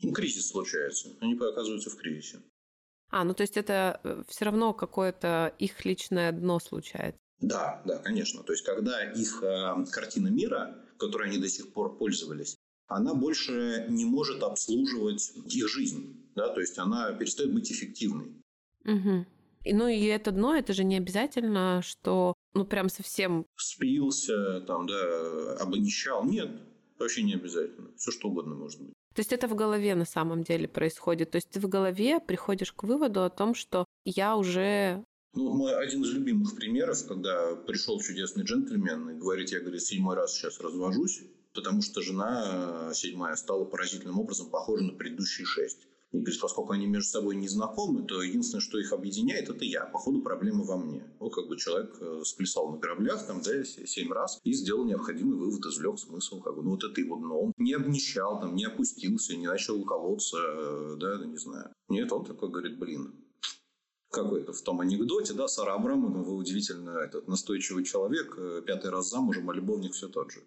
ну, 0.03 0.13
кризис 0.13 0.49
случается. 0.49 1.17
Они 1.21 1.35
оказываются 1.35 1.91
в 1.91 1.97
кризисе. 1.97 2.43
А, 3.11 3.25
ну 3.25 3.35
то 3.35 3.43
есть 3.43 3.57
это 3.57 4.01
э, 4.03 4.23
все 4.29 4.45
равно 4.47 4.73
какое-то 4.73 5.55
их 5.59 5.85
личное 5.85 6.33
дно 6.33 6.59
случается. 6.59 7.21
Да, 7.41 7.83
да, 7.85 7.99
конечно. 7.99 8.43
То 8.43 8.53
есть 8.53 8.65
когда 8.65 9.05
их 9.13 9.43
э, 9.43 9.85
картина 9.91 10.29
мира, 10.29 10.77
которой 10.99 11.29
они 11.29 11.39
до 11.39 11.49
сих 11.49 11.73
пор 11.73 11.97
пользовались, 11.97 12.57
она 12.89 13.15
больше 13.15 13.87
не 13.89 14.05
может 14.05 14.43
обслуживать 14.43 15.33
их 15.49 15.69
жизнь. 15.69 16.31
Да? 16.35 16.49
То 16.49 16.61
есть 16.61 16.79
она 16.79 17.13
перестает 17.13 17.53
быть 17.53 17.71
эффективной. 17.71 18.43
Угу. 18.85 19.27
И, 19.65 19.75
ну 19.75 19.89
и 19.89 20.05
это 20.05 20.31
дно, 20.31 20.55
это 20.55 20.73
же 20.73 20.85
не 20.85 20.97
обязательно, 20.97 21.83
что 21.83 22.35
ну 22.55 22.65
прям 22.65 22.89
совсем... 22.89 23.47
Спился, 23.57 24.61
там, 24.61 24.87
да, 24.87 25.57
обнищал. 25.57 26.25
Нет, 26.25 26.51
вообще 26.99 27.23
не 27.23 27.35
обязательно. 27.35 27.91
Все 27.97 28.11
что 28.11 28.29
угодно 28.29 28.55
может 28.55 28.81
быть. 28.81 28.95
То 29.17 29.21
есть 29.21 29.33
это 29.33 29.49
в 29.49 29.55
голове 29.55 29.95
на 29.95 30.05
самом 30.05 30.43
деле 30.43 30.69
происходит. 30.69 31.31
То 31.31 31.37
есть 31.37 31.49
ты 31.49 31.59
в 31.59 31.69
голове 31.69 32.21
приходишь 32.21 32.75
к 32.75 32.83
выводу 32.83 33.25
о 33.25 33.31
том, 33.31 33.55
что 33.55 33.87
я 34.05 34.37
уже 34.37 35.03
ну, 35.33 35.55
мой 35.55 35.75
один 35.75 36.03
из 36.03 36.13
любимых 36.13 36.55
примеров, 36.55 37.07
когда 37.07 37.57
пришел 37.57 37.99
чудесный 37.99 38.45
джентльмен 38.45 39.09
и 39.09 39.19
говорит, 39.19 39.53
я, 39.53 39.61
говорит, 39.61 39.81
седьмой 39.81 40.17
раз 40.17 40.35
сейчас 40.35 40.61
развожусь, 40.61 41.23
потому 41.55 41.81
что 41.81 42.03
жена 42.03 42.93
седьмая 42.93 43.37
стала 43.37 43.65
поразительным 43.65 44.21
образом 44.21 44.51
похожа 44.51 44.85
на 44.85 44.93
предыдущие 44.93 45.47
шесть. 45.47 45.89
И 46.17 46.21
говорит, 46.21 46.41
поскольку 46.41 46.73
они 46.73 46.87
между 46.87 47.11
собой 47.11 47.37
не 47.37 47.47
знакомы, 47.47 48.03
то 48.05 48.23
единственное, 48.23 48.63
что 48.63 48.79
их 48.79 48.93
объединяет, 48.93 49.51
это 49.51 49.65
я. 49.65 49.85
Походу, 49.85 50.23
проблема 50.23 50.65
во 50.65 50.79
мне. 50.79 51.05
Вот 51.19 51.35
как 51.35 51.47
бы 51.47 51.59
человек 51.59 51.95
э, 52.01 52.23
сплясал 52.25 52.71
на 52.71 52.79
кораблях 52.79 53.27
там, 53.27 53.43
да, 53.43 53.65
семь 53.65 54.13
раз 54.13 54.41
и 54.43 54.53
сделал 54.55 54.85
необходимый 54.85 55.37
вывод, 55.37 55.67
извлек 55.67 55.99
смысл. 55.99 56.41
Как 56.41 56.55
бы, 56.55 56.63
ну, 56.63 56.71
вот 56.71 56.85
это 56.85 57.01
его 57.01 57.17
дно. 57.17 57.41
Он 57.41 57.53
не 57.59 57.75
обнищал, 57.75 58.41
там, 58.41 58.55
не 58.55 58.65
опустился, 58.65 59.37
не 59.37 59.47
начал 59.47 59.85
колоться, 59.85 60.39
э, 60.39 60.97
да, 60.99 61.25
не 61.27 61.37
знаю. 61.37 61.71
Нет, 61.89 62.11
он 62.13 62.25
такой 62.25 62.49
говорит, 62.49 62.79
блин, 62.79 63.15
как 64.11 64.33
это 64.33 64.55
в 64.55 64.63
том 64.63 64.81
анекдоте, 64.81 65.35
да, 65.35 65.49
Сара 65.49 65.75
Абрамовна, 65.75 66.23
вы 66.23 66.35
удивительно 66.35 66.99
этот 66.99 67.29
настойчивый 67.29 67.85
человек, 67.85 68.35
э, 68.39 68.63
пятый 68.67 68.91
раз 68.91 69.11
замужем, 69.11 69.51
а 69.51 69.55
любовник 69.55 69.93
все 69.93 70.09
тот 70.09 70.33
же. 70.33 70.41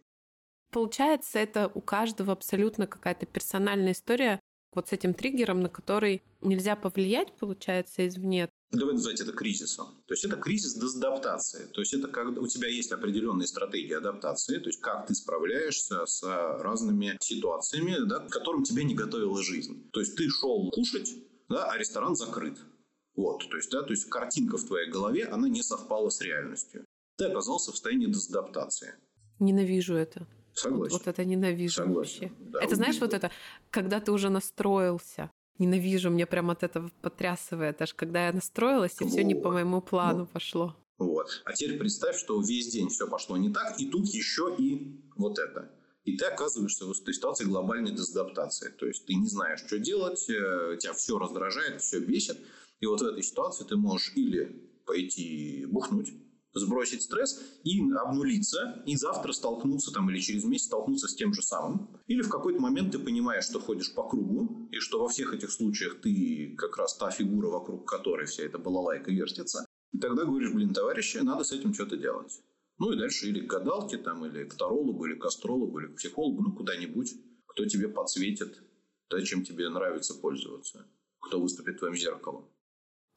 Получается, 0.72 1.40
это 1.40 1.72
у 1.74 1.82
каждого 1.82 2.32
абсолютно 2.34 2.86
какая-то 2.86 3.26
персональная 3.26 3.94
история, 3.94 4.39
вот 4.74 4.90
с 4.90 4.94
этим 4.94 5.14
триггером, 5.14 5.62
на 5.62 5.70
который 5.70 6.22
нельзя 6.42 6.76
повлиять, 6.76 7.34
получается, 7.38 8.08
извне. 8.08 8.50
Давай 8.72 8.94
назвать 8.94 9.20
это 9.20 9.32
кризисом. 9.32 10.04
То 10.06 10.14
есть 10.14 10.24
это 10.26 10.36
кризис 10.36 10.76
дезадаптации. 10.76 11.66
То 11.74 11.82
есть 11.82 11.94
это 11.94 12.08
когда 12.08 12.40
у 12.40 12.48
тебя 12.48 12.68
есть 12.68 12.92
определенные 12.92 13.48
стратегии 13.48 13.96
адаптации, 13.96 14.60
то 14.60 14.70
есть 14.70 14.80
как 14.80 15.08
ты 15.08 15.16
справляешься 15.16 16.06
с 16.06 16.22
разными 16.24 17.18
ситуациями, 17.20 17.98
да, 18.08 18.20
к 18.20 18.30
которым 18.30 18.64
тебя 18.64 18.84
не 18.84 18.94
готовила 18.94 19.42
жизнь. 19.42 19.90
То 19.92 20.02
есть 20.02 20.16
ты 20.16 20.30
шел 20.30 20.70
кушать, 20.70 21.16
да, 21.50 21.66
а 21.72 21.78
ресторан 21.78 22.16
закрыт. 22.16 22.60
Вот, 23.16 23.50
то 23.50 23.58
есть, 23.58 23.72
да, 23.72 23.82
то 23.82 23.92
есть 23.92 24.06
картинка 24.06 24.58
в 24.58 24.64
твоей 24.66 24.90
голове, 24.90 25.26
она 25.26 25.50
не 25.50 25.64
совпала 25.64 26.10
с 26.10 26.22
реальностью. 26.22 26.86
Ты 27.18 27.26
оказался 27.26 27.72
в 27.72 27.76
состоянии 27.76 28.06
дезадаптации. 28.06 28.94
Ненавижу 29.40 29.96
это. 29.96 30.28
Согласен. 30.60 30.92
Вот, 30.92 30.92
вот 30.92 31.08
это 31.08 31.26
ненавижу 31.26 31.76
Согласен. 31.76 31.96
вообще. 31.96 32.32
Да, 32.40 32.60
это 32.62 32.76
знаешь, 32.76 33.00
вот 33.00 33.14
это, 33.14 33.32
когда 33.70 34.00
ты 34.00 34.12
уже 34.12 34.30
настроился. 34.30 35.32
Ненавижу, 35.58 36.10
мне 36.10 36.26
прям 36.26 36.50
от 36.52 36.64
этого 36.64 36.90
потрясывает. 37.02 37.82
Аж 37.82 37.94
когда 37.94 38.28
я 38.28 38.34
настроилась, 38.34 38.96
и 39.00 39.04
вот. 39.04 39.12
все 39.12 39.24
не 39.24 39.36
по 39.36 39.52
моему 39.52 39.82
плану 39.82 40.22
вот. 40.22 40.30
пошло. 40.30 40.76
Вот. 40.98 41.42
А 41.46 41.54
теперь 41.54 41.78
представь, 41.78 42.18
что 42.18 42.42
весь 42.42 42.72
день 42.72 42.90
все 42.90 43.08
пошло 43.08 43.38
не 43.38 43.54
так, 43.54 43.80
и 43.80 43.88
тут 43.88 44.06
еще 44.08 44.56
и 44.58 45.02
вот 45.16 45.40
это. 45.40 45.72
И 46.06 46.18
ты 46.18 46.26
оказываешься 46.26 46.86
в 46.86 46.94
ситуации 46.94 47.46
глобальной 47.46 47.92
дезадаптации. 47.92 48.70
То 48.72 48.86
есть 48.86 49.06
ты 49.06 49.14
не 49.14 49.28
знаешь, 49.28 49.60
что 49.60 49.80
делать, 49.80 50.30
э, 50.30 50.78
тебя 50.80 50.94
все 50.94 51.20
раздражает, 51.20 51.82
все 51.82 52.00
бесит. 52.00 52.38
И 52.80 52.86
вот 52.86 53.02
в 53.02 53.06
этой 53.06 53.22
ситуации 53.22 53.66
ты 53.66 53.76
можешь 53.76 54.14
или 54.16 54.70
пойти 54.86 55.66
бухнуть, 55.70 56.14
сбросить 56.54 57.04
стресс 57.04 57.42
и 57.64 57.80
обнулиться, 57.94 58.82
и 58.86 58.96
завтра 58.96 59.32
столкнуться 59.32 59.92
там 59.92 60.10
или 60.10 60.20
через 60.20 60.44
месяц 60.44 60.66
столкнуться 60.66 61.08
с 61.08 61.16
тем 61.16 61.34
же 61.34 61.42
самым. 61.42 62.00
Или 62.08 62.22
в 62.22 62.30
какой-то 62.30 62.60
момент 62.60 62.92
ты 62.92 63.00
понимаешь, 63.00 63.46
что 63.46 63.60
ходишь 63.60 63.94
по 63.94 64.08
кругу, 64.08 64.68
и 64.72 64.80
что 64.80 65.00
во 65.00 65.10
всех 65.10 65.34
этих 65.34 65.52
случаях 65.52 66.02
ты 66.02 66.56
как 66.58 66.78
раз 66.78 66.98
та 66.98 67.12
фигура, 67.12 67.50
вокруг 67.50 67.88
которой 67.88 68.26
вся 68.26 68.44
эта 68.44 68.58
балалайка 68.58 69.12
вертится. 69.12 69.66
И 69.92 69.98
тогда 70.00 70.26
говоришь, 70.26 70.54
блин, 70.54 70.74
товарищи, 70.74 71.18
надо 71.18 71.44
с 71.44 71.52
этим 71.52 71.74
что-то 71.74 71.98
делать. 71.98 72.42
Ну 72.78 72.94
и 72.94 72.98
дальше 72.98 73.28
или 73.28 73.42
к 73.42 73.50
гадалке, 73.50 73.98
там, 73.98 74.26
или 74.26 74.46
к 74.46 74.56
тарологу, 74.56 75.06
или 75.06 75.16
к 75.16 75.26
астрологу, 75.26 75.80
или 75.80 75.88
к 75.88 75.98
психологу, 75.98 76.42
ну 76.42 76.56
куда-нибудь, 76.56 77.14
кто 77.48 77.66
тебе 77.66 77.90
подсветит, 77.90 78.64
то, 79.10 79.20
чем 79.22 79.44
тебе 79.44 79.70
нравится 79.70 80.14
пользоваться, 80.14 80.86
кто 81.20 81.42
выступит 81.42 81.80
твоим 81.80 81.96
зеркалом. 81.96 82.48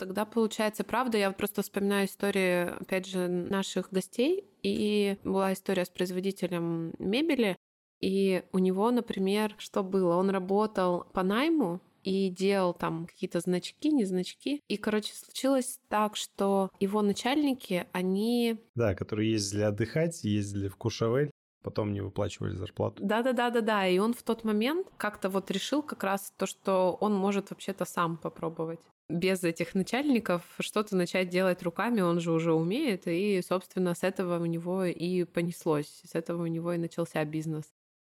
Тогда 0.02 0.24
получается 0.24 0.82
правда. 0.82 1.16
Я 1.16 1.30
просто 1.30 1.62
вспоминаю 1.62 2.08
истории, 2.08 2.70
опять 2.82 3.06
же, 3.06 3.28
наших 3.28 3.92
гостей. 3.92 4.44
И 4.60 5.16
была 5.22 5.52
история 5.52 5.84
с 5.84 5.90
производителем 5.90 6.92
мебели. 6.98 7.56
И 8.00 8.42
у 8.50 8.58
него, 8.58 8.90
например, 8.90 9.54
что 9.58 9.84
было? 9.84 10.16
Он 10.16 10.30
работал 10.30 11.06
по 11.12 11.22
найму, 11.22 11.80
и 12.02 12.30
делал 12.30 12.74
там 12.74 13.06
какие-то 13.06 13.38
значки, 13.38 13.92
не 13.92 14.04
значки. 14.04 14.60
И, 14.66 14.76
короче, 14.76 15.14
случилось 15.14 15.78
так, 15.88 16.16
что 16.16 16.70
его 16.80 17.00
начальники, 17.00 17.86
они... 17.92 18.58
Да, 18.74 18.96
которые 18.96 19.30
ездили 19.30 19.62
отдыхать, 19.62 20.24
ездили 20.24 20.66
в 20.66 20.74
Кушавель, 20.74 21.30
потом 21.62 21.92
не 21.92 22.00
выплачивали 22.00 22.56
зарплату. 22.56 23.00
Да-да-да-да-да. 23.04 23.86
И 23.86 23.98
он 23.98 24.14
в 24.14 24.24
тот 24.24 24.42
момент 24.42 24.88
как-то 24.96 25.28
вот 25.28 25.52
решил 25.52 25.80
как 25.80 26.02
раз 26.02 26.32
то, 26.36 26.46
что 26.46 26.98
он 27.00 27.14
может 27.14 27.50
вообще-то 27.50 27.84
сам 27.84 28.16
попробовать 28.16 28.80
без 29.12 29.44
этих 29.44 29.74
начальников 29.74 30.42
что-то 30.58 30.96
начать 30.96 31.28
делать 31.28 31.62
руками, 31.62 32.00
он 32.00 32.20
же 32.20 32.32
уже 32.32 32.52
умеет, 32.52 33.06
и, 33.06 33.40
собственно, 33.46 33.94
с 33.94 34.02
этого 34.02 34.40
у 34.40 34.46
него 34.46 34.84
и 34.84 35.24
понеслось, 35.24 36.02
с 36.04 36.14
этого 36.14 36.42
у 36.42 36.46
него 36.46 36.72
и 36.72 36.78
начался 36.78 37.24
бизнес. 37.24 37.64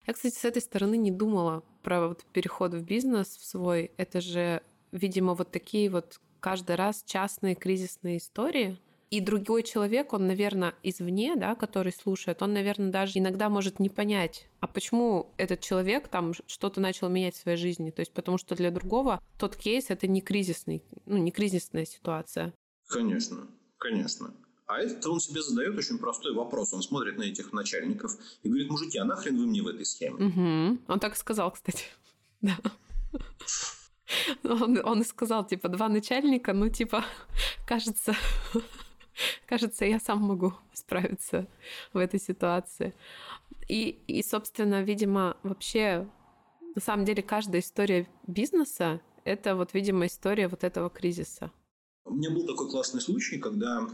Я, 0.07 0.15
кстати, 0.15 0.35
с 0.35 0.45
этой 0.45 0.63
стороны 0.63 0.97
не 0.97 1.11
думала 1.11 1.63
про 1.83 2.09
вот 2.09 2.25
переход 2.33 2.75
в 2.75 2.83
бизнес 2.83 3.29
в 3.29 3.45
свой. 3.45 3.93
Это 3.97 4.21
же, 4.21 4.63
видимо, 4.91 5.35
вот 5.35 5.51
такие 5.51 5.91
вот 5.91 6.21
каждый 6.41 6.77
раз 6.77 7.05
частные 7.07 7.55
кризисные 7.55 8.19
истории— 8.19 8.79
и 9.13 9.21
другой 9.21 9.63
человек, 9.63 10.15
он, 10.15 10.27
наверное, 10.27 10.75
извне, 10.83 11.37
да, 11.37 11.55
который 11.55 11.93
слушает, 11.93 12.41
он, 12.41 12.55
наверное, 12.55 12.91
даже 12.91 13.19
иногда 13.19 13.51
может 13.51 13.79
не 13.79 13.91
понять, 13.91 14.49
а 14.61 14.67
почему 14.67 15.35
этот 15.37 15.61
человек 15.61 16.09
там 16.09 16.33
что-то 16.47 16.81
начал 16.81 17.11
менять 17.11 17.35
в 17.35 17.43
своей 17.43 17.59
жизни. 17.59 17.91
То 17.91 18.01
есть 18.01 18.15
потому 18.15 18.39
что 18.39 18.55
для 18.55 18.71
другого 18.71 19.23
тот 19.39 19.55
кейс— 19.55 19.87
это 19.91 20.07
не 20.07 20.23
кризисный, 20.23 20.83
ну, 21.05 21.19
не 21.19 21.31
кризисная 21.31 21.85
ситуация. 21.85 22.55
Конечно, 22.89 23.49
конечно. 23.77 24.33
А 24.65 24.79
это 24.79 25.11
он 25.11 25.21
себе 25.21 25.43
задает 25.43 25.77
очень 25.77 25.99
простой 25.99 26.33
вопрос. 26.35 26.73
Он 26.73 26.81
смотрит 26.81 27.19
на 27.19 27.25
этих 27.25 27.53
начальников 27.53 28.13
и 28.43 28.49
говорит, 28.49 28.71
мужики, 28.71 28.97
а 28.97 29.05
нахрен 29.05 29.37
вы 29.37 29.45
мне 29.45 29.61
в 29.61 29.67
этой 29.67 29.85
схеме? 29.85 30.25
Угу. 30.25 30.79
Он 30.89 31.01
так 31.01 31.17
сказал, 31.17 31.51
кстати. 31.51 31.85
Да. 32.41 32.57
Он, 34.43 34.81
он 34.85 35.05
сказал, 35.05 35.47
типа, 35.47 35.69
два 35.69 35.89
начальника, 35.89 36.53
ну, 36.55 36.71
типа, 36.71 37.05
кажется, 37.67 38.15
Кажется, 39.47 39.85
я 39.85 40.01
сам 40.01 40.21
могу 40.21 40.53
справиться 40.73 41.49
в 41.93 41.99
этой 41.99 42.21
ситуации. 42.21 42.95
И, 43.69 44.03
и, 44.07 44.23
собственно, 44.23 44.83
видимо, 44.83 45.37
вообще, 45.43 46.09
на 46.75 46.81
самом 46.81 47.05
деле, 47.05 47.23
каждая 47.23 47.61
история 47.61 48.09
бизнеса— 48.27 49.01
это 49.25 49.55
вот, 49.57 49.75
видимо, 49.75 50.07
история 50.07 50.49
вот 50.49 50.65
этого 50.65 50.91
кризиса. 50.91 51.51
У 52.05 52.15
меня 52.15 52.31
был 52.31 52.47
такой 52.47 52.69
классный 52.69 53.01
случай, 53.01 53.39
когда 53.39 53.89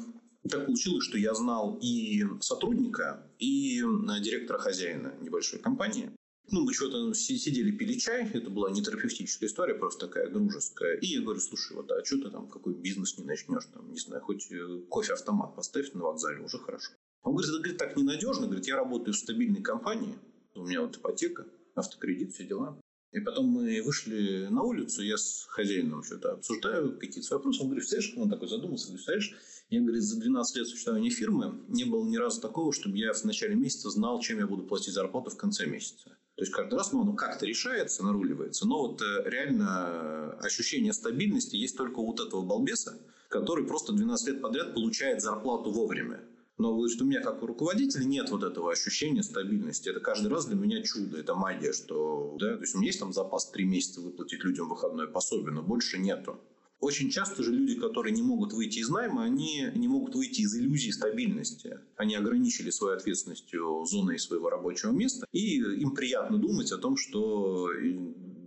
так 0.48 0.66
получилось, 0.66 1.04
что 1.04 1.18
я 1.18 1.34
знал 1.34 1.78
и 1.82 2.24
сотрудника, 2.40 3.26
и 3.38 3.82
директора 4.22 4.58
хозяина 4.58 5.14
небольшой 5.20 5.58
компании. 5.58 6.10
Ну, 6.50 6.64
мы 6.64 6.72
что-то 6.72 7.12
сидели, 7.12 7.70
пили 7.70 7.98
чай. 7.98 8.30
Это 8.32 8.48
была 8.48 8.70
не 8.70 8.82
терапевтическая 8.82 9.48
история, 9.48 9.74
просто 9.74 10.06
такая 10.06 10.30
дружеская. 10.30 10.96
И 10.96 11.06
я 11.06 11.20
говорю, 11.20 11.40
слушай, 11.40 11.76
вот, 11.76 11.90
а 11.90 12.02
что 12.04 12.16
ты 12.18 12.30
там, 12.30 12.48
какой 12.48 12.74
бизнес 12.74 13.18
не 13.18 13.24
начнешь? 13.24 13.66
Там, 13.66 13.90
не 13.92 13.98
знаю, 13.98 14.22
хоть 14.22 14.50
э, 14.50 14.80
кофе-автомат 14.88 15.54
поставь 15.54 15.92
на 15.92 16.04
вокзале, 16.04 16.40
уже 16.40 16.58
хорошо. 16.58 16.92
Он 17.22 17.32
говорит, 17.32 17.50
это 17.50 17.58
говорит, 17.58 17.78
так 17.78 17.96
ненадежно. 17.96 18.46
Говорит, 18.46 18.66
я 18.66 18.76
работаю 18.76 19.12
в 19.12 19.18
стабильной 19.18 19.62
компании. 19.62 20.18
У 20.54 20.64
меня 20.64 20.80
вот 20.80 20.96
ипотека, 20.96 21.46
автокредит, 21.74 22.32
все 22.32 22.44
дела. 22.44 22.80
И 23.12 23.20
потом 23.20 23.46
мы 23.46 23.82
вышли 23.82 24.48
на 24.50 24.62
улицу, 24.62 25.02
я 25.02 25.16
с 25.16 25.46
хозяином 25.48 26.02
что-то 26.02 26.32
обсуждаю, 26.32 26.98
какие-то 26.98 27.34
вопросы. 27.34 27.62
Он 27.62 27.68
говорит, 27.68 27.88
знаешь, 27.88 28.12
он 28.16 28.30
такой 28.30 28.48
задумался, 28.48 28.96
знаешь, 28.96 29.34
я, 29.70 29.80
говорит, 29.80 30.02
за 30.02 30.18
12 30.18 30.56
лет 30.56 30.66
существования 30.66 31.10
фирмы 31.10 31.60
не 31.68 31.84
было 31.84 32.06
ни 32.06 32.16
разу 32.16 32.40
такого, 32.40 32.72
чтобы 32.72 32.96
я 32.96 33.12
в 33.12 33.24
начале 33.24 33.54
месяца 33.54 33.90
знал, 33.90 34.20
чем 34.20 34.38
я 34.38 34.46
буду 34.46 34.62
платить 34.62 34.94
зарплату 34.94 35.30
в 35.30 35.36
конце 35.36 35.66
месяца. 35.66 36.16
То 36.38 36.44
есть 36.44 36.52
каждый 36.52 36.76
раз 36.76 36.92
ну, 36.92 37.02
оно 37.02 37.14
как-то 37.14 37.46
решается, 37.46 38.04
наруливается. 38.04 38.64
Но 38.64 38.86
вот 38.86 39.02
э, 39.02 39.28
реально 39.28 40.34
ощущение 40.34 40.92
стабильности 40.92 41.56
есть 41.56 41.76
только 41.76 42.00
вот 42.00 42.20
этого 42.20 42.42
балбеса, 42.42 42.96
который 43.28 43.66
просто 43.66 43.92
12 43.92 44.28
лет 44.28 44.40
подряд 44.40 44.72
получает 44.72 45.20
зарплату 45.20 45.72
вовремя. 45.72 46.20
Но 46.56 46.76
говорит, 46.76 47.02
у 47.02 47.04
меня 47.04 47.22
как 47.22 47.42
у 47.42 47.46
руководителя 47.46 48.04
нет 48.04 48.30
вот 48.30 48.44
этого 48.44 48.70
ощущения 48.70 49.24
стабильности. 49.24 49.88
Это 49.88 49.98
каждый 49.98 50.28
раз 50.28 50.46
для 50.46 50.54
меня 50.54 50.80
чудо, 50.84 51.18
это 51.18 51.34
магия, 51.34 51.72
что 51.72 52.36
да, 52.38 52.54
то 52.54 52.60
есть 52.60 52.76
у 52.76 52.78
меня 52.78 52.86
есть 52.86 53.00
там 53.00 53.12
запас 53.12 53.50
3 53.50 53.64
месяца 53.64 54.00
выплатить 54.00 54.44
людям 54.44 54.68
выходное 54.68 55.08
пособие, 55.08 55.50
но 55.50 55.62
больше 55.62 55.98
нету. 55.98 56.38
Очень 56.80 57.10
часто 57.10 57.42
же 57.42 57.52
люди, 57.52 57.74
которые 57.74 58.14
не 58.14 58.22
могут 58.22 58.52
выйти 58.52 58.78
из 58.78 58.88
найма, 58.88 59.24
они 59.24 59.66
не 59.74 59.88
могут 59.88 60.14
выйти 60.14 60.42
из 60.42 60.54
иллюзии 60.54 60.90
стабильности. 60.90 61.80
Они 61.96 62.14
ограничили 62.14 62.70
своей 62.70 62.96
ответственностью 62.96 63.84
зоной 63.84 64.18
своего 64.18 64.48
рабочего 64.48 64.92
места, 64.92 65.26
и 65.32 65.56
им 65.56 65.92
приятно 65.92 66.38
думать 66.38 66.70
о 66.70 66.78
том, 66.78 66.96
что 66.96 67.68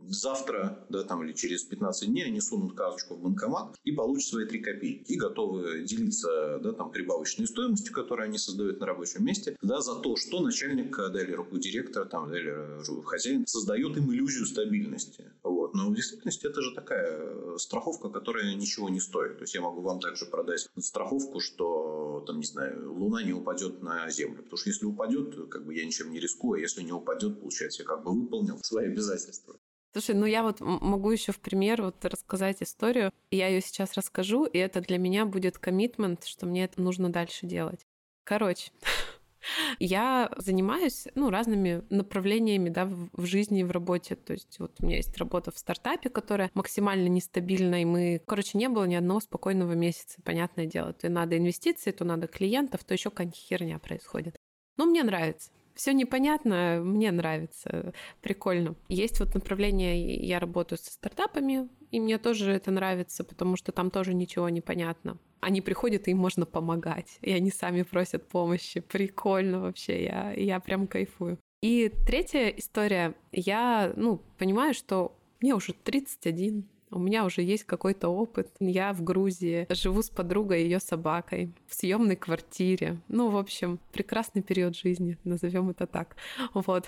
завтра, 0.07 0.85
да, 0.89 1.03
там, 1.03 1.23
или 1.23 1.33
через 1.33 1.63
15 1.63 2.09
дней 2.09 2.25
они 2.25 2.41
сунут 2.41 2.75
карточку 2.75 3.15
в 3.15 3.21
банкомат 3.21 3.75
и 3.83 3.91
получат 3.91 4.29
свои 4.29 4.45
3 4.45 4.59
копейки. 4.59 5.11
И 5.11 5.17
готовы 5.17 5.83
делиться 5.83 6.59
да, 6.63 6.73
там, 6.73 6.91
прибавочной 6.91 7.47
стоимостью, 7.47 7.93
которую 7.93 8.25
они 8.25 8.37
создают 8.37 8.79
на 8.79 8.85
рабочем 8.85 9.25
месте, 9.25 9.57
да, 9.61 9.81
за 9.81 9.95
то, 9.95 10.15
что 10.15 10.41
начальник 10.41 10.95
да, 10.95 11.21
или 11.21 11.37
директор 11.59 12.07
там, 12.07 12.29
да, 12.29 12.39
или 12.39 13.03
хозяин 13.03 13.45
создает 13.47 13.97
им 13.97 14.11
иллюзию 14.11 14.45
стабильности. 14.45 15.31
Вот. 15.43 15.73
Но 15.73 15.89
в 15.89 15.95
действительности 15.95 16.45
это 16.45 16.61
же 16.61 16.73
такая 16.73 17.19
э, 17.19 17.55
страховка, 17.57 18.09
которая 18.09 18.53
ничего 18.55 18.89
не 18.89 18.99
стоит. 18.99 19.37
То 19.37 19.43
есть 19.43 19.53
я 19.53 19.61
могу 19.61 19.81
вам 19.81 19.99
также 19.99 20.25
продать 20.25 20.67
страховку, 20.79 21.39
что 21.39 22.23
там, 22.27 22.39
не 22.39 22.45
знаю, 22.45 22.93
Луна 22.93 23.23
не 23.23 23.33
упадет 23.33 23.81
на 23.81 24.09
Землю. 24.09 24.43
Потому 24.43 24.57
что 24.57 24.69
если 24.69 24.85
упадет, 24.85 25.49
как 25.49 25.65
бы 25.65 25.73
я 25.73 25.85
ничем 25.85 26.11
не 26.11 26.19
рискую, 26.19 26.59
а 26.59 26.61
если 26.61 26.81
не 26.81 26.91
упадет, 26.91 27.39
получается, 27.39 27.83
я 27.83 27.87
как 27.87 28.03
бы 28.03 28.11
выполнил 28.11 28.59
свои 28.63 28.87
обязательства. 28.87 29.55
Слушай, 29.93 30.15
ну 30.15 30.25
я 30.25 30.41
вот 30.41 30.61
могу 30.61 31.11
еще 31.11 31.33
в 31.33 31.39
пример 31.39 31.81
вот 31.81 32.03
рассказать 32.05 32.63
историю. 32.63 33.11
Я 33.29 33.47
ее 33.47 33.61
сейчас 33.61 33.93
расскажу, 33.95 34.45
и 34.45 34.57
это 34.57 34.79
для 34.79 34.97
меня 34.97 35.25
будет 35.25 35.57
коммитмент, 35.57 36.23
что 36.23 36.45
мне 36.45 36.63
это 36.63 36.81
нужно 36.81 37.11
дальше 37.11 37.45
делать. 37.45 37.85
Короче, 38.23 38.71
я 39.79 40.31
занимаюсь 40.37 41.07
ну, 41.15 41.29
разными 41.29 41.83
направлениями 41.89 42.69
да, 42.69 42.85
в 42.85 43.25
жизни 43.25 43.61
и 43.61 43.63
в 43.65 43.71
работе. 43.71 44.15
То 44.15 44.31
есть 44.31 44.59
вот 44.59 44.71
у 44.79 44.85
меня 44.85 44.95
есть 44.95 45.17
работа 45.17 45.51
в 45.51 45.57
стартапе, 45.57 46.09
которая 46.09 46.51
максимально 46.53 47.09
нестабильна, 47.09 47.81
и 47.81 47.85
мы... 47.85 48.21
Короче, 48.25 48.57
не 48.57 48.69
было 48.69 48.85
ни 48.85 48.95
одного 48.95 49.19
спокойного 49.19 49.73
месяца, 49.73 50.21
понятное 50.23 50.67
дело. 50.67 50.93
То 50.93 51.09
надо 51.09 51.37
инвестиции, 51.37 51.91
то 51.91 52.05
надо 52.05 52.27
клиентов, 52.27 52.85
то 52.85 52.93
еще 52.93 53.09
какая-нибудь 53.09 53.37
херня 53.37 53.77
происходит. 53.77 54.37
Но 54.77 54.85
мне 54.85 55.03
нравится 55.03 55.51
все 55.82 55.93
непонятно, 55.93 56.79
мне 56.84 57.11
нравится, 57.11 57.91
прикольно. 58.21 58.75
Есть 58.88 59.19
вот 59.19 59.34
направление, 59.34 60.13
я 60.13 60.39
работаю 60.39 60.77
со 60.77 60.91
стартапами, 60.91 61.69
и 61.89 61.99
мне 61.99 62.19
тоже 62.19 62.51
это 62.51 62.69
нравится, 62.69 63.23
потому 63.23 63.55
что 63.55 63.71
там 63.71 63.89
тоже 63.89 64.13
ничего 64.13 64.47
не 64.49 64.61
понятно. 64.61 65.17
Они 65.39 65.59
приходят, 65.59 66.07
и 66.07 66.11
им 66.11 66.19
можно 66.19 66.45
помогать, 66.45 67.17
и 67.21 67.32
они 67.32 67.49
сами 67.49 67.82
просят 67.82 68.29
помощи. 68.29 68.79
Прикольно 68.79 69.61
вообще, 69.61 70.03
я, 70.03 70.34
я 70.34 70.59
прям 70.59 70.86
кайфую. 70.86 71.39
И 71.63 71.91
третья 72.05 72.49
история. 72.49 73.15
Я, 73.32 73.91
ну, 73.95 74.21
понимаю, 74.38 74.75
что 74.75 75.17
мне 75.41 75.55
уже 75.55 75.73
31, 75.73 76.63
у 76.91 76.99
меня 76.99 77.25
уже 77.25 77.41
есть 77.41 77.63
какой-то 77.63 78.09
опыт. 78.09 78.49
Я 78.59 78.93
в 78.93 79.03
Грузии 79.03 79.65
живу 79.69 80.01
с 80.01 80.09
подругой 80.09 80.61
и 80.61 80.65
ее 80.65 80.79
собакой 80.79 81.53
в 81.67 81.75
съемной 81.75 82.15
квартире. 82.15 82.99
Ну, 83.07 83.29
в 83.29 83.37
общем, 83.37 83.79
прекрасный 83.91 84.41
период 84.41 84.75
жизни, 84.75 85.17
назовем 85.23 85.69
это 85.69 85.87
так. 85.87 86.15
Вот. 86.53 86.85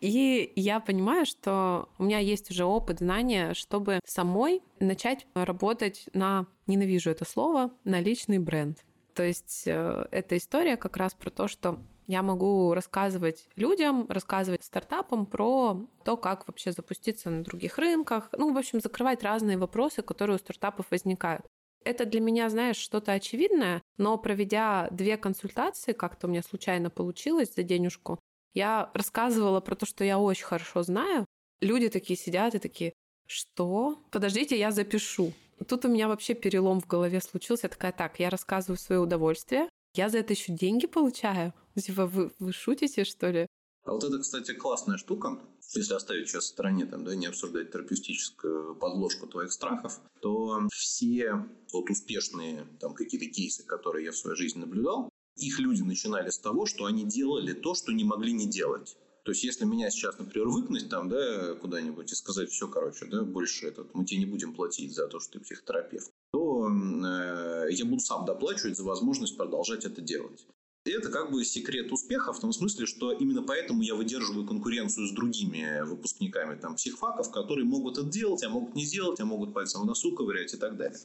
И 0.00 0.52
я 0.56 0.80
понимаю, 0.80 1.26
что 1.26 1.90
у 1.98 2.04
меня 2.04 2.18
есть 2.18 2.50
уже 2.50 2.64
опыт, 2.64 3.00
знания, 3.00 3.52
чтобы 3.54 4.00
самой 4.06 4.62
начать 4.78 5.26
работать 5.34 6.08
на, 6.14 6.46
ненавижу 6.66 7.10
это 7.10 7.24
слово, 7.24 7.70
на 7.84 8.00
личный 8.00 8.38
бренд. 8.38 8.78
То 9.14 9.22
есть 9.22 9.64
э, 9.66 10.06
эта 10.10 10.36
история 10.38 10.76
как 10.76 10.96
раз 10.96 11.14
про 11.14 11.30
то, 11.30 11.48
что 11.48 11.78
я 12.06 12.22
могу 12.22 12.74
рассказывать 12.74 13.46
людям, 13.56 14.06
рассказывать 14.08 14.64
стартапам 14.64 15.26
про 15.26 15.86
то, 16.04 16.16
как 16.16 16.46
вообще 16.46 16.72
запуститься 16.72 17.30
на 17.30 17.44
других 17.44 17.78
рынках. 17.78 18.28
Ну, 18.36 18.52
в 18.52 18.58
общем, 18.58 18.80
закрывать 18.80 19.22
разные 19.22 19.58
вопросы, 19.58 20.02
которые 20.02 20.36
у 20.36 20.38
стартапов 20.38 20.90
возникают. 20.90 21.46
Это 21.84 22.04
для 22.04 22.20
меня, 22.20 22.50
знаешь, 22.50 22.76
что-то 22.76 23.12
очевидное, 23.12 23.82
но 23.96 24.18
проведя 24.18 24.88
две 24.90 25.16
консультации, 25.16 25.92
как-то 25.92 26.26
у 26.26 26.30
меня 26.30 26.42
случайно 26.42 26.90
получилось 26.90 27.54
за 27.54 27.62
денежку, 27.62 28.18
я 28.52 28.90
рассказывала 28.94 29.60
про 29.60 29.76
то, 29.76 29.86
что 29.86 30.04
я 30.04 30.18
очень 30.18 30.44
хорошо 30.44 30.82
знаю. 30.82 31.24
Люди 31.60 31.88
такие 31.88 32.18
сидят 32.18 32.54
и 32.54 32.58
такие, 32.58 32.92
что? 33.26 34.02
Подождите, 34.10 34.58
я 34.58 34.72
запишу. 34.72 35.32
Тут 35.68 35.84
у 35.84 35.88
меня 35.88 36.08
вообще 36.08 36.34
перелом 36.34 36.80
в 36.80 36.86
голове 36.86 37.20
случился. 37.20 37.66
Я 37.66 37.70
такая, 37.70 37.92
так, 37.92 38.18
я 38.18 38.30
рассказываю 38.30 38.78
свое 38.78 39.00
удовольствие, 39.00 39.68
я 39.94 40.08
за 40.08 40.18
это 40.18 40.32
еще 40.32 40.52
деньги 40.52 40.86
получаю? 40.86 41.52
Типа, 41.78 42.06
вы, 42.06 42.32
вы 42.38 42.52
шутите, 42.52 43.04
что 43.04 43.30
ли? 43.30 43.46
А 43.84 43.92
вот 43.92 44.04
это, 44.04 44.18
кстати, 44.18 44.52
классная 44.52 44.98
штука. 44.98 45.38
Если 45.74 45.94
оставить 45.94 46.28
сейчас 46.28 46.44
в 46.44 46.48
стороне, 46.48 46.84
там, 46.86 47.04
да, 47.04 47.14
не 47.14 47.26
обсуждать 47.26 47.70
терапевтическую 47.70 48.74
подложку 48.74 49.26
твоих 49.26 49.52
страхов, 49.52 50.00
то 50.20 50.60
все 50.72 51.46
вот 51.72 51.88
успешные 51.88 52.66
там 52.80 52.94
какие-то 52.94 53.26
кейсы, 53.26 53.64
которые 53.64 54.06
я 54.06 54.12
в 54.12 54.16
своей 54.16 54.36
жизни 54.36 54.60
наблюдал, 54.60 55.08
их 55.36 55.58
люди 55.58 55.82
начинали 55.82 56.28
с 56.30 56.38
того, 56.38 56.66
что 56.66 56.84
они 56.84 57.04
делали 57.04 57.52
то, 57.52 57.74
что 57.74 57.92
не 57.92 58.04
могли 58.04 58.32
не 58.32 58.46
делать. 58.46 58.96
То 59.24 59.32
есть, 59.32 59.44
если 59.44 59.64
меня 59.64 59.90
сейчас, 59.90 60.18
например, 60.18 60.48
выгнать 60.48 60.88
там, 60.88 61.08
да, 61.08 61.54
куда-нибудь 61.54 62.10
и 62.10 62.14
сказать, 62.14 62.50
все, 62.50 62.68
короче, 62.68 63.06
да, 63.06 63.22
больше 63.22 63.66
этот, 63.66 63.94
мы 63.94 64.04
тебе 64.04 64.20
не 64.20 64.26
будем 64.26 64.54
платить 64.54 64.94
за 64.94 65.08
то, 65.08 65.20
что 65.20 65.34
ты 65.34 65.40
психотерапевт, 65.40 66.10
то 66.32 66.68
э, 66.68 67.68
я 67.70 67.84
буду 67.84 68.00
сам 68.00 68.24
доплачивать 68.24 68.76
за 68.76 68.84
возможность 68.84 69.36
продолжать 69.36 69.84
это 69.84 70.00
делать. 70.00 70.46
Это 70.84 71.10
как 71.10 71.30
бы 71.30 71.44
секрет 71.44 71.92
успеха 71.92 72.32
в 72.32 72.40
том 72.40 72.52
смысле, 72.52 72.86
что 72.86 73.12
именно 73.12 73.42
поэтому 73.42 73.82
я 73.82 73.94
выдерживаю 73.94 74.46
конкуренцию 74.46 75.08
с 75.08 75.12
другими 75.12 75.82
выпускниками 75.82 76.58
там, 76.58 76.76
психфаков, 76.76 77.30
которые 77.30 77.66
могут 77.66 77.98
это 77.98 78.06
делать, 78.08 78.42
а 78.42 78.48
могут 78.48 78.74
не 78.74 78.86
сделать, 78.86 79.20
а 79.20 79.26
могут 79.26 79.52
пальцем 79.52 79.82
в 79.82 79.84
носу 79.84 80.14
ковырять 80.14 80.54
и 80.54 80.56
так 80.56 80.76
далее. 80.76 80.98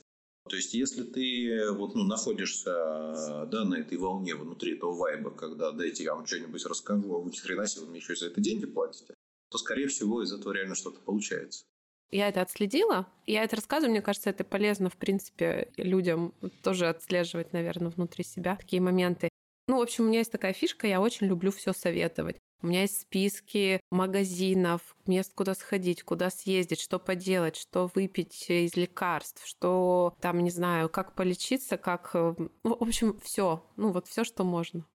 То 0.47 0.55
есть, 0.55 0.73
если 0.75 1.03
ты 1.03 1.71
вот, 1.71 1.95
ну, 1.95 2.03
находишься 2.03 3.47
да, 3.51 3.65
на 3.65 3.75
этой 3.75 3.97
волне 3.97 4.35
внутри 4.35 4.75
этого 4.75 4.93
вайба, 4.93 5.31
когда 5.31 5.71
дайте 5.71 6.03
я 6.03 6.13
вам 6.15 6.25
что-нибудь 6.25 6.65
расскажу, 6.65 7.15
а 7.15 7.19
вы 7.19 7.31
ни 7.31 7.35
хрена 7.35 7.67
себе 7.67 7.85
вы 7.85 7.89
мне 7.89 7.99
еще 7.99 8.15
за 8.15 8.27
это 8.27 8.39
деньги 8.39 8.67
платите, 8.67 9.15
то, 9.49 9.57
скорее 9.57 9.87
всего, 9.87 10.21
из 10.21 10.31
этого 10.31 10.53
реально 10.53 10.75
что-то 10.75 10.99
получается. 11.01 11.65
Я 12.11 12.29
это 12.29 12.41
отследила. 12.41 13.07
Я 13.25 13.43
это 13.43 13.55
рассказываю, 13.55 13.91
мне 13.91 14.01
кажется, 14.01 14.29
это 14.29 14.43
полезно, 14.43 14.89
в 14.89 14.97
принципе, 14.97 15.71
людям 15.77 16.33
тоже 16.61 16.87
отслеживать, 16.87 17.51
наверное, 17.51 17.89
внутри 17.89 18.23
себя 18.23 18.55
такие 18.55 18.81
моменты. 18.81 19.29
Ну, 19.67 19.79
в 19.79 19.81
общем, 19.81 20.03
у 20.03 20.07
меня 20.07 20.19
есть 20.19 20.31
такая 20.31 20.53
фишка, 20.53 20.87
я 20.87 21.01
очень 21.01 21.27
люблю 21.27 21.51
все 21.51 21.73
советовать. 21.73 22.37
У 22.61 22.67
меня 22.67 22.81
есть 22.81 23.01
списки 23.01 23.79
магазинов, 23.91 24.95
мест, 25.05 25.33
куда 25.35 25.53
сходить, 25.53 26.03
куда 26.03 26.29
съездить, 26.29 26.79
что 26.79 26.99
поделать, 26.99 27.55
что 27.55 27.91
выпить 27.93 28.49
из 28.49 28.75
лекарств, 28.75 29.45
что 29.45 30.15
там, 30.21 30.39
не 30.39 30.51
знаю, 30.51 30.89
как 30.89 31.15
полечиться, 31.15 31.77
как... 31.77 32.11
Э, 32.13 32.35
в 32.63 32.83
общем, 32.83 33.19
все. 33.23 33.63
Ну, 33.75 33.91
вот 33.91 34.07
все, 34.07 34.23
что 34.23 34.43
можно. 34.43 34.85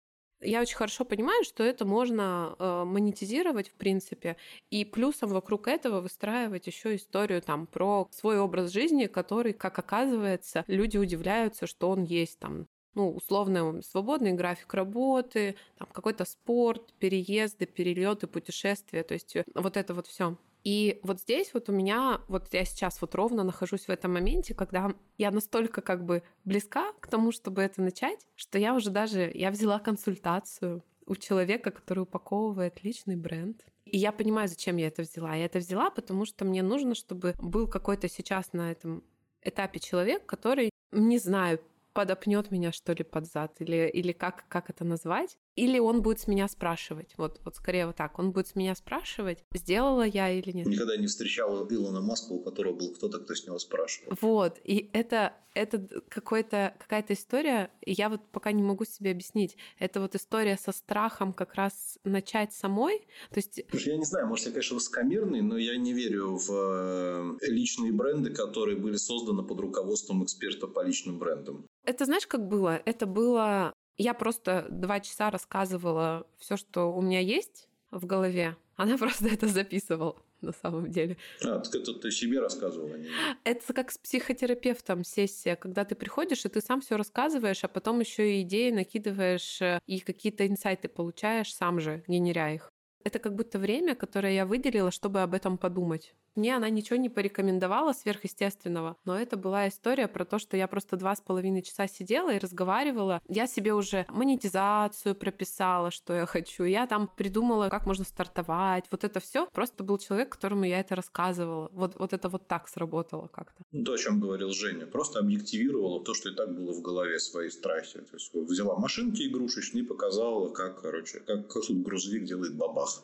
Я 0.41 0.63
очень 0.63 0.77
хорошо 0.77 1.05
понимаю, 1.05 1.45
что 1.45 1.63
это 1.63 1.85
можно 1.85 2.57
э, 2.59 2.85
монетизировать, 2.85 3.69
в 3.69 3.75
принципе, 3.75 4.37
и 4.71 4.85
плюсом 4.85 5.31
вокруг 5.31 5.69
этого 5.69 6.01
выстраивать 6.01 6.67
еще 6.67 6.97
историю 6.97 7.43
там 7.43 7.67
про 7.67 8.09
свой 8.11 8.39
образ 8.39 8.73
жизни, 8.73 9.07
который, 9.07 9.53
как 9.53 9.79
оказывается, 9.79 10.65
люди 10.67 10.97
удивляются, 10.97 11.67
что 11.67 11.91
он 11.91 12.05
есть 12.05 12.39
там 12.39 12.67
ну, 12.95 13.11
условно, 13.11 13.81
свободный 13.83 14.33
график 14.33 14.75
работы, 14.75 15.57
там 15.79 15.89
какой-то 15.93 16.25
спорт, 16.25 16.93
переезды, 16.99 17.67
перелеты, 17.67 18.27
путешествия, 18.27 19.03
то 19.03 19.15
есть 19.15 19.37
э, 19.37 19.45
вот 19.55 19.77
это 19.77 19.95
вот 19.95 20.07
все. 20.07 20.37
И 20.63 21.01
вот 21.03 21.21
здесь 21.21 21.55
вот 21.55 21.69
у 21.69 21.73
меня, 21.73 22.21
вот 22.29 22.53
я 22.53 22.65
сейчас 22.65 23.01
вот 23.01 23.15
ровно 23.15 23.45
нахожусь 23.45 23.87
в 23.87 23.91
этом 23.91 24.13
моменте, 24.13 24.55
когда 24.55 24.93
я 25.17 25.31
настолько 25.31 25.81
как 25.81 26.05
бы 26.05 26.23
близка 26.45 26.93
к 27.01 27.07
тому, 27.07 27.33
чтобы 27.33 27.63
это 27.63 27.81
начать, 27.81 28.27
что 28.37 28.59
я 28.59 28.75
уже 28.75 28.91
даже, 28.91 29.31
я 29.35 29.51
взяла 29.51 29.79
консультацию 29.79 30.85
у 31.07 31.17
человека, 31.17 31.71
который 31.71 32.01
упаковывает 32.01 32.85
личный 32.85 33.17
бренд. 33.17 33.65
И 33.87 33.97
я 33.97 34.13
понимаю, 34.13 34.49
зачем 34.49 34.77
я 34.77 34.89
это 34.89 35.03
взяла. 35.03 35.35
Я 35.35 35.47
это 35.47 35.59
взяла, 35.59 35.91
потому 35.91 36.25
что 36.25 36.45
мне 36.45 36.63
нужно, 36.63 36.95
чтобы 36.95 37.35
был 37.39 37.67
какой-то 37.67 38.09
сейчас 38.09 38.53
на 38.53 38.71
этом 38.71 39.03
этапе 39.43 39.81
человек, 39.81 40.27
который, 40.27 40.71
не 40.93 41.19
знаю, 41.19 41.61
подопнет 41.93 42.51
меня, 42.51 42.73
что 42.73 42.93
ли, 42.93 43.05
под 43.05 43.27
зад, 43.27 43.61
или, 43.61 43.89
или 43.89 44.13
как, 44.13 44.47
как 44.49 44.71
это 44.71 44.85
назвать, 44.85 45.39
или 45.61 45.79
он 45.79 46.01
будет 46.01 46.21
с 46.21 46.27
меня 46.27 46.49
спрашивать. 46.49 47.13
Вот, 47.19 47.39
вот 47.45 47.57
скорее 47.57 47.87
вот 47.87 47.97
так. 47.97 48.19
Он 48.19 48.33
будет 48.33 48.49
с 48.49 48.55
меня 48.55 48.75
спрашивать, 48.75 49.45
сделала 49.53 50.07
я 50.07 50.31
или 50.31 50.53
нет. 50.53 50.67
Никогда 50.67 50.97
не 50.97 51.07
встречал 51.07 51.69
Илона 51.69 52.01
Маска, 52.01 52.33
у 52.33 52.41
которого 52.41 52.73
был 52.73 52.95
кто-то, 52.95 53.19
кто 53.19 53.35
с 53.35 53.47
него 53.47 53.59
спрашивал. 53.59 54.17
Вот. 54.23 54.59
И 54.65 54.89
это, 54.95 55.35
это 55.53 55.87
какой-то, 56.09 56.75
какая-то 56.79 57.13
история, 57.13 57.71
я 57.85 58.09
вот 58.09 58.23
пока 58.33 58.53
не 58.53 58.63
могу 58.63 58.87
себе 58.87 59.11
объяснить. 59.11 59.59
Это 59.79 60.01
вот 60.01 60.15
история 60.15 60.57
со 60.57 60.73
страхом 60.73 61.35
как 61.35 61.55
раз 61.55 61.99
начать 62.05 62.55
самой. 62.55 63.01
То 63.31 63.37
есть... 63.37 63.61
Слушай, 63.71 63.93
я 63.93 63.99
не 63.99 64.07
знаю, 64.07 64.29
может, 64.29 64.47
я, 64.47 64.53
конечно, 64.53 64.77
высокомерный, 64.77 65.43
но 65.43 65.59
я 65.59 65.77
не 65.77 65.93
верю 65.93 66.37
в 66.37 66.51
э, 66.51 67.47
личные 67.49 67.93
бренды, 67.93 68.33
которые 68.33 68.79
были 68.79 68.97
созданы 68.97 69.43
под 69.43 69.61
руководством 69.61 70.25
эксперта 70.25 70.67
по 70.67 70.83
личным 70.83 71.19
брендам. 71.19 71.67
Это 71.85 72.07
знаешь, 72.07 72.27
как 72.27 72.49
было? 72.49 72.81
Это 72.87 73.05
было 73.05 73.75
я 74.01 74.15
просто 74.15 74.67
два 74.71 75.01
часа 75.01 75.31
рассказывала 75.31 76.27
все, 76.39 76.57
что 76.57 76.93
у 76.93 77.03
меня 77.03 77.21
есть 77.21 77.69
в 77.91 78.07
голове. 78.07 78.57
Она 78.77 78.97
просто 78.99 79.29
это 79.29 79.47
записывала 79.47 80.17
на 80.41 80.53
самом 80.53 80.91
деле. 80.91 81.19
А, 81.45 81.59
так 81.59 81.75
это 81.75 81.93
ты 81.93 82.11
себе 82.11 82.41
рассказывала? 82.41 82.97
Не... 82.97 83.09
Это 83.45 83.73
как 83.75 83.91
с 83.93 83.99
психотерапевтом 83.99 85.05
сессия, 85.05 85.55
когда 85.55 85.85
ты 85.85 85.95
приходишь, 85.95 86.47
и 86.47 86.49
ты 86.49 86.63
сам 86.63 86.81
все 86.81 86.97
рассказываешь, 86.97 87.63
а 87.63 87.69
потом 87.69 88.01
еще 88.01 88.37
и 88.37 88.43
идеи 88.43 88.71
накидываешь, 88.71 89.61
э, 89.61 89.81
и 89.87 90.01
какие-то 90.01 90.47
инсайты 90.47 90.89
получаешь 90.89 91.55
сам 91.55 91.79
же, 91.79 92.03
генеря 92.09 92.55
их. 92.55 92.73
Это 93.05 93.19
как 93.19 93.35
будто 93.35 93.59
время, 93.59 93.95
которое 93.95 94.33
я 94.33 94.47
выделила, 94.47 94.91
чтобы 94.91 95.21
об 95.21 95.35
этом 95.35 95.59
подумать. 95.59 96.15
Мне 96.37 96.57
она 96.57 96.69
ничего 96.71 96.97
не 96.97 97.09
порекомендовала 97.09 97.93
сверхъестественного, 97.93 98.97
но 99.05 99.19
это 99.19 99.37
была 99.37 99.69
история 99.69 100.09
про 100.09 100.25
то, 100.25 100.39
что 100.39 100.57
я 100.57 100.69
просто 100.69 100.97
два 100.97 101.15
с 101.17 101.21
половиной 101.21 101.63
часа 101.63 101.87
сидела 101.87 102.33
и 102.33 102.39
разговаривала. 102.39 103.21
Я 103.29 103.47
себе 103.47 103.75
уже 103.75 104.07
монетизацию 104.09 105.15
прописала, 105.15 105.91
что 105.91 106.15
я 106.15 106.27
хочу. 106.27 106.65
Я 106.65 106.87
там 106.87 107.11
придумала, 107.17 107.69
как 107.69 107.87
можно 107.87 108.05
стартовать. 108.05 108.85
Вот 108.91 109.05
это 109.05 109.21
все. 109.21 109.47
Просто 109.53 109.85
был 109.85 109.99
человек, 109.99 110.31
которому 110.31 110.65
я 110.65 110.81
это 110.81 110.95
рассказывала. 110.95 111.69
Вот, 111.73 111.99
вот 111.99 112.13
это 112.13 112.29
вот 112.29 112.47
так 112.47 112.69
сработало 112.69 113.29
как-то. 113.29 113.63
Ну, 113.73 113.85
то, 113.85 113.93
о 113.93 113.99
чем 113.99 114.21
говорил 114.21 114.51
Женя. 114.51 114.87
Просто 114.87 115.19
объективировала 115.19 116.03
то, 116.05 116.15
что 116.15 116.31
и 116.31 116.35
так 116.35 116.55
было 116.55 116.73
в 116.73 116.83
голове, 116.83 117.19
свои 117.19 117.51
страхи. 117.51 118.01
То 118.01 118.17
есть 118.17 118.33
взяла 118.35 118.77
машинки 118.77 119.23
игрушечные 119.27 119.85
и 119.85 119.87
показала, 119.87 120.49
как, 120.53 120.81
короче, 120.81 121.21
как, 121.21 121.49
как 121.49 121.67
тут 121.67 121.83
грузовик 121.83 122.25
делает 122.25 122.57
бабах. 122.57 123.03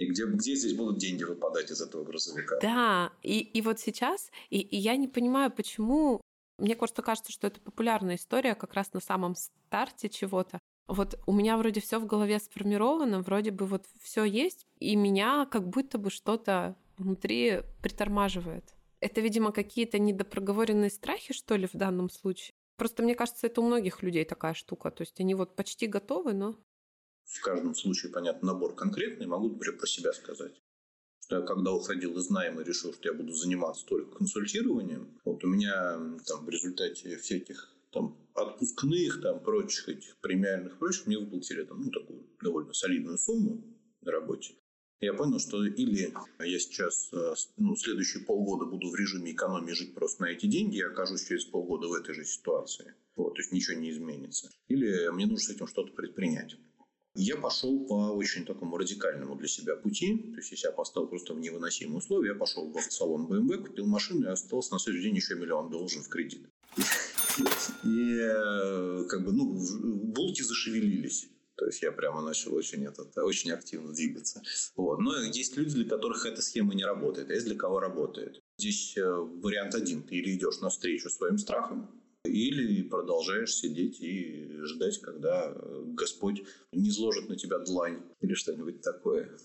И 0.00 0.06
где, 0.06 0.24
где 0.24 0.54
здесь 0.54 0.72
будут 0.72 0.96
деньги 0.96 1.24
выпадать 1.24 1.70
из 1.70 1.82
этого 1.82 2.04
грузовика? 2.04 2.58
Да, 2.62 3.12
и, 3.22 3.40
и 3.40 3.60
вот 3.60 3.78
сейчас, 3.78 4.30
и, 4.48 4.58
и 4.58 4.76
я 4.76 4.96
не 4.96 5.08
понимаю, 5.08 5.50
почему... 5.50 6.22
Мне 6.56 6.74
просто 6.74 7.02
кажется, 7.02 7.32
что 7.32 7.46
это 7.46 7.60
популярная 7.60 8.16
история 8.16 8.54
как 8.54 8.74
раз 8.74 8.92
на 8.94 9.00
самом 9.00 9.34
старте 9.34 10.08
чего-то. 10.08 10.58
Вот 10.88 11.18
у 11.26 11.32
меня 11.32 11.56
вроде 11.58 11.80
все 11.80 11.98
в 11.98 12.06
голове 12.06 12.38
сформировано, 12.38 13.20
вроде 13.20 13.50
бы 13.50 13.66
вот 13.66 13.86
все 14.00 14.24
есть, 14.24 14.66
и 14.78 14.96
меня 14.96 15.46
как 15.46 15.68
будто 15.68 15.98
бы 15.98 16.10
что-то 16.10 16.76
внутри 16.96 17.60
притормаживает. 17.82 18.74
Это, 19.00 19.20
видимо, 19.20 19.52
какие-то 19.52 19.98
недопроговоренные 19.98 20.90
страхи, 20.90 21.34
что 21.34 21.56
ли, 21.56 21.66
в 21.66 21.74
данном 21.74 22.08
случае. 22.08 22.52
Просто 22.76 23.02
мне 23.02 23.14
кажется, 23.14 23.46
это 23.46 23.60
у 23.60 23.66
многих 23.66 24.02
людей 24.02 24.24
такая 24.24 24.54
штука. 24.54 24.90
То 24.90 25.02
есть 25.02 25.20
они 25.20 25.34
вот 25.34 25.56
почти 25.56 25.86
готовы, 25.86 26.32
но 26.32 26.56
в 27.30 27.40
каждом 27.42 27.74
случае, 27.74 28.10
понятно, 28.12 28.52
набор 28.52 28.74
конкретный, 28.74 29.26
могу, 29.26 29.50
например, 29.50 29.78
про 29.78 29.86
себя 29.86 30.12
сказать. 30.12 30.60
Что 31.20 31.36
я 31.36 31.42
когда 31.42 31.72
уходил 31.72 32.18
из 32.18 32.28
найма 32.28 32.62
решил, 32.62 32.92
что 32.92 33.08
я 33.08 33.14
буду 33.14 33.32
заниматься 33.32 33.86
только 33.86 34.16
консультированием, 34.16 35.20
вот 35.24 35.44
у 35.44 35.46
меня 35.46 35.92
там 36.26 36.44
в 36.44 36.48
результате 36.48 37.16
всяких 37.16 37.72
там 37.92 38.16
отпускных, 38.34 39.20
там 39.20 39.40
прочих 39.42 39.88
этих 39.88 40.16
премиальных, 40.18 40.78
прочих, 40.78 41.06
мне 41.06 41.18
выплатили 41.18 41.64
там, 41.64 41.82
ну, 41.82 41.90
такую 41.90 42.26
довольно 42.42 42.72
солидную 42.72 43.18
сумму 43.18 43.62
на 44.00 44.10
работе. 44.10 44.54
Я 45.00 45.14
понял, 45.14 45.38
что 45.38 45.64
или 45.64 46.12
я 46.40 46.58
сейчас, 46.58 47.10
э, 47.12 47.34
ну, 47.56 47.74
следующие 47.74 48.22
полгода 48.24 48.66
буду 48.66 48.90
в 48.90 48.94
режиме 48.94 49.32
экономии 49.32 49.72
жить 49.72 49.94
просто 49.94 50.22
на 50.22 50.26
эти 50.26 50.46
деньги, 50.46 50.76
и 50.76 50.82
окажусь 50.82 51.26
через 51.26 51.44
полгода 51.46 51.88
в 51.88 51.94
этой 51.94 52.14
же 52.14 52.24
ситуации. 52.24 52.94
Вот, 53.16 53.34
то 53.34 53.40
есть 53.40 53.52
ничего 53.52 53.78
не 53.78 53.90
изменится. 53.90 54.50
Или 54.68 55.08
мне 55.10 55.26
нужно 55.26 55.38
с 55.38 55.50
этим 55.50 55.66
что-то 55.66 55.92
предпринять. 55.92 56.56
Я 57.14 57.36
пошел 57.36 57.86
по 57.86 58.12
очень 58.12 58.44
такому 58.44 58.76
радикальному 58.76 59.34
для 59.34 59.48
себя 59.48 59.76
пути. 59.76 60.16
То 60.32 60.36
есть, 60.36 60.52
я 60.52 60.56
себя 60.56 60.72
поставил 60.72 61.08
просто 61.08 61.34
в 61.34 61.40
невыносимые 61.40 61.98
условия. 61.98 62.28
Я 62.30 62.34
пошел 62.34 62.70
в 62.70 62.76
автосалон 62.76 63.26
BMW, 63.26 63.66
купил 63.66 63.86
машину 63.86 64.26
и 64.26 64.30
остался 64.30 64.72
на 64.72 64.78
следующий 64.78 65.08
день 65.08 65.16
еще 65.16 65.34
миллион 65.34 65.70
должен 65.70 66.02
в 66.02 66.08
кредит. 66.08 66.46
И 67.84 68.18
э, 68.20 69.04
как 69.08 69.24
бы, 69.24 69.32
ну, 69.32 69.58
булки 70.14 70.42
зашевелились. 70.42 71.28
То 71.56 71.66
есть 71.66 71.82
я 71.82 71.92
прямо 71.92 72.22
начал 72.22 72.54
очень, 72.54 72.86
этот, 72.86 73.16
очень 73.18 73.50
активно 73.50 73.92
двигаться. 73.92 74.42
Вот. 74.76 74.98
Но 74.98 75.20
есть 75.22 75.56
люди, 75.58 75.74
для 75.74 75.84
которых 75.84 76.24
эта 76.24 76.40
схема 76.40 76.74
не 76.74 76.84
работает, 76.84 77.28
а 77.28 77.34
есть 77.34 77.46
для 77.46 77.56
кого 77.56 77.80
работает. 77.80 78.40
Здесь 78.56 78.96
э, 78.96 79.04
вариант 79.04 79.74
один. 79.74 80.02
Ты 80.02 80.14
или 80.14 80.36
идешь 80.36 80.60
навстречу 80.60 81.10
своим 81.10 81.36
страхам, 81.36 81.90
или 82.30 82.82
продолжаешь 82.82 83.54
сидеть 83.54 84.00
и 84.00 84.58
ждать, 84.62 85.00
когда 85.00 85.54
Господь 85.94 86.42
не 86.72 86.90
зложит 86.90 87.28
на 87.28 87.36
тебя 87.36 87.58
длань 87.58 88.02
или 88.20 88.34
что-нибудь 88.34 88.80
такое. 88.80 89.36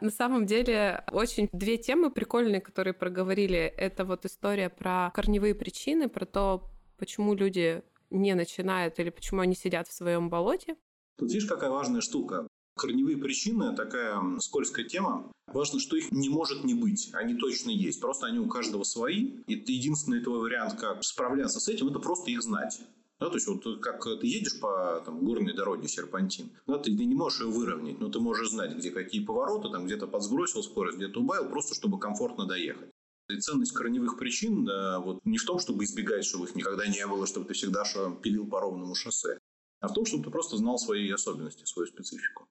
На 0.00 0.10
самом 0.10 0.46
деле, 0.46 1.04
очень 1.12 1.50
две 1.52 1.76
темы 1.76 2.10
прикольные, 2.10 2.62
которые 2.62 2.94
проговорили. 2.94 3.58
Это 3.58 4.06
вот 4.06 4.24
история 4.24 4.70
про 4.70 5.10
корневые 5.14 5.54
причины, 5.54 6.08
про 6.08 6.24
то, 6.24 6.70
почему 6.96 7.34
люди 7.34 7.82
не 8.08 8.34
начинают 8.34 8.98
или 8.98 9.10
почему 9.10 9.42
они 9.42 9.54
сидят 9.54 9.88
в 9.88 9.92
своем 9.92 10.30
болоте. 10.30 10.76
Тут 11.16 11.28
видишь, 11.28 11.46
какая 11.46 11.70
важная 11.70 12.00
штука. 12.00 12.48
Корневые 12.80 13.18
причины– 13.18 13.76
такая 13.76 14.18
скользкая 14.38 14.86
тема. 14.86 15.30
Важно, 15.48 15.78
что 15.78 15.96
их 15.96 16.12
не 16.12 16.30
может 16.30 16.64
не 16.64 16.72
быть. 16.72 17.10
Они 17.12 17.34
точно 17.34 17.68
есть. 17.68 18.00
Просто 18.00 18.26
они 18.26 18.38
у 18.38 18.48
каждого 18.48 18.84
свои. 18.84 19.32
И 19.46 19.56
ты 19.56 19.72
единственный 19.72 20.22
твой 20.22 20.38
вариант, 20.40 20.80
как 20.80 21.04
справляться 21.04 21.60
с 21.60 21.68
этим, 21.68 21.88
это 21.88 21.98
просто 21.98 22.30
их 22.30 22.40
знать. 22.42 22.80
Да, 23.18 23.28
то 23.28 23.34
есть, 23.34 23.46
вот 23.48 23.82
как 23.82 24.02
ты 24.02 24.26
едешь 24.26 24.58
по 24.60 25.02
там, 25.04 25.22
горной 25.22 25.52
дороге 25.52 25.88
серпантин, 25.88 26.52
да, 26.66 26.78
ты, 26.78 26.90
не 26.92 27.14
можешь 27.14 27.42
ее 27.42 27.48
выровнять, 27.48 28.00
но 28.00 28.08
ты 28.08 28.18
можешь 28.18 28.48
знать, 28.48 28.74
где 28.74 28.90
какие 28.90 29.22
повороты, 29.22 29.68
там 29.68 29.84
где-то 29.84 30.06
подсбросил 30.06 30.62
скорость, 30.62 30.96
где-то 30.96 31.20
убавил, 31.20 31.50
просто 31.50 31.74
чтобы 31.74 31.98
комфортно 31.98 32.46
доехать. 32.46 32.88
И 33.28 33.38
ценность 33.38 33.72
корневых 33.72 34.16
причин 34.16 34.64
да, 34.64 35.00
вот, 35.00 35.20
не 35.26 35.36
в 35.36 35.44
том, 35.44 35.58
чтобы 35.58 35.84
избегать, 35.84 36.24
чтобы 36.24 36.46
их 36.46 36.54
никогда 36.54 36.86
не 36.86 37.06
было, 37.06 37.26
чтобы 37.26 37.44
ты 37.44 37.52
всегда 37.52 37.84
пилил 38.22 38.46
по 38.46 38.58
ровному 38.58 38.94
шоссе, 38.94 39.38
а 39.80 39.88
в 39.88 39.92
том, 39.92 40.06
чтобы 40.06 40.24
ты 40.24 40.30
просто 40.30 40.56
знал 40.56 40.78
свои 40.78 41.10
особенности, 41.10 41.66
свою 41.66 41.86
специфику. 41.86 42.48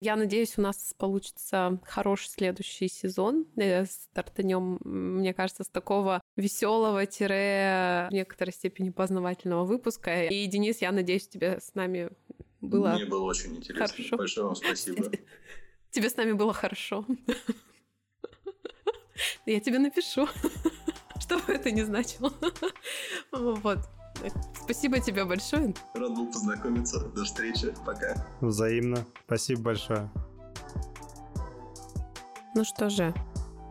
Я 0.00 0.16
надеюсь, 0.16 0.56
у 0.56 0.62
нас 0.62 0.94
получится 0.96 1.78
хороший 1.84 2.28
следующий 2.28 2.88
сезон. 2.88 3.46
Э, 3.56 3.84
стартанем, 3.84 4.78
мне 4.82 5.34
кажется, 5.34 5.62
с 5.62 5.68
такого 5.68 6.22
веселого 6.36 7.04
тире 7.04 8.06
в 8.08 8.12
некоторой 8.12 8.54
степени 8.54 8.88
познавательного 8.88 9.64
выпуска. 9.64 10.24
И, 10.24 10.46
Денис, 10.46 10.80
я 10.80 10.90
надеюсь, 10.90 11.28
тебе 11.28 11.58
с 11.60 11.74
нами 11.74 12.10
было 12.62 12.94
Мне 12.94 13.04
было 13.04 13.24
очень 13.24 13.56
интересно. 13.56 13.88
Хорошо. 13.88 14.16
Большое 14.16 14.46
вам 14.46 14.56
спасибо. 14.56 15.10
Тебе 15.90 16.08
с 16.08 16.16
нами 16.16 16.32
было 16.32 16.54
хорошо. 16.54 17.04
Я 19.44 19.60
тебе 19.60 19.78
напишу, 19.78 20.26
что 21.20 21.36
бы 21.40 21.52
это 21.52 21.70
ни 21.70 21.82
значило. 21.82 22.32
Вот. 23.32 23.80
Спасибо 24.64 25.00
тебе 25.00 25.24
большое. 25.24 25.74
Рад 25.94 26.14
был 26.14 26.26
познакомиться. 26.26 27.00
До 27.00 27.24
встречи. 27.24 27.74
Пока. 27.84 28.14
Взаимно. 28.40 29.04
Спасибо 29.26 29.62
большое. 29.62 30.10
Ну 32.54 32.64
что 32.64 32.90
же, 32.90 33.14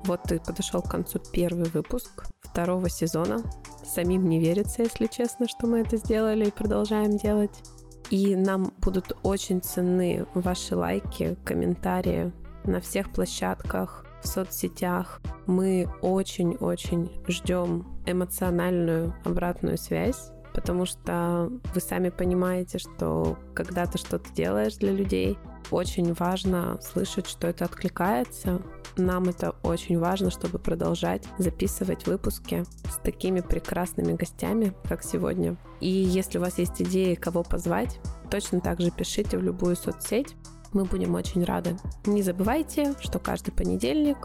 вот 0.06 0.32
и 0.32 0.40
подошел 0.40 0.82
к 0.82 0.90
концу 0.90 1.20
первый 1.32 1.70
выпуск 1.70 2.26
второго 2.42 2.90
сезона. 2.90 3.44
Самим 3.84 4.30
не 4.30 4.40
верится, 4.40 4.84
если 4.84 5.08
честно, 5.08 5.48
что 5.48 5.68
мы 5.68 5.80
это 5.80 5.98
сделали 5.98 6.46
и 6.46 6.52
продолжаем 6.52 7.18
делать. 7.18 7.62
И 8.10 8.36
нам 8.36 8.74
будут 8.80 9.18
очень 9.24 9.62
ценны 9.62 10.26
ваши 10.34 10.76
лайки, 10.76 11.38
комментарии 11.46 12.32
на 12.64 12.82
всех 12.82 13.12
площадках, 13.12 14.06
в 14.22 14.28
соцсетях. 14.28 15.22
Мы 15.46 15.88
очень-очень 16.02 17.12
ждем 17.28 17.86
эмоциональную 18.06 19.14
обратную 19.26 19.78
связь 19.78 20.32
потому 20.54 20.86
что 20.86 21.52
вы 21.74 21.82
сами 21.82 22.10
понимаете, 22.10 22.80
что 22.80 23.38
когда 23.54 23.86
ты 23.86 23.98
что-то 23.98 24.32
делаешь 24.34 24.76
для 24.76 24.92
людей, 24.92 25.38
очень 25.72 26.14
важно 26.14 26.80
слышать, 26.82 27.28
что 27.28 27.48
это 27.48 27.66
откликается. 27.66 28.62
Нам 28.98 29.30
это 29.30 29.56
очень 29.64 30.00
важно, 30.00 30.32
чтобы 30.32 30.60
продолжать 30.60 31.24
записывать 31.38 32.08
выпуски 32.08 32.66
с 32.90 32.98
такими 32.98 33.42
прекрасными 33.42 34.14
гостями, 34.14 34.74
как 34.88 35.04
сегодня. 35.04 35.58
И 35.80 35.90
если 35.90 36.38
у 36.38 36.42
вас 36.42 36.58
есть 36.58 36.82
идеи, 36.82 37.16
кого 37.16 37.44
позвать, 37.44 38.00
точно 38.32 38.62
так 38.62 38.82
же 38.82 38.92
пишите 38.92 39.38
в 39.38 39.44
любую 39.44 39.76
соцсеть. 39.76 40.36
Мы 40.74 40.86
будем 40.86 41.16
очень 41.16 41.44
рады. 41.44 41.78
Не 42.06 42.22
забывайте, 42.22 42.94
что 43.00 43.20
каждый 43.20 43.52
понедельник 43.52 44.18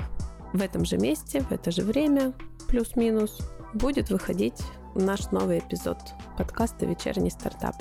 в 0.53 0.61
этом 0.61 0.85
же 0.85 0.99
месте, 0.99 1.41
в 1.41 1.53
это 1.53 1.71
же 1.71 1.83
время, 1.83 2.33
плюс-минус, 2.69 3.39
будет 3.75 4.11
выходить 4.11 4.61
наш 5.01 5.31
новый 5.31 5.59
эпизод 5.59 5.99
подкаста 6.39 6.87
«Вечерний 6.87 7.31
стартап». 7.31 7.77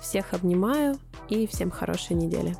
Всех 0.00 0.34
обнимаю 0.34 0.96
и 1.28 1.46
всем 1.46 1.70
хорошей 1.70 2.14
недели. 2.14 2.56